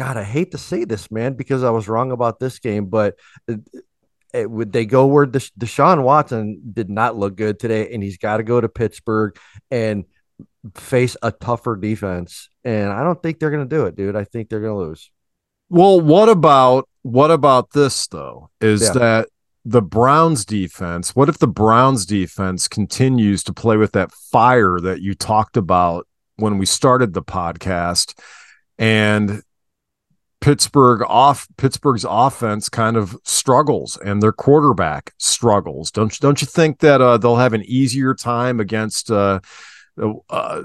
God, 0.00 0.16
I 0.16 0.22
hate 0.24 0.52
to 0.52 0.58
say 0.58 0.86
this, 0.86 1.10
man, 1.10 1.34
because 1.34 1.62
I 1.62 1.68
was 1.68 1.86
wrong 1.86 2.10
about 2.10 2.40
this 2.40 2.58
game. 2.58 2.86
But 2.86 3.16
it, 3.46 3.60
it, 4.32 4.50
would 4.50 4.72
they 4.72 4.86
go 4.86 5.04
where 5.04 5.26
Desha- 5.26 5.52
Deshaun 5.58 6.02
Watson 6.02 6.58
did 6.72 6.88
not 6.88 7.18
look 7.18 7.36
good 7.36 7.58
today, 7.58 7.92
and 7.92 8.02
he's 8.02 8.16
got 8.16 8.38
to 8.38 8.42
go 8.42 8.58
to 8.58 8.66
Pittsburgh 8.70 9.36
and 9.70 10.06
face 10.74 11.18
a 11.20 11.30
tougher 11.30 11.76
defense. 11.76 12.48
And 12.64 12.90
I 12.90 13.02
don't 13.02 13.22
think 13.22 13.40
they're 13.40 13.50
gonna 13.50 13.66
do 13.66 13.84
it, 13.84 13.94
dude. 13.94 14.16
I 14.16 14.24
think 14.24 14.48
they're 14.48 14.62
gonna 14.62 14.78
lose. 14.78 15.10
Well, 15.68 16.00
what 16.00 16.30
about 16.30 16.88
what 17.02 17.30
about 17.30 17.72
this 17.72 18.06
though? 18.06 18.48
Is 18.58 18.80
Yeah. 18.80 18.92
that 18.92 19.28
the 19.66 19.82
Browns 19.82 20.46
defense? 20.46 21.14
What 21.14 21.28
if 21.28 21.36
the 21.36 21.46
Browns 21.46 22.06
defense 22.06 22.68
continues 22.68 23.42
to 23.44 23.52
play 23.52 23.76
with 23.76 23.92
that 23.92 24.12
fire 24.12 24.80
that 24.80 25.02
you 25.02 25.14
talked 25.14 25.58
about 25.58 26.06
when 26.36 26.56
we 26.56 26.64
started 26.64 27.12
the 27.12 27.22
podcast 27.22 28.18
and 28.78 29.42
Pittsburgh 30.40 31.02
off 31.06 31.46
Pittsburgh's 31.56 32.06
offense 32.08 32.68
kind 32.68 32.96
of 32.96 33.16
struggles 33.24 33.98
and 33.98 34.22
their 34.22 34.32
quarterback 34.32 35.12
struggles. 35.18 35.90
Don't 35.90 36.12
you, 36.12 36.18
don't 36.20 36.40
you 36.40 36.46
think 36.46 36.78
that 36.80 37.00
uh, 37.00 37.18
they'll 37.18 37.36
have 37.36 37.52
an 37.52 37.62
easier 37.64 38.14
time 38.14 38.58
against 38.58 39.10
uh, 39.10 39.40
uh, 40.30 40.62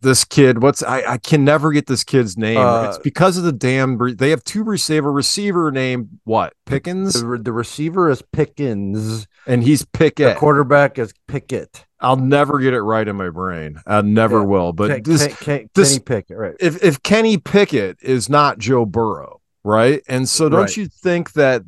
this 0.00 0.24
kid? 0.24 0.62
What's 0.62 0.82
I, 0.82 1.02
I 1.14 1.18
can 1.18 1.44
never 1.44 1.72
get 1.72 1.86
this 1.86 2.04
kid's 2.04 2.36
name. 2.36 2.56
Uh, 2.58 2.84
it's 2.88 2.98
because 2.98 3.36
of 3.36 3.44
the 3.44 3.52
damn. 3.52 3.98
They 4.16 4.30
have 4.30 4.44
two 4.44 4.62
receiver 4.64 5.10
receiver 5.12 5.70
named 5.70 6.08
what 6.24 6.52
Pickens, 6.66 7.20
The, 7.22 7.38
the 7.38 7.52
receiver 7.52 8.08
is 8.10 8.22
Pickens. 8.32 9.26
and 9.46 9.62
he's 9.62 9.84
Pickett. 9.84 10.34
The 10.34 10.38
quarterback 10.40 10.98
is 10.98 11.12
Pickett. 11.26 11.84
I'll 12.00 12.16
never 12.16 12.60
get 12.60 12.74
it 12.74 12.82
right 12.82 13.06
in 13.08 13.16
my 13.16 13.28
brain. 13.30 13.80
I 13.86 14.00
never 14.02 14.38
Yeah. 14.38 14.44
will. 14.44 14.72
But 14.72 14.88
Ken- 14.90 15.02
this, 15.02 15.26
Ken- 15.26 15.36
Ken- 15.40 15.70
this- 15.74 15.90
Kenny 15.94 16.00
Pickett, 16.04 16.36
right? 16.36 16.54
if 16.60 16.82
if 16.82 17.02
Kenny 17.02 17.38
Pickett 17.38 17.98
is 18.02 18.28
not 18.28 18.58
Joe 18.58 18.84
Burrow, 18.86 19.40
right? 19.64 20.02
And 20.08 20.28
so 20.28 20.48
don't 20.48 20.60
Right. 20.60 20.76
you 20.76 20.86
think 20.86 21.32
that 21.32 21.62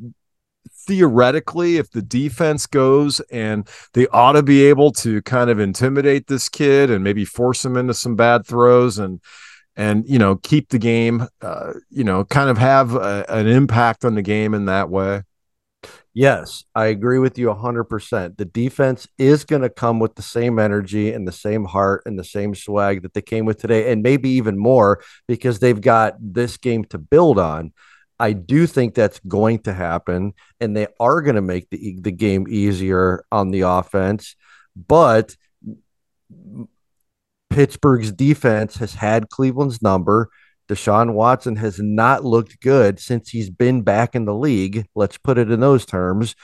theoretically 0.91 1.77
if 1.77 1.89
the 1.91 2.01
defense 2.01 2.67
goes 2.67 3.21
and 3.31 3.65
they 3.93 4.05
ought 4.07 4.33
to 4.33 4.43
be 4.43 4.65
able 4.65 4.91
to 4.91 5.21
kind 5.21 5.49
of 5.49 5.57
intimidate 5.57 6.27
this 6.27 6.49
kid 6.49 6.91
and 6.91 7.01
maybe 7.01 7.23
force 7.23 7.63
him 7.63 7.77
into 7.77 7.93
some 7.93 8.17
bad 8.17 8.45
throws 8.45 8.99
and 8.99 9.21
and 9.77 10.03
you 10.05 10.19
know 10.19 10.35
keep 10.35 10.67
the 10.67 10.77
game 10.77 11.25
uh 11.41 11.71
you 11.89 12.03
know 12.03 12.25
kind 12.25 12.49
of 12.49 12.57
have 12.57 12.93
a, 12.93 13.23
an 13.29 13.47
impact 13.47 14.03
on 14.03 14.15
the 14.15 14.21
game 14.21 14.53
in 14.53 14.65
that 14.65 14.89
way 14.89 15.21
Yes, 16.13 16.65
I 16.75 16.87
agree 16.87 17.19
with 17.19 17.37
you 17.37 17.47
100%. 17.47 18.35
The 18.35 18.43
defense 18.43 19.07
is 19.17 19.45
going 19.45 19.61
to 19.61 19.69
come 19.69 19.97
with 19.97 20.15
the 20.15 20.21
same 20.21 20.59
energy 20.59 21.13
and 21.13 21.25
the 21.25 21.31
same 21.31 21.63
heart 21.63 22.03
and 22.05 22.19
the 22.19 22.23
same 22.25 22.53
swag 22.53 23.03
that 23.03 23.13
they 23.13 23.21
came 23.21 23.45
with 23.45 23.59
today, 23.59 23.93
and 23.93 24.03
maybe 24.03 24.27
even 24.31 24.57
more 24.57 25.01
because 25.25 25.59
they've 25.59 25.79
got 25.79 26.15
this 26.19 26.57
game 26.57 26.83
to 26.89 26.97
build 26.97 27.39
on. 27.39 27.71
I 28.21 28.33
do 28.33 28.67
think 28.67 28.93
that's 28.93 29.19
going 29.27 29.63
to 29.63 29.73
happen, 29.73 30.33
and 30.59 30.77
they 30.77 30.85
are 30.99 31.23
going 31.23 31.37
to 31.37 31.41
make 31.41 31.71
the, 31.71 31.97
the 31.99 32.11
game 32.11 32.45
easier 32.47 33.25
on 33.31 33.49
the 33.49 33.61
offense. 33.61 34.35
But 34.75 35.35
Pittsburgh's 37.49 38.11
defense 38.11 38.75
has 38.75 38.93
had 38.93 39.29
Cleveland's 39.29 39.81
number. 39.81 40.29
Deshaun 40.69 41.13
Watson 41.13 41.55
has 41.55 41.79
not 41.79 42.23
looked 42.23 42.61
good 42.61 42.99
since 42.99 43.29
he's 43.29 43.49
been 43.49 43.81
back 43.81 44.13
in 44.13 44.25
the 44.25 44.35
league. 44.35 44.85
Let's 44.93 45.17
put 45.17 45.39
it 45.39 45.49
in 45.49 45.59
those 45.59 45.87
terms. 45.87 46.35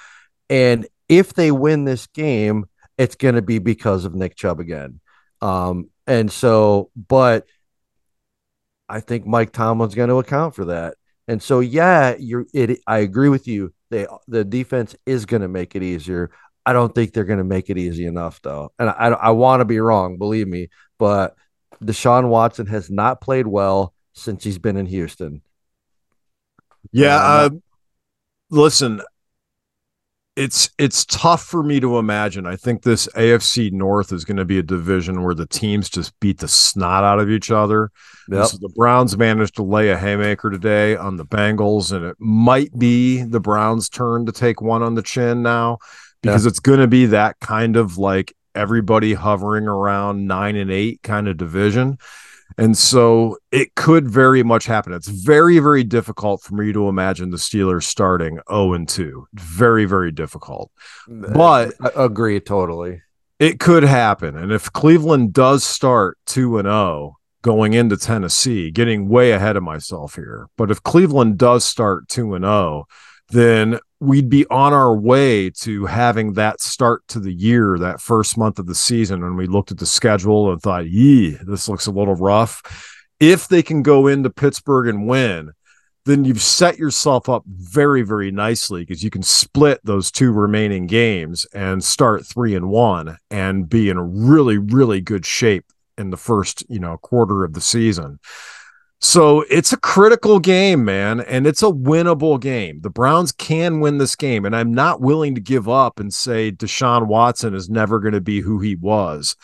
And 0.50 0.88
if 1.08 1.36
they 1.36 1.52
win 1.52 1.86
this 1.86 2.08
game, 2.08 2.66
it's 2.98 3.16
going 3.16 3.36
to 3.36 3.44
be 3.44 3.60
because 3.60 4.04
of 4.04 4.16
Nick 4.16 4.36
Chubb 4.36 4.60
again. 4.60 5.00
Um, 5.44 5.92
and 6.08 6.32
so, 6.32 6.90
but 6.96 7.46
I 8.90 9.00
think 9.00 9.28
Mike 9.28 9.52
Tomlin's 9.52 9.94
going 9.94 10.10
to 10.10 10.18
account 10.18 10.56
for 10.56 10.66
that. 10.66 10.96
And 11.28 11.42
so, 11.42 11.60
yeah, 11.60 12.16
you're 12.18 12.46
it. 12.54 12.80
I 12.88 13.00
agree 13.00 13.30
with 13.30 13.48
you. 13.48 13.74
They 13.90 14.08
the 14.28 14.44
defense 14.44 14.96
is 15.06 15.26
going 15.26 15.42
to 15.42 15.48
make 15.48 15.76
it 15.76 15.84
easier. 15.84 16.32
I 16.66 16.74
don't 16.74 16.94
think 16.94 17.14
they're 17.14 17.24
going 17.24 17.38
to 17.38 17.46
make 17.46 17.70
it 17.70 17.78
easy 17.78 18.06
enough, 18.06 18.42
though. 18.42 18.74
And 18.78 18.90
I, 18.90 19.08
I 19.10 19.30
want 19.32 19.62
to 19.62 19.66
be 19.66 19.80
wrong, 19.80 20.18
believe 20.18 20.48
me. 20.48 20.70
But 20.98 21.36
Deshaun 21.82 22.28
Watson 22.28 22.68
has 22.68 22.90
not 22.90 23.22
played 23.22 23.48
well 23.48 23.94
since 24.14 24.44
he's 24.44 24.58
been 24.58 24.78
in 24.78 24.86
Houston. 24.86 25.42
Yeah. 26.92 27.18
Uh, 27.18 27.50
listen, 28.50 29.02
it's 30.38 30.70
it's 30.78 31.04
tough 31.06 31.44
for 31.44 31.64
me 31.64 31.80
to 31.80 31.98
imagine. 31.98 32.46
I 32.46 32.56
think 32.56 32.84
this 32.84 33.08
AFC 33.16 33.72
North 33.72 34.14
is 34.14 34.24
going 34.24 34.38
to 34.38 34.46
be 34.46 34.60
a 34.60 34.64
division 34.64 35.24
where 35.24 35.34
the 35.34 35.48
teams 35.48 35.90
just 35.90 36.18
beat 36.20 36.38
the 36.38 36.48
snot 36.48 37.04
out 37.04 37.20
of 37.20 37.30
each 37.30 37.50
other. 37.50 37.92
Yep. 38.30 38.46
So 38.46 38.58
the 38.58 38.72
Browns 38.76 39.18
managed 39.18 39.56
to 39.56 39.64
lay 39.64 39.90
a 39.90 39.98
haymaker 39.98 40.52
today 40.52 40.96
on 40.96 41.18
the 41.18 41.26
Bengals, 41.26 41.92
and 41.92 42.06
it 42.06 42.16
might 42.20 42.70
be 42.78 43.24
the 43.24 43.40
Browns' 43.40 43.90
turn 43.90 44.28
to 44.28 44.32
take 44.32 44.62
one 44.62 44.84
on 44.84 44.94
the 44.94 45.02
chin 45.02 45.42
now 45.42 45.80
because 46.22 46.46
yeah. 46.46 46.50
it's 46.50 46.60
going 46.60 46.80
to 46.80 46.88
be 46.88 47.08
that 47.08 47.40
kind 47.40 47.76
of 47.76 47.98
like 47.98 48.36
everybody 48.54 49.16
hovering 49.16 49.68
around 49.68 50.28
nine 50.28 50.56
and 50.56 50.70
eight 50.70 51.02
kind 51.02 51.28
of 51.28 51.38
division. 51.38 51.98
And 52.58 52.78
so 52.78 53.38
it 53.52 53.76
could 53.76 54.10
very 54.10 54.42
much 54.44 54.66
happen. 54.66 54.94
It's 54.94 55.08
very, 55.08 55.60
very 55.60 55.84
difficult 55.84 56.42
for 56.42 56.56
me 56.56 56.74
to 56.74 56.88
imagine 56.90 57.30
the 57.30 57.38
Steelers 57.38 57.84
starting 57.84 58.40
0 58.50 58.74
and 58.74 58.90
2. 58.90 59.28
Very, 59.34 59.86
very 59.86 60.12
difficult. 60.12 60.72
But 61.08 61.74
I 61.80 61.92
agree 61.96 62.40
totally. 62.40 63.02
It 63.40 63.60
could 63.60 63.84
happen. 63.84 64.36
And 64.36 64.52
if 64.52 64.72
Cleveland 64.74 65.34
does 65.34 65.64
start 65.64 66.18
2 66.26 66.58
and 66.58 66.66
0 66.66 67.18
going 67.44 67.74
into 67.74 67.96
Tennessee, 67.96 68.72
getting 68.72 69.08
way 69.08 69.32
ahead 69.32 69.56
of 69.56 69.64
myself 69.64 70.16
here. 70.16 70.48
But 70.58 70.72
if 70.72 70.82
Cleveland 70.82 71.38
does 71.38 71.64
start 71.64 72.08
2 72.10 72.34
and 72.34 72.44
0, 72.44 72.86
then 73.30 73.80
we'd 74.00 74.30
be 74.30 74.46
on 74.48 74.74
our 74.74 74.96
way 74.96 75.50
to 75.50 75.86
having 75.86 76.34
that 76.34 76.62
start 76.62 77.08
to 77.10 77.20
the 77.20 77.34
year, 77.34 77.78
that 77.80 78.00
first 78.00 78.38
month 78.38 78.60
of 78.60 78.68
the 78.68 78.76
season, 78.76 79.22
when 79.22 79.36
we 79.36 79.48
looked 79.48 79.72
at 79.72 79.78
the 79.78 79.86
schedule 79.86 80.52
and 80.52 80.62
thought, 80.62 80.90
yee, 80.90 81.38
this 81.46 81.68
looks 81.68 81.88
a 81.88 81.92
little 81.92 82.16
rough. 82.16 82.62
If 83.20 83.48
they 83.48 83.64
can 83.64 83.82
go 83.82 84.08
into 84.08 84.30
Pittsburgh 84.30 84.88
and 84.88 85.08
win, 85.08 85.52
then 86.06 86.24
you've 86.24 86.42
set 86.42 86.78
yourself 86.78 87.28
up 87.28 87.44
very, 87.48 88.02
very 88.02 88.32
nicely 88.32 88.82
because 88.82 89.04
you 89.04 89.10
can 89.10 89.24
split 89.24 89.82
those 89.84 90.10
two 90.10 90.32
remaining 90.32 90.88
games 90.88 91.46
and 91.54 91.84
start 91.84 92.26
three 92.26 92.56
and 92.56 92.70
one 92.70 93.18
and 93.30 93.68
be 93.68 93.90
in 93.90 93.98
a 93.98 94.04
really, 94.04 94.58
really 94.58 95.02
good 95.02 95.26
shape 95.26 95.66
in 95.98 96.12
the 96.12 96.18
first, 96.18 96.64
you 96.70 96.80
know, 96.80 96.98
quarter 96.98 97.44
of 97.44 97.54
the 97.54 97.62
season. 97.62 98.20
So 99.00 99.42
it's 99.50 99.72
a 99.72 99.78
critical 99.78 100.40
game, 100.40 100.84
man, 100.84 101.20
and 101.22 101.46
it's 101.46 101.62
a 101.62 101.68
winnable 101.68 102.40
game. 102.40 102.82
The 102.82 102.90
Browns 102.90 103.32
can 103.32 103.80
win 103.80 104.00
this 104.00 104.16
game, 104.16 104.44
and 104.44 104.56
I'm 104.56 104.74
not 104.74 105.02
willing 105.02 105.36
to 105.36 105.42
give 105.42 105.70
up 105.70 106.00
and 106.00 106.12
say 106.12 106.52
Deshaun 106.52 107.06
Watson 107.06 107.54
is 107.54 107.70
never 107.70 108.00
going 108.00 108.16
to 108.16 108.22
be 108.22 108.42
who 108.42 108.60
he 108.60 108.76
was. 108.76 109.36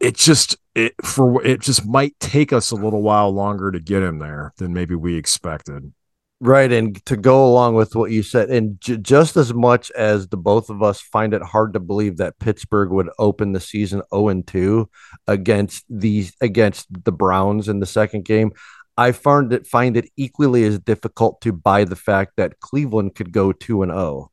It 0.00 0.16
just 0.16 0.56
it 0.74 0.94
for 1.02 1.44
it 1.44 1.60
just 1.60 1.86
might 1.86 2.14
take 2.20 2.52
us 2.52 2.70
a 2.70 2.76
little 2.76 3.02
while 3.02 3.30
longer 3.30 3.72
to 3.72 3.80
get 3.80 4.02
him 4.02 4.18
there 4.18 4.52
than 4.58 4.74
maybe 4.74 4.94
we 4.94 5.16
expected. 5.16 5.92
Right. 6.40 6.70
And 6.70 7.04
to 7.06 7.16
go 7.16 7.44
along 7.44 7.74
with 7.74 7.96
what 7.96 8.12
you 8.12 8.22
said, 8.22 8.48
and 8.48 8.80
j- 8.80 8.96
just 8.96 9.36
as 9.36 9.52
much 9.52 9.90
as 9.90 10.28
the 10.28 10.36
both 10.36 10.70
of 10.70 10.84
us 10.84 11.00
find 11.00 11.34
it 11.34 11.42
hard 11.42 11.72
to 11.72 11.80
believe 11.80 12.18
that 12.18 12.38
Pittsburgh 12.38 12.90
would 12.90 13.10
open 13.18 13.52
the 13.52 13.60
season 13.60 14.02
0 14.14 14.28
and 14.28 14.46
2 14.46 14.88
against 15.26 15.84
these 15.90 16.36
against 16.40 16.86
the 17.04 17.10
Browns 17.10 17.68
in 17.68 17.80
the 17.80 17.86
second 17.86 18.24
game, 18.24 18.52
I 18.96 19.10
found 19.12 19.52
it 19.52 19.66
find 19.66 19.96
it 19.96 20.10
equally 20.16 20.64
as 20.64 20.78
difficult 20.78 21.40
to 21.40 21.52
buy 21.52 21.82
the 21.84 21.96
fact 21.96 22.34
that 22.36 22.60
Cleveland 22.60 23.16
could 23.16 23.32
go 23.32 23.50
2 23.50 23.82
and 23.82 23.90
0 23.90 24.30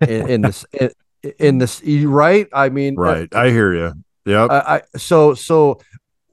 in, 0.00 0.28
in 0.28 0.40
this 0.42 0.66
in, 0.72 0.90
in 1.38 1.58
this 1.58 1.82
right? 1.84 2.48
I 2.52 2.68
mean, 2.68 2.98
uh, 2.98 3.02
right. 3.02 3.34
I 3.34 3.50
hear 3.50 3.72
you. 3.72 3.92
Yeah. 4.24 4.46
I, 4.46 4.76
I 4.76 4.82
so 4.96 5.34
so 5.34 5.80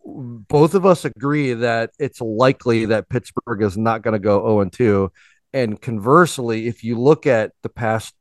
both 0.06 0.76
of 0.76 0.86
us 0.86 1.06
agree 1.06 1.54
that 1.54 1.91
it's 1.99 2.22
likely 2.22 2.86
that 2.86 3.10
Pittsburgh 3.10 3.62
is 3.62 3.78
not 3.78 4.01
going 4.01 4.14
to 4.14 4.20
go 4.20 4.39
0 4.39 4.62
and 4.62 4.74
2. 4.74 5.12
And 5.54 5.80
conversely, 5.80 6.68
if 6.68 6.84
you 6.84 6.99
look 6.99 7.28
at 7.28 7.51
the 7.62 7.70
past 7.70 8.14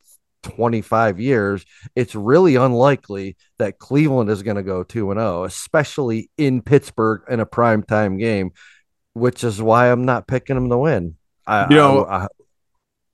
25 0.43 1.21
years, 1.21 1.65
it's 1.97 2.15
really 2.15 2.57
unlikely 2.57 3.37
that 3.59 3.79
Cleveland 3.79 4.31
is 4.31 4.43
going 4.43 4.57
to 4.57 4.63
go 4.63 4.83
2 4.83 5.11
and 5.11 5.21
0, 5.21 5.45
especially 5.45 6.31
in 6.37 6.63
Pittsburgh 6.63 7.23
in 7.29 7.41
a 7.41 7.47
prime 7.47 7.83
time 7.83 8.19
game, 8.19 8.53
which 9.15 9.45
is 9.45 9.61
why 9.61 9.91
I'm 9.91 10.05
not 10.05 10.27
picking 10.27 10.57
them 10.57 10.69
to 10.71 10.79
win. 10.79 11.17
I, 11.47 11.69
you 11.69 11.77
know, 11.77 12.05
I, 12.05 12.29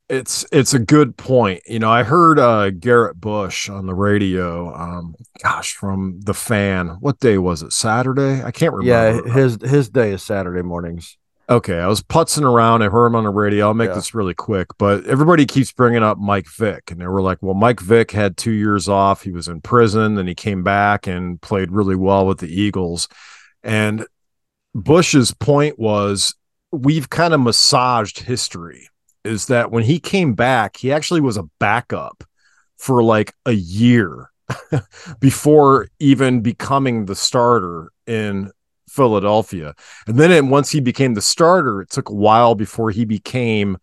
it's 0.09 0.45
it's 0.51 0.75
a 0.75 0.79
good 0.79 1.17
point. 1.17 1.63
You 1.67 1.79
know, 1.79 1.91
I 1.91 2.03
heard 2.03 2.39
uh 2.39 2.71
Garrett 2.71 3.21
Bush 3.21 3.69
on 3.69 3.87
the 3.87 3.95
radio. 3.95 4.75
Um, 4.75 5.15
gosh, 5.43 5.75
from 5.75 6.21
the 6.23 6.35
fan. 6.35 6.97
What 7.01 7.21
day 7.21 7.39
was 7.39 7.63
it? 7.63 7.73
Saturday? 7.73 8.43
I 8.43 8.51
can't 8.51 8.75
remember. 8.75 9.29
Yeah, 9.29 9.33
his 9.33 9.59
his 9.63 9.89
day 9.89 10.13
is 10.13 10.23
Saturday 10.23 10.63
mornings. 10.63 11.17
Okay, 11.51 11.79
I 11.79 11.87
was 11.87 12.03
putzing 12.03 12.43
around. 12.43 12.83
I 12.83 12.91
heard 12.91 13.07
him 13.07 13.15
on 13.15 13.25
the 13.25 13.31
radio. 13.31 13.69
I'll 13.69 13.75
make 13.75 13.89
yeah. 13.89 13.95
this 13.95 14.15
really 14.15 14.35
quick, 14.35 14.69
but 14.77 15.07
everybody 15.07 15.47
keeps 15.47 15.73
bringing 15.73 16.03
up 16.03 16.19
Mike 16.19 16.47
Vick, 16.47 16.91
and 16.91 17.01
they 17.01 17.07
were 17.07 17.23
like, 17.23 17.39
"Well, 17.41 17.55
Mike 17.55 17.81
Vick 17.81 18.11
had 18.11 18.37
two 18.37 18.53
years 18.53 18.89
off. 18.89 19.23
He 19.23 19.33
was 19.33 19.49
in 19.49 19.63
prison, 19.63 20.15
then 20.15 20.27
he 20.27 20.35
came 20.35 20.63
back 20.63 21.07
and 21.07 21.41
played 21.41 21.71
really 21.71 21.97
well 21.97 22.27
with 22.27 22.39
the 22.39 22.49
Eagles." 22.49 23.09
And 23.63 24.07
Bush's 24.75 25.33
point 25.33 25.79
was, 25.79 26.35
we've 26.71 27.11
kind 27.11 27.35
of 27.35 27.41
massaged 27.41 28.21
history 28.21 28.89
is 29.25 29.47
that 29.47 29.71
when 29.71 29.85
he 29.85 29.99
came 29.99 30.35
back, 30.35 30.77
he 30.77 30.93
actually 30.93 31.21
was 31.21 31.37
a 31.37 31.49
backup 31.59 32.25
for 32.77 33.03
like 33.03 33.35
a 33.45 33.53
year 33.53 34.31
before 35.21 35.89
even 35.99 36.41
becoming 36.41 37.05
the 37.05 37.15
starter 37.15 37.91
in 38.07 38.51
Philadelphia. 38.89 39.75
And 40.07 40.19
then 40.19 40.49
once 40.49 40.71
he 40.71 40.81
became 40.81 41.15
the 41.15 41.23
starter, 41.23 41.83
it 41.83 41.91
took 41.91 42.09
a 42.09 42.15
while 42.15 42.55
before 42.55 42.91
he 42.91 43.05
became 43.05 43.77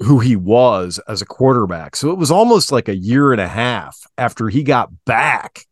who 0.00 0.18
he 0.18 0.36
was 0.36 0.98
as 1.06 1.22
a 1.22 1.26
quarterback. 1.26 1.94
So 1.96 2.10
it 2.10 2.18
was 2.18 2.30
almost 2.30 2.72
like 2.72 2.88
a 2.88 2.96
year 2.96 3.32
and 3.32 3.40
a 3.40 3.48
half 3.48 3.96
after 4.18 4.48
he 4.48 4.62
got 4.62 4.90
back 5.04 5.66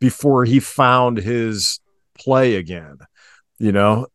before 0.00 0.44
he 0.44 0.60
found 0.60 1.18
his 1.18 1.80
play 2.18 2.56
again. 2.56 2.98
You 3.58 3.72
know, 3.72 4.06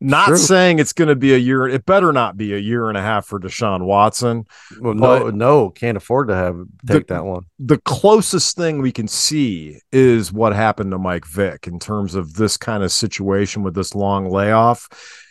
not 0.00 0.26
True. 0.26 0.36
saying 0.36 0.78
it's 0.78 0.92
going 0.92 1.08
to 1.08 1.16
be 1.16 1.34
a 1.34 1.38
year. 1.38 1.66
It 1.66 1.86
better 1.86 2.12
not 2.12 2.36
be 2.36 2.52
a 2.52 2.58
year 2.58 2.88
and 2.88 2.98
a 2.98 3.02
half 3.02 3.26
for 3.26 3.40
Deshaun 3.40 3.86
Watson. 3.86 4.44
Well, 4.78 4.92
uh, 4.92 5.18
no, 5.18 5.30
no, 5.30 5.70
can't 5.70 5.96
afford 5.96 6.28
to 6.28 6.34
have 6.34 6.56
take 6.86 7.06
the, 7.06 7.14
that 7.14 7.24
one. 7.24 7.44
The 7.58 7.78
closest 7.78 8.56
thing 8.56 8.82
we 8.82 8.92
can 8.92 9.08
see 9.08 9.80
is 9.92 10.32
what 10.32 10.54
happened 10.54 10.90
to 10.90 10.98
Mike 10.98 11.26
Vick 11.26 11.66
in 11.66 11.78
terms 11.78 12.14
of 12.14 12.34
this 12.34 12.56
kind 12.58 12.82
of 12.82 12.92
situation 12.92 13.62
with 13.62 13.74
this 13.74 13.94
long 13.94 14.28
layoff. 14.28 14.88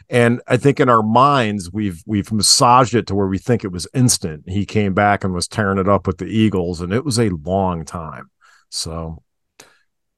And 0.10 0.42
I 0.48 0.58
think 0.58 0.80
in 0.80 0.90
our 0.90 1.04
minds 1.04 1.72
we've 1.72 2.04
we've 2.06 2.32
massaged 2.32 2.96
it 2.96 3.08
to 3.08 3.16
where 3.16 3.28
we 3.28 3.38
think 3.38 3.64
it 3.64 3.72
was 3.72 3.88
instant. 3.94 4.44
He 4.48 4.66
came 4.66 4.94
back 4.94 5.24
and 5.24 5.34
was 5.34 5.48
tearing 5.48 5.80
it 5.80 5.90
up 5.90 6.08
with 6.08 6.18
the 6.18 6.26
Eagles, 6.26 6.82
and 6.82 6.94
it 6.94 7.04
was 7.04 7.20
a 7.20 7.30
long 7.30 7.86
time. 7.86 8.30
So 8.70 9.24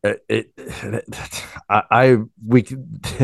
it, 0.03 0.23
it 0.29 0.51
I, 1.69 1.83
I 1.89 2.17
we 2.45 2.65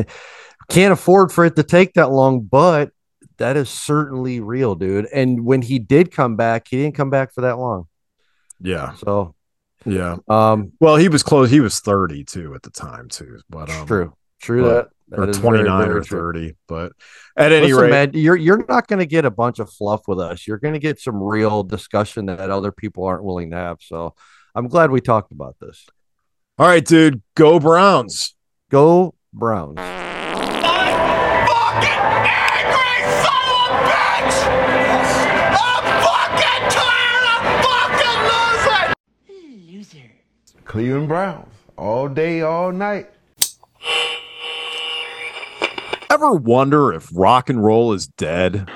can't 0.74 0.94
afford 0.94 1.32
for 1.32 1.46
it 1.46 1.56
to 1.56 1.64
take 1.64 1.94
that 1.94 2.12
long, 2.12 2.42
but 2.42 2.92
that 3.38 3.58
is 3.58 3.70
certainly 3.70 4.40
real, 4.40 4.76
dude. 4.76 5.06
And 5.14 5.46
when 5.46 5.62
he 5.62 5.80
did 5.80 6.12
come 6.12 6.36
back, 6.36 6.68
he 6.70 6.78
didn't 6.78 6.96
come 6.96 7.10
back 7.10 7.34
for 7.34 7.42
that 7.42 7.58
long. 7.58 7.88
Yeah. 8.60 8.94
So, 8.96 9.36
yeah. 9.86 10.18
Um. 10.28 10.74
Well, 10.80 10.96
he 10.96 11.10
was 11.10 11.24
close. 11.24 11.50
He 11.50 11.60
was 11.60 11.80
thirty 11.80 12.24
two 12.24 12.56
at 12.56 12.64
the 12.64 12.70
time 12.70 13.10
too. 13.10 13.40
But 13.50 13.70
um, 13.70 13.86
true, 13.86 14.14
true 14.42 14.64
that. 14.64 14.90
that 15.10 15.30
or 15.30 15.34
twenty 15.34 15.64
nine 15.64 15.90
or 15.90 16.04
thirty. 16.04 16.50
True. 16.50 16.58
But 16.68 16.94
at 17.36 17.52
any 17.52 17.68
Listen, 17.68 17.84
rate, 17.84 17.90
man, 17.92 18.12
you're 18.14 18.38
you're 18.38 18.66
not 18.68 18.88
going 18.88 19.00
to 19.00 19.06
get 19.06 19.26
a 19.26 19.32
bunch 19.32 19.60
of 19.60 19.70
fluff 19.70 20.08
with 20.08 20.20
us. 20.20 20.48
You're 20.48 20.60
going 20.60 20.74
to 20.74 20.80
get 20.80 21.00
some 21.00 21.22
real 21.22 21.64
discussion 21.64 22.28
that 22.28 22.40
other 22.50 22.72
people 22.72 23.04
aren't 23.04 23.24
willing 23.24 23.52
to 23.52 23.58
have. 23.58 23.78
So, 23.82 24.16
I'm 24.56 24.68
glad 24.70 24.90
we 24.90 25.02
talked 25.02 25.32
about 25.32 25.58
this. 25.60 25.86
All 26.58 26.68
right, 26.68 26.86
dude. 26.86 27.22
Go 27.36 27.60
Browns. 27.60 28.36
Go 28.70 29.16
Browns. 29.34 30.03
Cleveland 40.74 41.08
Browns 41.08 41.54
all 41.78 42.10
day, 42.10 42.42
all 42.42 42.72
night. 42.72 43.08
Ever 46.10 46.34
wonder 46.34 46.92
if 46.92 47.10
rock 47.14 47.48
and 47.48 47.64
roll 47.64 47.94
is 47.94 48.08
dead? 48.08 48.68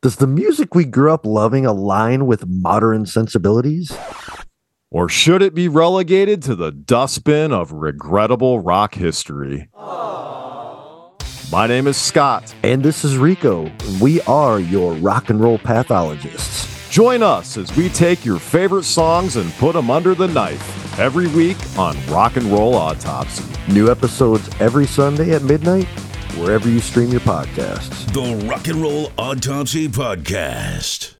Does 0.00 0.16
the 0.16 0.26
music 0.26 0.74
we 0.74 0.86
grew 0.86 1.12
up 1.12 1.26
loving 1.26 1.66
align 1.66 2.24
with 2.24 2.46
modern 2.46 3.04
sensibilities? 3.04 3.94
Or 4.90 5.06
should 5.06 5.42
it 5.42 5.54
be 5.54 5.68
relegated 5.68 6.42
to 6.44 6.54
the 6.54 6.70
dustbin 6.72 7.52
of 7.52 7.72
regrettable 7.72 8.60
rock 8.60 8.94
history? 8.94 9.68
My 11.50 11.66
name 11.66 11.88
is 11.88 11.96
Scott. 11.96 12.54
And 12.62 12.80
this 12.80 13.04
is 13.04 13.18
Rico. 13.18 13.68
We 14.00 14.20
are 14.22 14.60
your 14.60 14.94
rock 14.94 15.30
and 15.30 15.40
roll 15.40 15.58
pathologists. 15.58 16.68
Join 16.90 17.24
us 17.24 17.56
as 17.56 17.74
we 17.76 17.88
take 17.88 18.24
your 18.24 18.38
favorite 18.38 18.84
songs 18.84 19.34
and 19.34 19.52
put 19.54 19.72
them 19.72 19.90
under 19.90 20.14
the 20.14 20.28
knife 20.28 20.98
every 20.98 21.26
week 21.28 21.56
on 21.76 21.96
Rock 22.06 22.36
and 22.36 22.46
Roll 22.46 22.74
Autopsy. 22.74 23.44
New 23.72 23.90
episodes 23.90 24.48
every 24.60 24.86
Sunday 24.86 25.34
at 25.34 25.42
midnight, 25.42 25.86
wherever 26.36 26.68
you 26.68 26.78
stream 26.78 27.10
your 27.10 27.20
podcasts. 27.20 28.06
The 28.12 28.46
Rock 28.46 28.68
and 28.68 28.80
Roll 28.80 29.10
Autopsy 29.18 29.88
Podcast. 29.88 31.19